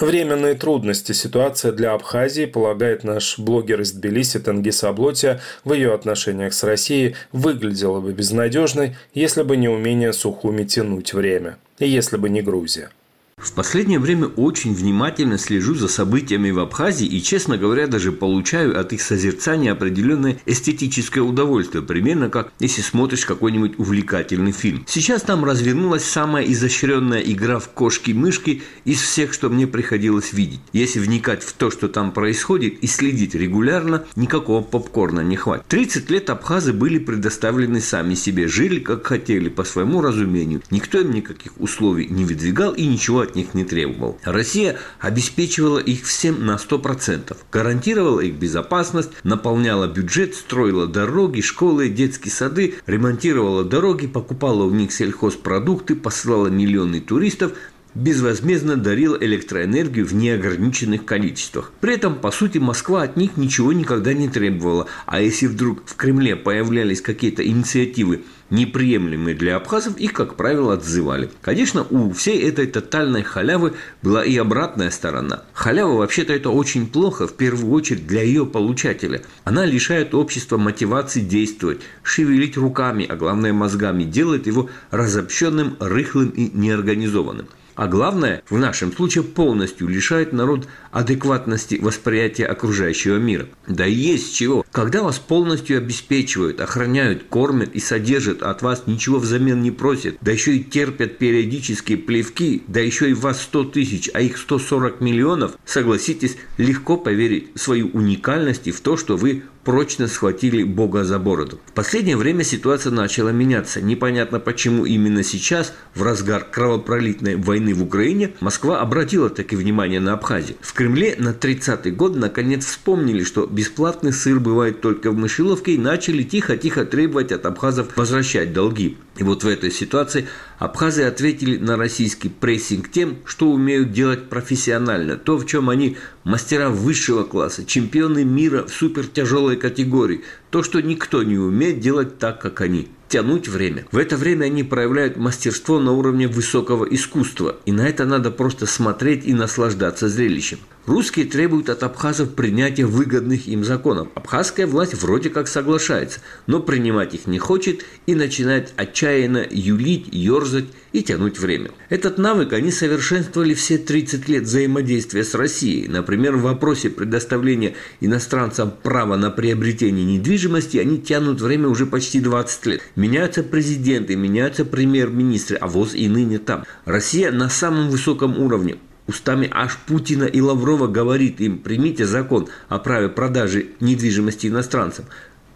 Временные 0.00 0.54
трудности 0.54 1.10
ситуация 1.10 1.72
для 1.72 1.92
Абхазии, 1.92 2.46
полагает 2.46 3.02
наш 3.02 3.36
блогер 3.36 3.80
из 3.80 3.90
Тбилиси 3.90 4.38
Тенгиз 4.38 4.84
Аблотия, 4.84 5.40
в 5.64 5.72
ее 5.72 5.92
отношениях 5.92 6.54
с 6.54 6.62
Россией 6.62 7.16
выглядела 7.32 8.00
бы 8.00 8.12
безнадежной, 8.12 8.96
если 9.12 9.42
бы 9.42 9.56
не 9.56 9.68
умение 9.68 10.12
Сухуми 10.12 10.62
тянуть 10.62 11.14
время, 11.14 11.58
и 11.80 11.88
если 11.88 12.16
бы 12.16 12.28
не 12.28 12.42
Грузия. 12.42 12.90
В 13.38 13.52
последнее 13.52 14.00
время 14.00 14.26
очень 14.26 14.74
внимательно 14.74 15.38
слежу 15.38 15.74
за 15.74 15.86
событиями 15.86 16.50
в 16.50 16.58
Абхазии 16.58 17.06
и, 17.06 17.22
честно 17.22 17.56
говоря, 17.56 17.86
даже 17.86 18.10
получаю 18.10 18.78
от 18.78 18.92
их 18.92 19.00
созерцания 19.00 19.72
определенное 19.72 20.38
эстетическое 20.44 21.22
удовольствие, 21.22 21.84
примерно 21.84 22.30
как 22.30 22.52
если 22.58 22.82
смотришь 22.82 23.24
какой-нибудь 23.24 23.78
увлекательный 23.78 24.50
фильм. 24.50 24.84
Сейчас 24.88 25.22
там 25.22 25.44
развернулась 25.44 26.02
самая 26.02 26.44
изощренная 26.46 27.20
игра 27.20 27.60
в 27.60 27.68
кошки-мышки 27.68 28.62
из 28.84 29.00
всех, 29.00 29.32
что 29.32 29.48
мне 29.48 29.68
приходилось 29.68 30.32
видеть. 30.32 30.60
Если 30.72 30.98
вникать 30.98 31.44
в 31.44 31.52
то, 31.52 31.70
что 31.70 31.88
там 31.88 32.10
происходит 32.10 32.82
и 32.82 32.86
следить 32.88 33.36
регулярно, 33.36 34.04
никакого 34.16 34.62
попкорна 34.62 35.20
не 35.20 35.36
хватит. 35.36 35.64
30 35.68 36.10
лет 36.10 36.30
абхазы 36.30 36.72
были 36.72 36.98
предоставлены 36.98 37.80
сами 37.80 38.14
себе, 38.14 38.48
жили 38.48 38.80
как 38.80 39.06
хотели, 39.06 39.48
по 39.48 39.62
своему 39.62 40.00
разумению. 40.00 40.62
Никто 40.70 40.98
им 40.98 41.12
никаких 41.12 41.52
условий 41.60 42.08
не 42.08 42.24
выдвигал 42.24 42.72
и 42.72 42.84
ничего 42.84 43.27
от 43.28 43.34
них 43.36 43.54
не 43.54 43.64
требовал. 43.64 44.18
Россия 44.24 44.78
обеспечивала 45.00 45.78
их 45.78 46.04
всем 46.04 46.46
на 46.46 46.56
100%, 46.56 47.36
гарантировала 47.52 48.20
их 48.20 48.34
безопасность, 48.34 49.10
наполняла 49.22 49.86
бюджет, 49.86 50.34
строила 50.34 50.86
дороги, 50.86 51.40
школы, 51.40 51.88
детские 51.88 52.32
сады, 52.32 52.74
ремонтировала 52.86 53.64
дороги, 53.64 54.06
покупала 54.06 54.64
у 54.64 54.70
них 54.70 54.92
сельхозпродукты, 54.92 55.94
посылала 55.94 56.48
миллионы 56.48 57.00
туристов– 57.00 57.52
безвозмездно 57.98 58.76
дарила 58.76 59.16
электроэнергию 59.20 60.06
в 60.06 60.14
неограниченных 60.14 61.04
количествах. 61.04 61.72
При 61.80 61.94
этом, 61.94 62.14
по 62.14 62.30
сути, 62.30 62.58
Москва 62.58 63.02
от 63.02 63.16
них 63.16 63.36
ничего 63.36 63.72
никогда 63.72 64.14
не 64.14 64.28
требовала. 64.28 64.86
А 65.06 65.20
если 65.20 65.46
вдруг 65.46 65.82
в 65.84 65.96
Кремле 65.96 66.36
появлялись 66.36 67.00
какие-то 67.00 67.44
инициативы, 67.44 68.22
неприемлемые 68.50 69.34
для 69.34 69.56
абхазов, 69.56 69.98
их, 69.98 70.12
как 70.12 70.36
правило, 70.36 70.74
отзывали. 70.74 71.28
Конечно, 71.42 71.84
у 71.90 72.12
всей 72.12 72.40
этой 72.48 72.66
тотальной 72.66 73.22
халявы 73.22 73.74
была 74.00 74.24
и 74.24 74.36
обратная 74.36 74.90
сторона. 74.90 75.42
Халява, 75.52 75.98
вообще-то, 75.98 76.32
это 76.32 76.50
очень 76.50 76.86
плохо, 76.86 77.26
в 77.26 77.34
первую 77.34 77.72
очередь, 77.72 78.06
для 78.06 78.22
ее 78.22 78.46
получателя. 78.46 79.22
Она 79.44 79.66
лишает 79.66 80.14
общества 80.14 80.56
мотивации 80.56 81.20
действовать, 81.20 81.80
шевелить 82.02 82.56
руками, 82.56 83.04
а 83.06 83.16
главное 83.16 83.52
мозгами, 83.52 84.04
делает 84.04 84.46
его 84.46 84.70
разобщенным, 84.90 85.76
рыхлым 85.80 86.30
и 86.30 86.50
неорганизованным 86.54 87.48
а 87.78 87.86
главное, 87.86 88.42
в 88.50 88.58
нашем 88.58 88.92
случае 88.92 89.22
полностью 89.22 89.86
лишает 89.86 90.32
народ 90.32 90.66
адекватности 90.90 91.78
восприятия 91.80 92.44
окружающего 92.44 93.18
мира. 93.18 93.46
Да 93.68 93.86
и 93.86 93.92
есть 93.92 94.34
чего. 94.34 94.66
Когда 94.72 95.04
вас 95.04 95.20
полностью 95.20 95.78
обеспечивают, 95.78 96.60
охраняют, 96.60 97.22
кормят 97.28 97.76
и 97.76 97.78
содержат, 97.78 98.42
а 98.42 98.50
от 98.50 98.62
вас 98.62 98.82
ничего 98.86 99.20
взамен 99.20 99.62
не 99.62 99.70
просят, 99.70 100.16
да 100.20 100.32
еще 100.32 100.56
и 100.56 100.64
терпят 100.64 101.18
периодические 101.18 101.98
плевки, 101.98 102.64
да 102.66 102.80
еще 102.80 103.10
и 103.10 103.14
вас 103.14 103.42
100 103.42 103.64
тысяч, 103.66 104.10
а 104.12 104.22
их 104.22 104.38
140 104.38 105.00
миллионов, 105.00 105.52
согласитесь, 105.64 106.36
легко 106.56 106.96
поверить 106.96 107.50
в 107.54 107.60
свою 107.60 107.90
уникальность 107.90 108.66
и 108.66 108.72
в 108.72 108.80
то, 108.80 108.96
что 108.96 109.16
вы 109.16 109.44
прочно 109.68 110.08
схватили 110.08 110.62
Бога 110.62 111.04
за 111.04 111.18
бороду. 111.18 111.60
В 111.66 111.72
последнее 111.72 112.16
время 112.16 112.42
ситуация 112.42 112.90
начала 112.90 113.28
меняться. 113.28 113.82
Непонятно 113.82 114.40
почему 114.40 114.86
именно 114.86 115.22
сейчас, 115.22 115.74
в 115.94 116.02
разгар 116.02 116.46
кровопролитной 116.50 117.36
войны 117.36 117.74
в 117.74 117.82
Украине, 117.82 118.32
Москва 118.40 118.80
обратила 118.80 119.28
таки 119.28 119.56
внимание 119.56 120.00
на 120.00 120.14
Абхазию. 120.14 120.56
В 120.62 120.72
Кремле 120.72 121.16
на 121.18 121.34
30-й 121.34 121.90
год 121.90 122.16
наконец 122.16 122.64
вспомнили, 122.64 123.22
что 123.24 123.44
бесплатный 123.44 124.14
сыр 124.14 124.40
бывает 124.40 124.80
только 124.80 125.10
в 125.10 125.18
мышеловке 125.18 125.74
и 125.74 125.78
начали 125.78 126.22
тихо-тихо 126.22 126.86
требовать 126.86 127.30
от 127.30 127.44
абхазов 127.44 127.94
возвращать 127.94 128.54
долги. 128.54 128.96
И 129.18 129.24
вот 129.24 129.42
в 129.42 129.48
этой 129.48 129.72
ситуации 129.72 130.28
абхазы 130.58 131.02
ответили 131.02 131.58
на 131.58 131.76
российский 131.76 132.28
прессинг 132.28 132.88
тем, 132.88 133.18
что 133.24 133.50
умеют 133.50 133.90
делать 133.92 134.28
профессионально, 134.28 135.16
то, 135.16 135.36
в 135.36 135.44
чем 135.44 135.70
они 135.70 135.96
мастера 136.22 136.70
высшего 136.70 137.24
класса, 137.24 137.66
чемпионы 137.66 138.24
мира 138.24 138.64
в 138.64 138.72
супертяжелой 138.72 139.56
категории, 139.56 140.22
то, 140.50 140.62
что 140.62 140.80
никто 140.80 141.24
не 141.24 141.36
умеет 141.36 141.80
делать 141.80 142.18
так, 142.18 142.40
как 142.40 142.60
они 142.60 142.88
тянуть 143.08 143.48
время. 143.48 143.86
В 143.90 143.98
это 143.98 144.16
время 144.16 144.46
они 144.46 144.62
проявляют 144.62 145.16
мастерство 145.16 145.80
на 145.80 145.92
уровне 145.92 146.28
высокого 146.28 146.84
искусства, 146.84 147.56
и 147.64 147.72
на 147.72 147.88
это 147.88 148.04
надо 148.04 148.30
просто 148.30 148.66
смотреть 148.66 149.26
и 149.26 149.34
наслаждаться 149.34 150.08
зрелищем. 150.08 150.58
Русские 150.88 151.26
требуют 151.26 151.68
от 151.68 151.82
абхазов 151.82 152.34
принятия 152.34 152.86
выгодных 152.86 153.46
им 153.46 153.62
законов. 153.62 154.08
Абхазская 154.14 154.66
власть 154.66 154.94
вроде 154.94 155.28
как 155.28 155.46
соглашается, 155.46 156.20
но 156.46 156.60
принимать 156.60 157.12
их 157.12 157.26
не 157.26 157.38
хочет 157.38 157.84
и 158.06 158.14
начинает 158.14 158.72
отчаянно 158.74 159.46
юлить, 159.50 160.06
ерзать 160.10 160.64
и 160.92 161.02
тянуть 161.02 161.38
время. 161.38 161.72
Этот 161.90 162.16
навык 162.16 162.54
они 162.54 162.70
совершенствовали 162.70 163.52
все 163.52 163.76
30 163.76 164.28
лет 164.28 164.44
взаимодействия 164.44 165.24
с 165.24 165.34
Россией. 165.34 165.88
Например, 165.88 166.36
в 166.36 166.42
вопросе 166.42 166.88
предоставления 166.88 167.74
иностранцам 168.00 168.72
права 168.82 169.16
на 169.16 169.30
приобретение 169.30 170.06
недвижимости 170.06 170.78
они 170.78 170.98
тянут 170.98 171.42
время 171.42 171.68
уже 171.68 171.84
почти 171.84 172.20
20 172.20 172.64
лет. 172.64 172.82
Меняются 172.98 173.44
президенты, 173.44 174.16
меняются 174.16 174.64
премьер-министры, 174.64 175.56
а 175.56 175.68
ВОЗ 175.68 175.94
и 175.94 176.08
ныне 176.08 176.40
там. 176.40 176.64
Россия 176.84 177.30
на 177.30 177.48
самом 177.48 177.90
высоком 177.90 178.36
уровне 178.36 178.78
устами 179.06 179.48
аж 179.52 179.78
Путина 179.86 180.24
и 180.24 180.40
Лаврова 180.40 180.88
говорит 180.88 181.40
им, 181.40 181.58
примите 181.58 182.06
закон 182.06 182.48
о 182.68 182.80
праве 182.80 183.08
продажи 183.08 183.68
недвижимости 183.78 184.48
иностранцам. 184.48 185.04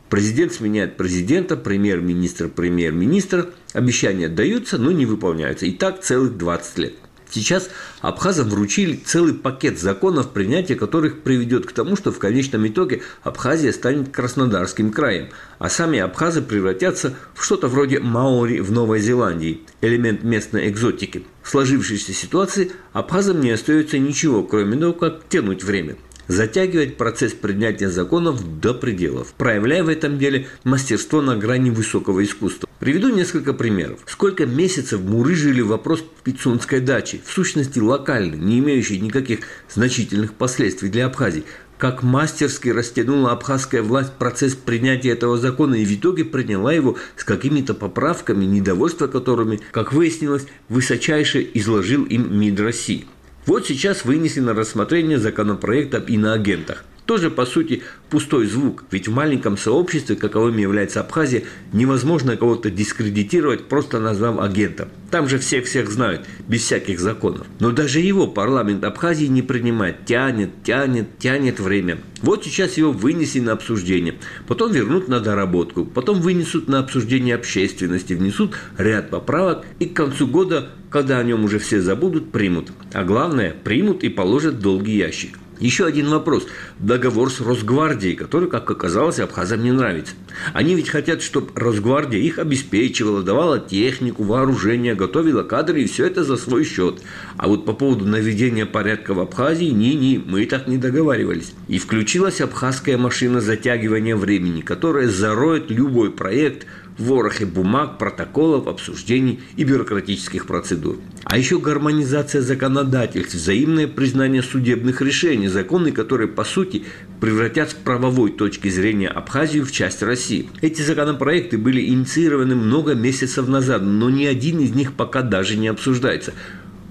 Президент 0.09 0.53
сменяет 0.53 0.97
президента, 0.97 1.57
премьер-министр 1.57 2.47
премьер-министра, 2.47 3.51
обещания 3.72 4.28
даются, 4.28 4.78
но 4.78 4.93
не 4.93 5.05
выполняются. 5.05 5.66
И 5.66 5.72
так 5.72 6.01
целых 6.01 6.38
20 6.38 6.78
лет. 6.78 6.95
Сейчас 7.33 7.70
абхазам 8.03 8.51
вручили 8.51 8.95
целый 8.95 9.33
пакет 9.33 9.80
законов, 9.80 10.33
принятие 10.33 10.76
которых 10.76 11.22
приведет 11.22 11.64
к 11.64 11.72
тому, 11.72 11.97
что 11.97 12.12
в 12.12 12.18
конечном 12.18 12.66
итоге 12.68 13.01
Абхазия 13.22 13.72
станет 13.72 14.11
Краснодарским 14.11 14.93
краем, 14.93 15.30
а 15.59 15.70
сами 15.70 15.99
абхазы 15.99 16.43
превратятся 16.43 17.14
в 17.35 17.43
что-то 17.43 17.68
вроде 17.68 18.01
маори 18.01 18.61
в 18.61 18.70
Новой 18.70 19.01
Зеландии, 19.01 19.62
элемент 19.80 20.22
местной 20.22 20.68
экзотики. 20.68 21.24
В 21.43 21.49
сложившейся 21.49 22.12
ситуации 22.12 22.72
абхазам 22.93 23.41
не 23.41 23.51
остается 23.51 23.99
ничего, 23.99 24.43
кроме 24.43 24.76
того, 24.76 24.93
как 24.93 25.26
тянуть 25.30 25.64
время 25.64 25.97
затягивать 26.29 26.97
процесс 26.97 27.33
принятия 27.33 27.91
законов 27.91 28.61
до 28.61 28.75
пределов, 28.75 29.35
проявляя 29.37 29.85
в 29.85 29.89
этом 29.89 30.18
деле 30.18 30.47
мастерство 30.64 31.20
на 31.20 31.37
грани 31.37 31.70
высокого 31.70 32.23
искусства. 32.25 32.68
Приведу 32.79 33.14
несколько 33.14 33.53
примеров. 33.53 34.01
Сколько 34.07 34.45
месяцев 34.47 35.01
мурыжили 35.01 35.61
вопрос 35.61 36.05
Пицунской 36.25 36.81
дачи, 36.81 37.20
в 37.25 37.31
сущности 37.31 37.79
локальный, 37.79 38.39
не 38.39 38.59
имеющий 38.59 38.99
никаких 38.99 39.41
значительных 39.68 40.35
последствий 40.35 40.89
для 40.89 41.07
Абхазии, 41.07 41.45
как 41.83 42.05
мастерски 42.05 42.68
растянула 42.68 43.33
абхазская 43.33 43.83
власть 43.83 44.12
процесс 44.12 44.55
принятия 44.55 45.11
этого 45.11 45.37
закона 45.37 45.75
и 45.75 45.85
в 45.85 45.93
итоге 45.93 46.25
приняла 46.25 46.73
его 46.73 46.97
с 47.16 47.25
какими-то 47.25 47.75
поправками, 47.75 48.45
недовольство 48.45 49.09
которыми, 49.09 49.61
как 49.73 49.93
выяснилось, 49.93 50.47
высочайше 50.68 51.45
изложил 51.55 52.05
им 52.05 52.39
МИД 52.39 52.61
России. 52.61 53.07
Вот 53.45 53.66
сейчас 53.66 54.05
вынесли 54.05 54.38
на 54.38 54.55
рассмотрение 54.55 55.18
законопроект 55.18 55.95
об 55.95 56.09
иноагентах. 56.09 56.84
Тоже, 57.07 57.28
по 57.28 57.45
сути, 57.45 57.82
пустой 58.11 58.47
звук, 58.47 58.84
ведь 58.93 59.09
в 59.09 59.12
маленьком 59.12 59.59
сообществе, 59.59 60.14
каковым 60.14 60.57
является 60.57 61.01
Абхазия, 61.01 61.43
невозможно 61.72 62.36
кого-то 62.36 62.70
дискредитировать, 62.70 63.64
просто 63.64 63.99
назвав 63.99 64.38
агентом. 64.38 64.88
Там 65.11 65.28
же 65.28 65.38
всех 65.38 65.66
всех 65.66 65.90
знают, 65.90 66.24
без 66.47 66.62
всяких 66.62 67.01
законов. 67.01 67.49
Но 67.59 67.72
даже 67.72 67.99
его 67.99 68.28
парламент 68.28 68.84
Абхазии 68.84 69.26
не 69.26 69.43
принимает, 69.43 70.07
тянет, 70.07 70.51
тянет, 70.62 71.18
тянет 71.18 71.59
время. 71.59 71.99
Вот 72.22 72.45
сейчас 72.45 72.76
его 72.76 72.93
вынесли 72.93 73.40
на 73.40 73.53
обсуждение, 73.53 74.14
потом 74.47 74.70
вернут 74.70 75.09
на 75.09 75.18
доработку, 75.18 75.84
потом 75.84 76.20
вынесут 76.20 76.68
на 76.68 76.78
обсуждение 76.78 77.34
общественности, 77.34 78.14
внесут 78.14 78.55
ряд 78.78 79.11
поправок 79.11 79.64
и 79.80 79.86
к 79.86 79.97
концу 79.97 80.28
года, 80.28 80.70
когда 80.93 81.18
о 81.18 81.24
нем 81.24 81.45
уже 81.45 81.59
все 81.59 81.80
забудут, 81.80 82.30
примут. 82.30 82.70
А 82.93 83.03
главное, 83.03 83.55
примут 83.64 84.05
и 84.05 84.11
положат 84.11 84.61
долгий 84.61 84.97
ящик. 84.97 85.38
Еще 85.59 85.86
один 85.86 86.09
вопрос. 86.09 86.47
Договор 86.80 87.30
с 87.30 87.40
Росгвардией, 87.40 88.16
который, 88.16 88.49
как 88.49 88.68
оказалось, 88.68 89.20
абхазам 89.20 89.62
не 89.62 89.70
нравится. 89.70 90.14
Они 90.55 90.74
ведь 90.74 90.88
хотят, 90.88 91.22
чтобы 91.22 91.51
Росгвардия 91.55 92.18
их 92.18 92.40
обеспечивала, 92.40 93.22
давала 93.22 93.61
технику, 93.61 94.24
вооружение, 94.24 94.97
готовила 94.97 95.45
кадры 95.45 95.82
и 95.82 95.86
все 95.86 96.07
это 96.07 96.24
за 96.24 96.36
свой 96.36 96.64
счет. 96.64 97.01
А 97.36 97.47
вот 97.47 97.64
по 97.64 97.74
поводу 97.74 98.05
наведения 98.07 98.66
порядка 98.66 99.14
в 99.14 99.20
Абхазии, 99.20 99.66
ни-ни, 99.66 100.20
мы 100.26 100.47
так 100.47 100.66
не 100.66 100.78
договаривались. 100.78 101.55
И 101.68 101.78
включилась 101.78 102.40
абхазская 102.40 102.99
машина 102.99 103.40
затягивания 103.40 104.16
времени, 104.16 104.62
которая 104.62 105.09
зароет 105.09 105.70
любой 105.70 106.11
проект– 106.11 106.66
ворохе 106.99 107.47
бумаг, 107.47 107.99
протоколов, 107.99 108.66
обсуждений 108.66 109.40
и 109.57 109.64
бюрократических 109.64 110.47
процедур. 110.47 110.97
А 111.24 111.38
еще 111.38 111.59
гармонизация 111.59 112.43
законодательств, 112.43 113.34
взаимное 113.34 113.88
признание 113.88 114.43
судебных 114.43 115.01
решений, 115.01 115.49
законы, 115.49 115.93
которые, 115.93 116.28
по 116.28 116.45
сути, 116.45 116.84
превратят 117.20 117.70
с 117.70 117.74
правовой 117.74 118.32
точки 118.32 118.68
зрения 118.68 119.09
Абхазию 119.09 119.64
в 119.64 119.72
часть 119.72 120.03
России. 120.03 120.49
Эти 120.61 120.82
законопроекты 120.82 121.59
были 121.59 121.86
инициированы 121.86 122.55
много 122.55 122.95
месяцев 122.95 123.49
назад, 123.49 123.82
но 123.82 124.11
ни 124.11 124.24
один 124.24 124.61
из 124.61 124.74
них 124.74 124.95
пока 124.95 125.22
даже 125.22 125.57
не 125.57 125.68
обсуждается. 125.68 126.34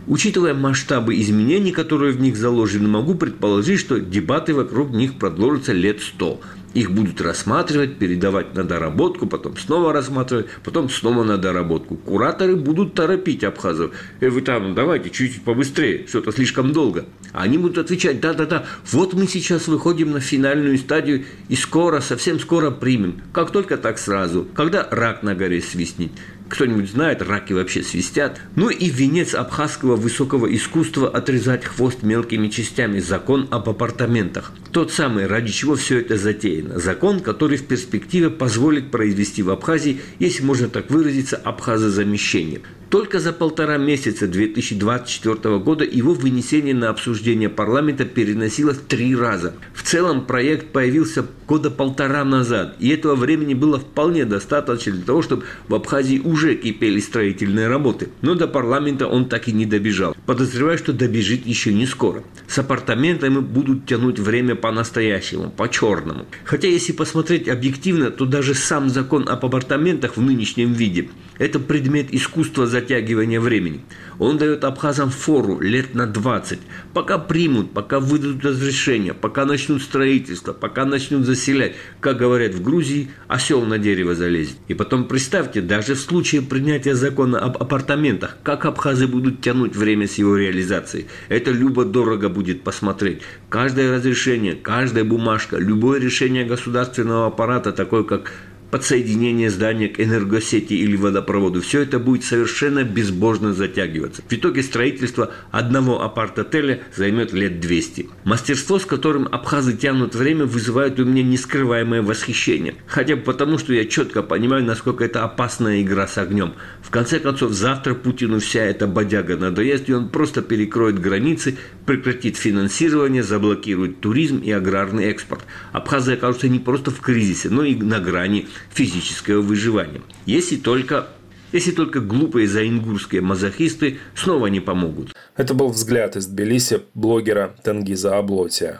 Учитывая 0.08 0.56
масштабы 0.56 1.20
изменений, 1.22 1.72
которые 1.72 2.12
в 2.12 2.20
них 2.20 2.36
заложены, 2.36 2.88
могу 2.88 3.14
предположить, 3.14 3.80
что 3.80 4.00
дебаты 4.00 4.54
вокруг 4.54 4.90
них 4.90 5.14
продолжатся 5.14 5.74
лет 5.74 6.02
сто. 6.02 6.42
Их 6.74 6.92
будут 6.92 7.20
рассматривать, 7.20 7.98
передавать 7.98 8.56
на 8.56 8.64
доработку, 8.64 9.28
потом 9.28 9.58
снова 9.58 9.92
рассматривать, 9.92 10.48
потом 10.64 10.90
снова 10.90 11.24
на 11.24 11.38
доработку. 11.38 11.96
Кураторы 11.96 12.56
будут 12.56 12.94
торопить 12.94 13.44
абхазов. 13.44 13.92
Э, 14.22 14.30
вы 14.30 14.42
там, 14.42 14.74
давайте 14.74 15.10
чуть-чуть 15.10 15.44
побыстрее, 15.44 16.08
что-то 16.08 16.32
слишком 16.32 16.72
долго. 16.72 17.06
А 17.34 17.44
они 17.44 17.58
будут 17.58 17.78
отвечать, 17.78 18.22
да-да-да, 18.22 18.66
вот 18.92 19.14
мы 19.14 19.28
сейчас 19.28 19.68
выходим 19.68 20.12
на 20.12 20.22
финальную 20.22 20.78
стадию 20.78 21.26
и 21.50 21.56
скоро, 21.56 22.00
совсем 22.00 22.40
скоро 22.40 22.72
примем. 22.72 23.22
Как 23.34 23.52
только 23.52 23.78
так 23.78 24.00
сразу. 24.00 24.48
Когда 24.56 24.88
рак 24.90 25.24
на 25.24 25.36
горе 25.36 25.62
свистнет 25.62 26.12
кто-нибудь 26.52 26.92
знает, 26.92 27.22
раки 27.22 27.54
вообще 27.54 27.82
свистят. 27.82 28.42
Ну 28.58 28.70
и 28.70 28.90
венец 28.90 29.34
абхазского 29.34 29.96
высокого 29.96 30.54
искусства 30.54 31.10
отрезать 31.10 31.64
хвост 31.64 32.04
мелкими 32.04 32.50
частями. 32.50 33.00
Закон 33.00 33.48
об 33.52 33.70
апартаментах. 33.70 34.52
Тот 34.72 34.92
самый, 34.92 35.28
ради 35.28 35.52
чего 35.52 35.76
все 35.76 36.00
это 36.02 36.18
затеяно. 36.18 36.78
Закон, 36.78 37.22
который 37.22 37.58
в 37.58 37.66
перспективе 37.66 38.30
позволит 38.30 38.92
произвести 38.92 39.42
в 39.44 39.50
Абхазии, 39.50 40.02
если 40.20 40.44
можно 40.44 40.68
так 40.68 40.92
выразиться, 40.92 41.38
абхазозамещение. 41.38 42.62
Только 42.92 43.22
за 43.22 43.32
полтора 43.32 43.78
месяца 43.78 44.28
2024 44.28 45.60
года 45.60 45.86
его 45.86 46.14
вынесение 46.14 46.76
на 46.76 46.90
обсуждение 46.90 47.48
парламента 47.48 48.04
переносилось 48.04 48.80
три 48.86 49.16
раза. 49.16 49.54
В 49.74 49.84
целом 49.84 50.26
проект 50.26 50.74
появился 50.74 51.26
года 51.48 51.72
полтора 51.72 52.26
назад, 52.26 52.76
и 52.80 52.90
этого 52.90 53.16
времени 53.16 53.54
было 53.54 53.80
вполне 53.80 54.26
достаточно 54.26 54.92
для 54.92 55.06
того, 55.06 55.22
чтобы 55.22 55.44
в 55.70 55.76
Абхазии 55.76 56.20
уже 56.20 56.56
кипели 56.56 57.00
строительные 57.00 57.70
работы. 57.70 58.10
Но 58.22 58.36
до 58.36 58.50
парламента 58.50 59.08
он 59.08 59.30
так 59.30 59.48
и 59.48 59.54
не 59.54 59.66
добежал. 59.66 60.14
Подозреваю, 60.26 60.78
что 60.78 60.92
добежит 60.92 61.46
еще 61.46 61.74
не 61.74 61.86
скоро. 61.86 62.26
С 62.50 62.60
апартаментами 62.60 63.40
будут 63.40 63.86
тянуть 63.86 64.20
время 64.20 64.56
по-настоящему, 64.56 65.50
по-черному. 65.50 66.26
Хотя, 66.44 66.68
если 66.68 66.92
посмотреть 66.92 67.48
объективно, 67.48 68.12
то 68.12 68.26
даже 68.26 68.54
сам 68.54 68.90
закон 68.90 69.30
об 69.30 69.46
апартаментах 69.46 70.18
в 70.18 70.22
нынешнем 70.22 70.74
виде– 70.74 71.10
это 71.42 71.60
предмет 71.60 72.14
искусства 72.14 72.68
за 72.68 72.81
затягивания 72.82 73.40
времени. 73.40 73.82
Он 74.20 74.38
дает 74.38 74.64
абхазам 74.64 75.10
фору 75.10 75.60
лет 75.60 75.96
на 75.96 76.06
20, 76.06 76.60
пока 76.94 77.18
примут, 77.18 77.72
пока 77.72 78.00
выдадут 78.00 78.44
разрешение, 78.44 79.14
пока 79.14 79.46
начнут 79.46 79.82
строительство, 79.82 80.54
пока 80.54 80.86
начнут 80.86 81.26
заселять. 81.26 81.76
Как 82.00 82.18
говорят 82.18 82.54
в 82.54 82.62
Грузии, 82.62 83.10
осел 83.28 83.62
на 83.66 83.78
дерево 83.78 84.14
залезет. 84.16 84.58
И 84.68 84.74
потом 84.74 85.06
представьте, 85.06 85.62
даже 85.62 85.96
в 85.96 86.00
случае 86.00 86.42
принятия 86.42 86.96
закона 86.96 87.40
об 87.40 87.58
апартаментах, 87.62 88.38
как 88.44 88.66
абхазы 88.66 89.08
будут 89.08 89.42
тянуть 89.42 89.76
время 89.76 90.08
с 90.08 90.16
его 90.16 90.36
реализацией. 90.36 91.08
Это 91.30 91.52
любо-дорого 91.52 92.30
будет 92.30 92.64
посмотреть. 92.64 93.22
Каждое 93.50 93.96
разрешение, 93.96 94.56
каждая 94.56 95.04
бумажка, 95.04 95.58
любое 95.58 96.00
решение 96.00 96.46
государственного 96.46 97.28
аппарата, 97.28 97.72
такое 97.72 98.04
как 98.04 98.32
подсоединение 98.72 99.50
здания 99.50 99.90
к 99.90 100.00
энергосети 100.00 100.74
или 100.74 100.96
водопроводу. 100.96 101.62
Все 101.62 101.82
это 101.82 102.00
будет 102.00 102.24
совершенно 102.24 102.84
безбожно 102.84 103.54
затягиваться. 103.54 104.24
В 104.28 104.34
итоге 104.34 104.64
строительство 104.64 105.32
одного 105.52 106.02
апарт-отеля 106.02 106.82
займет 106.96 107.34
лет 107.34 107.60
200. 107.60 108.10
Мастерство, 108.24 108.80
с 108.80 108.86
которым 108.86 109.28
абхазы 109.30 109.76
тянут 109.76 110.16
время, 110.16 110.46
вызывает 110.46 111.00
у 111.00 111.06
меня 111.06 111.22
нескрываемое 111.22 112.02
восхищение. 112.02 112.76
Хотя 112.88 113.18
бы 113.18 113.24
потому, 113.24 113.58
что 113.58 113.74
я 113.74 113.86
четко 113.86 114.24
понимаю, 114.24 114.64
насколько 114.64 115.04
это 115.04 115.24
опасная 115.24 115.82
игра 115.82 116.08
с 116.08 116.18
огнем. 116.18 116.54
В 116.82 116.90
конце 116.90 117.20
концов, 117.20 117.52
завтра 117.52 117.94
Путину 117.94 118.40
вся 118.40 118.62
эта 118.62 118.88
бодяга 118.88 119.36
надоест, 119.38 119.90
и 119.90 119.94
он 119.94 120.10
просто 120.10 120.42
перекроет 120.42 121.00
границы, 121.00 121.58
прекратит 121.86 122.38
финансирование, 122.38 123.22
заблокирует 123.22 124.00
туризм 124.00 124.40
и 124.40 124.52
аграрный 124.52 125.06
экспорт. 125.06 125.42
Абхазы 125.74 126.14
окажутся 126.14 126.48
не 126.48 126.60
просто 126.60 126.92
в 126.92 127.02
кризисе, 127.02 127.50
но 127.50 127.64
и 127.64 127.76
на 127.76 128.00
грани 128.00 128.48
физического 128.70 129.42
выживания. 129.42 130.02
Если 130.26 130.58
только 130.58 131.08
если 131.52 131.72
только 131.72 132.00
глупые 132.00 132.48
заингурские 132.48 133.22
мазохисты 133.22 134.00
снова 134.16 134.48
не 134.48 134.62
помогут. 134.62 135.14
Это 135.36 135.54
был 135.54 135.68
взгляд 135.70 136.16
из 136.16 136.28
Тбилиси 136.28 136.84
блогера 136.94 137.54
Тенгиза 137.64 138.18
Аблотия. 138.18 138.80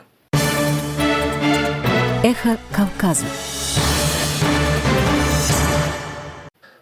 Эхо 2.24 2.56
Кавказа. 2.70 3.26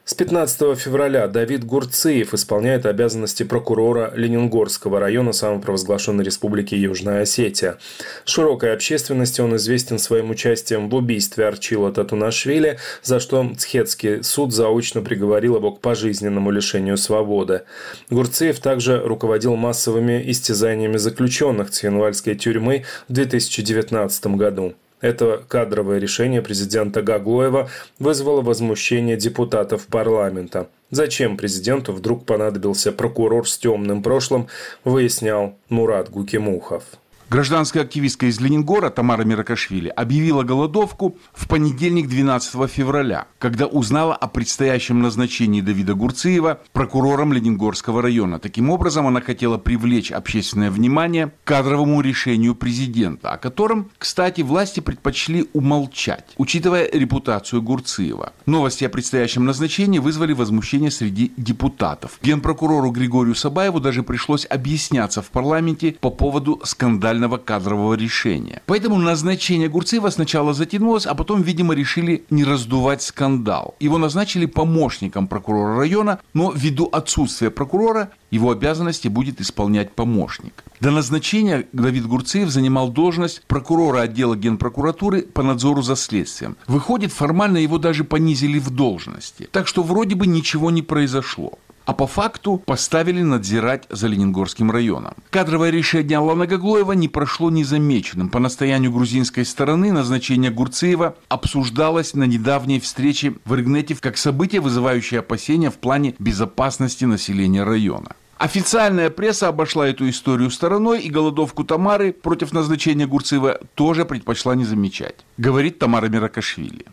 С 0.05 0.15
15 0.15 0.79
февраля 0.79 1.29
Давид 1.29 1.65
Гурциев 1.65 2.35
исполняет 2.35 2.87
обязанности 2.87 3.43
прокурора 3.43 4.13
Ленингорского 4.17 4.99
района 4.99 5.33
самопровозглашенной 5.33 6.25
республики 6.25 6.75
Южная 6.75 7.23
Осетия. 7.23 7.79
Широкой 8.25 8.73
общественности 8.73 9.41
он 9.41 9.55
известен 9.57 9.99
своим 9.99 10.31
участием 10.31 10.89
в 10.89 10.95
убийстве 10.95 11.47
Арчила 11.47 11.93
Татунашвили, 11.93 12.79
за 13.03 13.21
что 13.21 13.53
Цхетский 13.57 14.25
суд 14.25 14.53
заочно 14.53 15.03
приговорил 15.03 15.57
его 15.57 15.71
к 15.71 15.81
пожизненному 15.81 16.51
лишению 16.51 16.97
свободы. 16.97 17.63
Гурциев 18.09 18.59
также 18.59 18.99
руководил 18.99 19.55
массовыми 19.55 20.23
истязаниями 20.31 20.97
заключенных 20.97 21.71
Цхинвальской 21.71 22.35
тюрьмы 22.35 22.85
в 23.07 23.13
2019 23.13 24.27
году. 24.29 24.75
Это 25.01 25.43
кадровое 25.49 25.99
решение 25.99 26.43
президента 26.43 27.03
Гаглоева 27.03 27.71
вызвало 27.99 28.43
возмущение 28.43 29.17
депутатов 29.17 29.87
парламента. 29.87 30.69
Зачем 30.91 31.37
президенту 31.37 31.93
вдруг 31.93 32.27
понадобился 32.27 32.93
прокурор 32.93 33.49
с 33.49 33.57
темным 33.57 34.03
прошлым, 34.03 34.49
выяснял 34.85 35.55
Мурат 35.69 36.11
Гукимухов. 36.11 36.85
Гражданская 37.31 37.85
активистка 37.85 38.27
из 38.27 38.41
Ленингора 38.41 38.91
Тамара 38.91 39.23
Миракашвили 39.23 39.87
объявила 39.87 40.43
голодовку 40.43 41.17
в 41.33 41.47
понедельник 41.47 42.09
12 42.09 42.69
февраля, 42.69 43.29
когда 43.39 43.67
узнала 43.67 44.17
о 44.17 44.27
предстоящем 44.27 45.01
назначении 45.01 45.61
Давида 45.61 45.95
Гурциева 45.95 46.59
прокурором 46.73 47.33
Ленингорского 47.33 48.03
района. 48.03 48.41
Таким 48.41 48.69
образом, 48.69 49.07
она 49.07 49.21
хотела 49.21 49.59
привлечь 49.59 50.11
общественное 50.11 50.73
внимание 50.73 51.29
к 51.29 51.33
кадровому 51.45 52.01
решению 52.01 52.57
президента, 52.57 53.31
о 53.31 53.39
котором, 53.39 53.93
кстати, 53.97 54.41
власти 54.41 54.81
предпочли 54.81 55.49
умолчать, 55.53 56.35
учитывая 56.37 56.91
репутацию 56.91 57.63
Гурциева. 57.63 58.33
Новости 58.47 58.83
о 58.83 58.89
предстоящем 58.89 59.45
назначении 59.45 60.01
вызвали 60.01 60.33
возмущение 60.33 60.91
среди 60.91 61.31
депутатов. 61.37 62.19
Генпрокурору 62.25 62.91
Григорию 62.91 63.37
Сабаеву 63.37 63.79
даже 63.79 64.03
пришлось 64.03 64.49
объясняться 64.51 65.23
в 65.23 65.31
парламенте 65.31 65.97
по 66.01 66.11
поводу 66.11 66.61
скандального 66.65 67.20
кадрового 67.29 67.95
решения. 67.95 68.63
Поэтому 68.67 68.99
назначение 68.99 69.69
Гурцеева 69.69 70.11
сначала 70.11 70.55
затянулось, 70.55 71.07
а 71.07 71.15
потом, 71.15 71.43
видимо, 71.43 71.75
решили 71.75 72.25
не 72.31 72.45
раздувать 72.45 73.03
скандал. 73.03 73.75
Его 73.81 73.99
назначили 73.99 74.47
помощником 74.47 75.29
прокурора 75.29 75.77
района, 75.77 76.21
но 76.35 76.53
ввиду 76.55 76.89
отсутствия 76.93 77.51
прокурора 77.51 78.11
его 78.31 78.51
обязанности 78.51 79.09
будет 79.09 79.41
исполнять 79.41 79.93
помощник. 79.93 80.65
До 80.81 80.91
назначения 80.91 81.67
Давид 81.73 82.07
Гурцеев 82.07 82.49
занимал 82.49 82.91
должность 82.91 83.43
прокурора 83.47 84.03
отдела 84.03 84.37
Генпрокуратуры 84.37 85.23
по 85.23 85.43
надзору 85.43 85.83
за 85.83 85.97
следствием. 85.97 86.57
Выходит, 86.67 87.13
формально 87.13 87.59
его 87.59 87.79
даже 87.79 88.05
понизили 88.05 88.59
в 88.59 88.71
должности. 88.71 89.49
Так 89.53 89.67
что 89.67 89.83
вроде 89.83 90.15
бы 90.15 90.27
ничего 90.27 90.71
не 90.71 90.83
произошло 90.83 91.59
а 91.91 91.93
по 91.93 92.07
факту 92.07 92.63
поставили 92.67 93.21
надзирать 93.21 93.87
за 93.91 94.07
Ленингорским 94.07 94.71
районом. 94.71 95.15
Кадровое 95.31 95.71
решение 95.71 96.19
Алана 96.19 96.47
Гаглоева 96.47 96.93
не 96.93 97.09
прошло 97.09 97.51
незамеченным. 97.51 98.29
По 98.29 98.39
настоянию 98.39 98.93
грузинской 98.93 99.45
стороны 99.45 99.91
назначение 99.91 100.53
Гурцеева 100.53 101.17
обсуждалось 101.29 102.15
на 102.15 102.23
недавней 102.23 102.79
встрече 102.79 103.35
в 103.45 103.55
Иргнете 103.55 103.97
как 103.97 104.19
событие, 104.19 104.61
вызывающее 104.61 105.19
опасения 105.19 105.69
в 105.69 105.79
плане 105.79 106.15
безопасности 106.21 107.07
населения 107.07 107.65
района. 107.65 108.15
Официальная 108.39 109.11
пресса 109.11 109.49
обошла 109.49 109.89
эту 109.89 110.09
историю 110.09 110.53
стороной, 110.53 111.01
и 111.01 111.11
голодовку 111.11 111.65
Тамары 111.65 112.13
против 112.13 112.53
назначения 112.53 113.09
Гурцеева 113.09 113.59
тоже 113.75 114.05
предпочла 114.05 114.55
не 114.55 114.65
замечать, 114.65 115.17
говорит 115.39 115.81
Тамара 115.81 116.07
Миракашвили. 116.09 116.87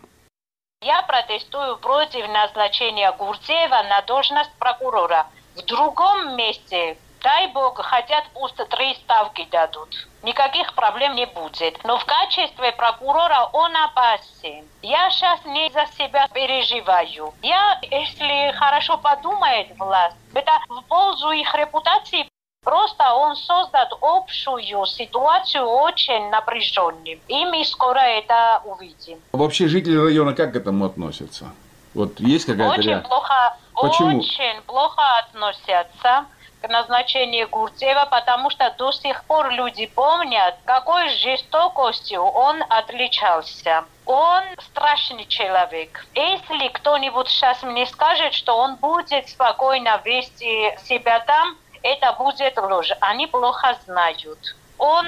Я 0.88 1.02
протестую 1.02 1.76
против 1.76 2.26
назначения 2.28 3.10
Гурцеева 3.12 3.82
на 3.90 4.00
должность 4.02 4.52
прокурора. 4.58 5.26
В 5.54 5.62
другом 5.66 6.36
месте, 6.36 6.96
дай 7.20 7.48
бог, 7.48 7.78
хотят 7.82 8.24
пусть 8.32 8.56
три 8.56 8.94
ставки 8.94 9.44
дадут. 9.50 10.08
Никаких 10.22 10.74
проблем 10.74 11.16
не 11.16 11.26
будет. 11.26 11.82
Но 11.84 11.98
в 11.98 12.04
качестве 12.04 12.72
прокурора 12.72 13.50
он 13.52 13.76
опасен. 13.76 14.66
Я 14.80 15.10
сейчас 15.10 15.44
не 15.44 15.68
за 15.70 15.84
себя 15.98 16.26
переживаю. 16.28 17.34
Я, 17.42 17.80
если 17.82 18.52
хорошо 18.52 18.98
подумает 18.98 19.76
власть, 19.78 20.16
это 20.32 20.52
в 20.68 20.80
пользу 20.82 21.32
их 21.32 21.54
репутации 21.54 22.28
Просто 22.68 23.14
он 23.14 23.34
создает 23.36 23.88
общую 24.02 24.84
ситуацию 24.86 25.64
очень 25.64 26.28
напряженной. 26.28 27.20
И 27.28 27.44
мы 27.46 27.64
скоро 27.64 27.98
это 27.98 28.60
увидим. 28.64 29.20
Вообще 29.32 29.68
жители 29.68 29.96
района 29.96 30.34
как 30.34 30.52
к 30.52 30.56
этому 30.56 30.84
относятся? 30.84 31.46
Вот 31.94 32.20
есть 32.20 32.44
какая-то 32.44 32.78
Очень 32.78 33.00
плохо, 33.00 33.56
Почему? 33.74 34.18
очень 34.18 34.60
плохо 34.66 35.02
относятся 35.18 36.26
к 36.60 36.68
назначению 36.68 37.48
Гурцева, 37.48 38.06
потому 38.10 38.50
что 38.50 38.74
до 38.76 38.92
сих 38.92 39.24
пор 39.24 39.50
люди 39.50 39.86
помнят, 39.86 40.56
какой 40.64 41.08
жестокостью 41.10 42.20
он 42.22 42.62
отличался. 42.68 43.84
Он 44.04 44.42
страшный 44.58 45.26
человек. 45.26 46.06
Если 46.14 46.68
кто-нибудь 46.68 47.28
сейчас 47.28 47.62
мне 47.62 47.86
скажет, 47.86 48.34
что 48.34 48.58
он 48.58 48.76
будет 48.76 49.28
спокойно 49.28 50.00
вести 50.04 50.76
себя 50.84 51.20
там, 51.20 51.56
это 51.92 52.12
будет 52.12 52.56
ложь. 52.58 52.92
Они 53.00 53.26
плохо 53.26 53.76
знают. 53.84 54.38
Он 54.78 55.06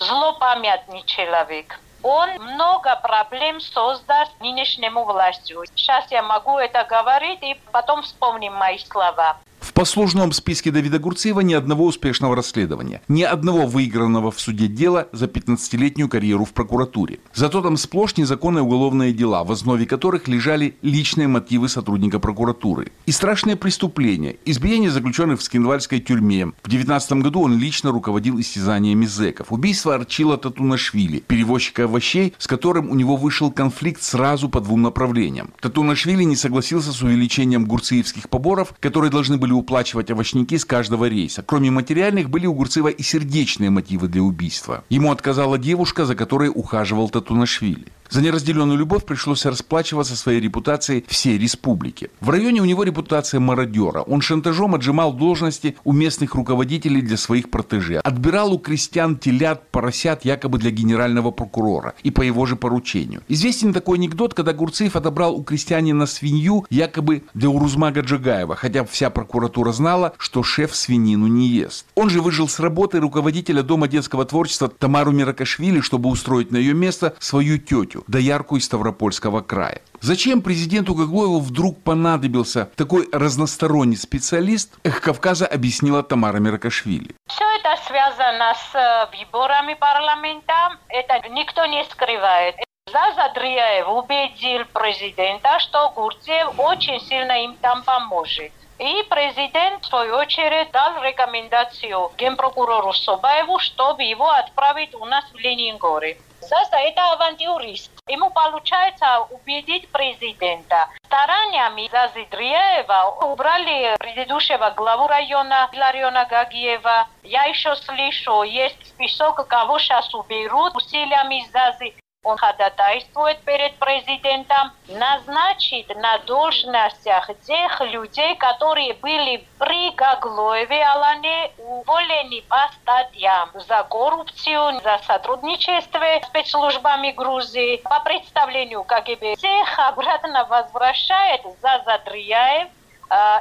злопамятный 0.00 1.04
человек. 1.04 1.78
Он 2.02 2.30
много 2.40 2.96
проблем 2.96 3.60
создаст 3.60 4.32
нынешнему 4.40 5.04
властью. 5.04 5.62
Сейчас 5.74 6.10
я 6.10 6.22
могу 6.22 6.58
это 6.58 6.84
говорить 6.84 7.42
и 7.42 7.54
потом 7.70 8.02
вспомним 8.02 8.54
мои 8.54 8.78
слова. 8.78 9.36
В 9.72 9.74
послужном 9.74 10.32
списке 10.32 10.70
Давида 10.70 10.98
Гурцеева 10.98 11.40
ни 11.40 11.54
одного 11.54 11.86
успешного 11.86 12.36
расследования, 12.36 13.00
ни 13.08 13.22
одного 13.22 13.66
выигранного 13.66 14.30
в 14.30 14.38
суде 14.38 14.68
дела 14.68 15.08
за 15.12 15.24
15-летнюю 15.24 16.10
карьеру 16.10 16.44
в 16.44 16.52
прокуратуре. 16.52 17.20
Зато 17.32 17.62
там 17.62 17.78
сплошь 17.78 18.18
незаконные 18.18 18.62
уголовные 18.62 19.14
дела, 19.14 19.44
в 19.44 19.50
основе 19.50 19.86
которых 19.86 20.28
лежали 20.28 20.76
личные 20.82 21.26
мотивы 21.26 21.70
сотрудника 21.70 22.18
прокуратуры. 22.18 22.92
И 23.06 23.12
страшные 23.12 23.56
преступления. 23.56 24.36
Избиение 24.44 24.90
заключенных 24.90 25.40
в 25.40 25.42
Скинвальской 25.42 26.00
тюрьме. 26.00 26.52
В 26.62 26.68
19 26.68 27.12
году 27.22 27.40
он 27.40 27.58
лично 27.58 27.92
руководил 27.92 28.38
истязаниями 28.38 29.06
зэков. 29.06 29.52
Убийство 29.52 29.94
Арчила 29.94 30.36
Татунашвили, 30.36 31.20
перевозчика 31.20 31.84
овощей, 31.84 32.34
с 32.36 32.46
которым 32.46 32.90
у 32.90 32.94
него 32.94 33.16
вышел 33.16 33.50
конфликт 33.50 34.02
сразу 34.02 34.50
по 34.50 34.60
двум 34.60 34.82
направлениям. 34.82 35.54
Татунашвили 35.62 36.24
не 36.24 36.36
согласился 36.36 36.92
с 36.92 37.00
увеличением 37.00 37.64
гурцеевских 37.64 38.28
поборов, 38.28 38.74
которые 38.78 39.10
должны 39.10 39.38
были 39.38 39.61
уплачивать 39.62 40.10
овощники 40.10 40.56
с 40.58 40.64
каждого 40.64 41.08
рейса. 41.08 41.42
Кроме 41.42 41.70
материальных, 41.70 42.28
были 42.28 42.46
у 42.46 42.52
Гурцева 42.52 42.88
и 42.88 43.02
сердечные 43.02 43.70
мотивы 43.70 44.08
для 44.08 44.22
убийства. 44.22 44.82
Ему 44.90 45.12
отказала 45.12 45.56
девушка, 45.56 46.04
за 46.04 46.14
которой 46.14 46.50
ухаживал 46.52 47.08
Татунашвили. 47.08 47.86
За 48.12 48.20
неразделенную 48.20 48.78
любовь 48.78 49.06
пришлось 49.06 49.46
расплачиваться 49.46 50.16
своей 50.16 50.38
репутацией 50.38 51.02
всей 51.08 51.38
республики. 51.38 52.10
В 52.20 52.28
районе 52.28 52.60
у 52.60 52.66
него 52.66 52.82
репутация 52.82 53.40
мародера. 53.40 54.02
Он 54.02 54.20
шантажом 54.20 54.74
отжимал 54.74 55.14
должности 55.14 55.76
у 55.82 55.94
местных 55.94 56.34
руководителей 56.34 57.00
для 57.00 57.16
своих 57.16 57.50
протеже. 57.50 58.00
Отбирал 58.04 58.52
у 58.52 58.58
крестьян 58.58 59.16
телят, 59.16 59.70
поросят 59.70 60.26
якобы 60.26 60.58
для 60.58 60.70
генерального 60.70 61.30
прокурора 61.30 61.94
и 62.02 62.10
по 62.10 62.20
его 62.20 62.44
же 62.44 62.54
поручению. 62.54 63.22
Известен 63.28 63.72
такой 63.72 63.96
анекдот, 63.96 64.34
когда 64.34 64.52
Гурцеев 64.52 64.94
отобрал 64.94 65.34
у 65.34 65.42
крестьянина 65.42 66.04
свинью 66.04 66.66
якобы 66.68 67.22
для 67.32 67.48
Урузмага 67.48 68.02
Джагаева, 68.02 68.56
хотя 68.56 68.84
вся 68.84 69.08
прокуратура 69.08 69.72
знала, 69.72 70.12
что 70.18 70.42
шеф 70.42 70.76
свинину 70.76 71.28
не 71.28 71.48
ест. 71.48 71.86
Он 71.94 72.10
же 72.10 72.20
выжил 72.20 72.46
с 72.46 72.60
работы 72.60 73.00
руководителя 73.00 73.62
Дома 73.62 73.88
детского 73.88 74.26
творчества 74.26 74.68
Тамару 74.68 75.12
Миракашвили, 75.12 75.80
чтобы 75.80 76.10
устроить 76.10 76.50
на 76.50 76.58
ее 76.58 76.74
место 76.74 77.14
свою 77.18 77.56
тетю, 77.56 78.01
доярку 78.06 78.56
из 78.56 78.64
Ставропольского 78.64 79.40
края. 79.40 79.80
Зачем 80.00 80.42
президенту 80.42 80.94
Гаглоеву 80.94 81.40
вдруг 81.40 81.82
понадобился 81.82 82.70
такой 82.76 83.08
разносторонний 83.12 83.96
специалист, 83.96 84.74
Эх, 84.84 85.00
Кавказа 85.00 85.46
объяснила 85.46 86.02
Тамара 86.02 86.38
Миракашвили. 86.38 87.14
Все 87.28 87.44
это 87.58 87.80
связано 87.86 88.54
с 88.54 88.74
э, 88.74 89.16
выборами 89.16 89.74
парламента. 89.74 90.76
Это 90.88 91.28
никто 91.28 91.66
не 91.66 91.84
скрывает. 91.84 92.56
Заза 92.90 93.32
Дрияев 93.34 93.88
убедил 93.88 94.64
президента, 94.72 95.58
что 95.60 95.90
Гурцев 95.94 96.58
очень 96.58 97.00
сильно 97.00 97.44
им 97.44 97.56
там 97.62 97.82
поможет. 97.84 98.52
И 98.78 99.04
президент, 99.08 99.84
в 99.84 99.86
свою 99.86 100.16
очередь, 100.16 100.72
дал 100.72 101.00
рекомендацию 101.02 102.10
генпрокурору 102.18 102.92
Собаеву, 102.92 103.60
чтобы 103.60 104.02
его 104.02 104.28
отправить 104.28 104.94
у 104.94 105.04
нас 105.04 105.24
в 105.32 105.36
Ленингоре. 105.36 106.18
Заса 106.42 106.76
это 106.76 107.12
авантюрист. 107.12 107.90
Ему 108.08 108.30
получается 108.30 109.20
убедить 109.30 109.88
президента. 109.90 110.88
Стараниями 111.06 111.88
Зазы 111.90 112.26
Дриева 112.30 113.16
убрали 113.22 113.96
предыдущего 113.98 114.70
главу 114.76 115.06
района 115.06 115.70
Лариона 115.72 116.24
Гагиева. 116.24 117.06
Я 117.22 117.44
еще 117.44 117.76
слышу, 117.76 118.42
есть 118.42 118.88
список, 118.88 119.46
кого 119.46 119.78
сейчас 119.78 120.12
уберут 120.14 120.74
усилиями 120.74 121.46
Зазы. 121.52 121.94
Он 122.24 122.36
ходатайствует 122.36 123.40
перед 123.40 123.74
президентом 123.80 124.70
назначить 124.86 125.88
на 125.88 126.18
должностях 126.18 127.28
тех 127.44 127.80
людей, 127.80 128.36
которые 128.36 128.94
были 128.94 129.44
при 129.58 129.90
Гаглоеве 129.90 130.84
Алане 130.84 131.50
уволены 131.58 132.42
по 132.48 132.70
статьям 132.80 133.50
за 133.54 133.82
коррупцию, 133.82 134.80
за 134.82 135.00
сотрудничество 135.04 135.98
с 135.98 136.26
спецслужбами 136.28 137.10
Грузии. 137.10 137.78
По 137.78 137.98
представлению 137.98 138.84
КГБ 138.84 139.34
всех 139.34 139.78
обратно 139.80 140.44
возвращает 140.44 141.42
за 141.60 141.82
Задрияев. 141.84 142.68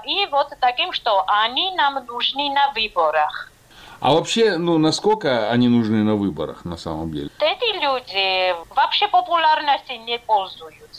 И 0.06 0.26
вот 0.32 0.54
таким, 0.60 0.92
что 0.92 1.24
они 1.28 1.76
нам 1.76 2.04
нужны 2.08 2.50
на 2.52 2.72
выборах. 2.72 3.51
А 4.02 4.14
вообще, 4.16 4.58
ну, 4.58 4.80
насколько 4.80 5.52
они 5.52 5.68
нужны 5.68 6.04
на 6.04 6.16
выборах 6.16 6.66
на 6.66 6.76
самом 6.76 7.12
деле? 7.12 7.30
Эти 7.40 7.80
люди 7.80 8.56
вообще 8.76 9.08
популярностью 9.08 10.02
не 10.02 10.18
пользуются. 10.18 10.91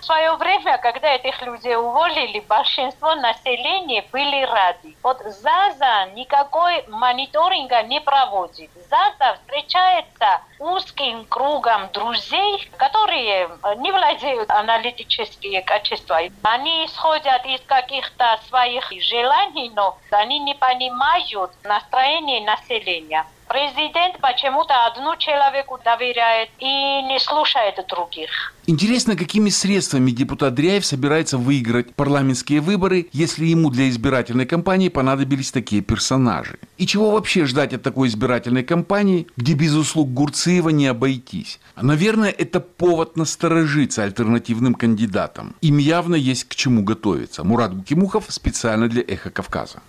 В 0.00 0.04
свое 0.04 0.34
время, 0.36 0.78
когда 0.78 1.14
этих 1.14 1.40
людей 1.42 1.76
уволили, 1.76 2.40
большинство 2.40 3.14
населения 3.14 4.06
были 4.12 4.42
рады. 4.42 4.96
Вот 5.02 5.18
ЗАЗа 5.20 6.10
никакой 6.12 6.84
мониторинга 6.88 7.82
не 7.82 8.00
проводит. 8.00 8.70
Заза 8.74 9.34
встречается 9.36 10.42
узким 10.58 11.26
кругом 11.26 11.90
друзей, 11.92 12.70
которые 12.76 13.48
не 13.78 13.92
владеют 13.92 14.50
аналитическими 14.50 15.60
качествами. 15.60 16.32
Они 16.42 16.86
исходят 16.86 17.44
из 17.46 17.60
каких-то 17.66 18.38
своих 18.48 18.90
желаний, 19.00 19.70
но 19.74 19.98
они 20.10 20.38
не 20.40 20.54
понимают 20.54 21.52
настроение 21.64 22.44
населения. 22.44 23.26
Президент 23.48 24.20
почему-то 24.20 24.74
одну 24.86 25.16
человеку 25.18 25.78
доверяет 25.84 26.48
и 26.58 26.64
не 26.64 27.18
слушает 27.20 27.76
других. 27.88 28.30
Интересно, 28.66 29.16
какими 29.16 29.50
средствами 29.50 30.10
депутат 30.10 30.54
Дряев 30.54 30.84
собирается 30.84 31.38
выиграть 31.38 31.94
парламентские 31.94 32.60
выборы, 32.60 33.08
если 33.12 33.46
ему 33.46 33.70
для 33.70 33.88
избирательной 33.88 34.46
кампании 34.46 34.88
понадобились 34.88 35.52
такие 35.52 35.80
персонажи? 35.80 36.58
И 36.76 36.86
чего 36.86 37.12
вообще 37.12 37.44
ждать 37.44 37.72
от 37.72 37.82
такой 37.82 38.08
избирательной 38.08 38.64
кампании, 38.64 39.28
где 39.36 39.54
без 39.54 39.74
услуг 39.74 40.12
Гурциева 40.12 40.70
не 40.70 40.88
обойтись? 40.88 41.60
Наверное, 41.76 42.30
это 42.30 42.58
повод 42.58 43.16
насторожиться 43.16 44.02
альтернативным 44.02 44.74
кандидатам. 44.74 45.54
Им 45.60 45.78
явно 45.78 46.16
есть 46.16 46.48
к 46.48 46.56
чему 46.56 46.82
готовиться. 46.82 47.44
Мурат 47.44 47.76
Гукимухов 47.76 48.24
специально 48.28 48.88
для 48.88 49.02
«Эхо 49.02 49.30
Кавказа». 49.30 49.80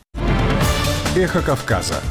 «Эхо 1.16 1.41
Кавказа» 1.41 2.03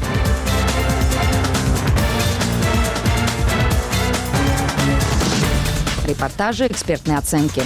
репортажи, 6.07 6.67
экспертные 6.67 7.17
оценки. 7.17 7.63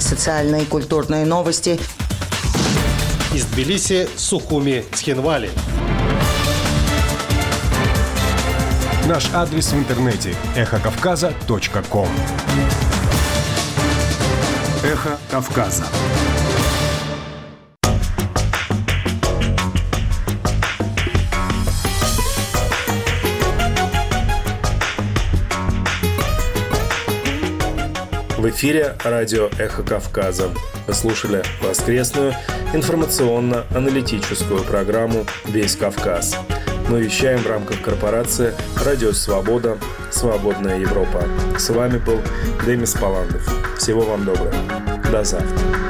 Социальные 0.00 0.62
и 0.62 0.66
культурные 0.66 1.26
новости. 1.26 1.78
Из 3.34 3.44
Тбилиси, 3.44 4.08
Сухуми, 4.16 4.84
Цхинвали. 4.94 5.50
Наш 9.06 9.30
адрес 9.34 9.72
в 9.72 9.78
интернете– 9.78 10.34
эхокавказа.ком 10.56 12.08
Эхо 14.82 15.18
Кавказа. 15.30 15.84
В 28.46 28.50
эфире 28.50 28.94
радио 29.02 29.50
«Эхо 29.58 29.82
Кавказа». 29.82 30.50
Вы 30.86 30.94
слушали 30.94 31.42
воскресную 31.60 32.32
информационно-аналитическую 32.74 34.62
программу 34.62 35.26
«Весь 35.46 35.74
Кавказ». 35.74 36.38
Мы 36.88 37.02
вещаем 37.02 37.40
в 37.40 37.48
рамках 37.48 37.82
корпорации 37.82 38.54
«Радио 38.84 39.10
Свобода. 39.10 39.78
Свободная 40.12 40.78
Европа». 40.78 41.24
С 41.58 41.70
вами 41.70 41.98
был 41.98 42.20
Демис 42.64 42.92
Паландов. 42.92 43.52
Всего 43.78 44.02
вам 44.02 44.24
доброго. 44.24 44.54
До 45.10 45.24
завтра. 45.24 45.85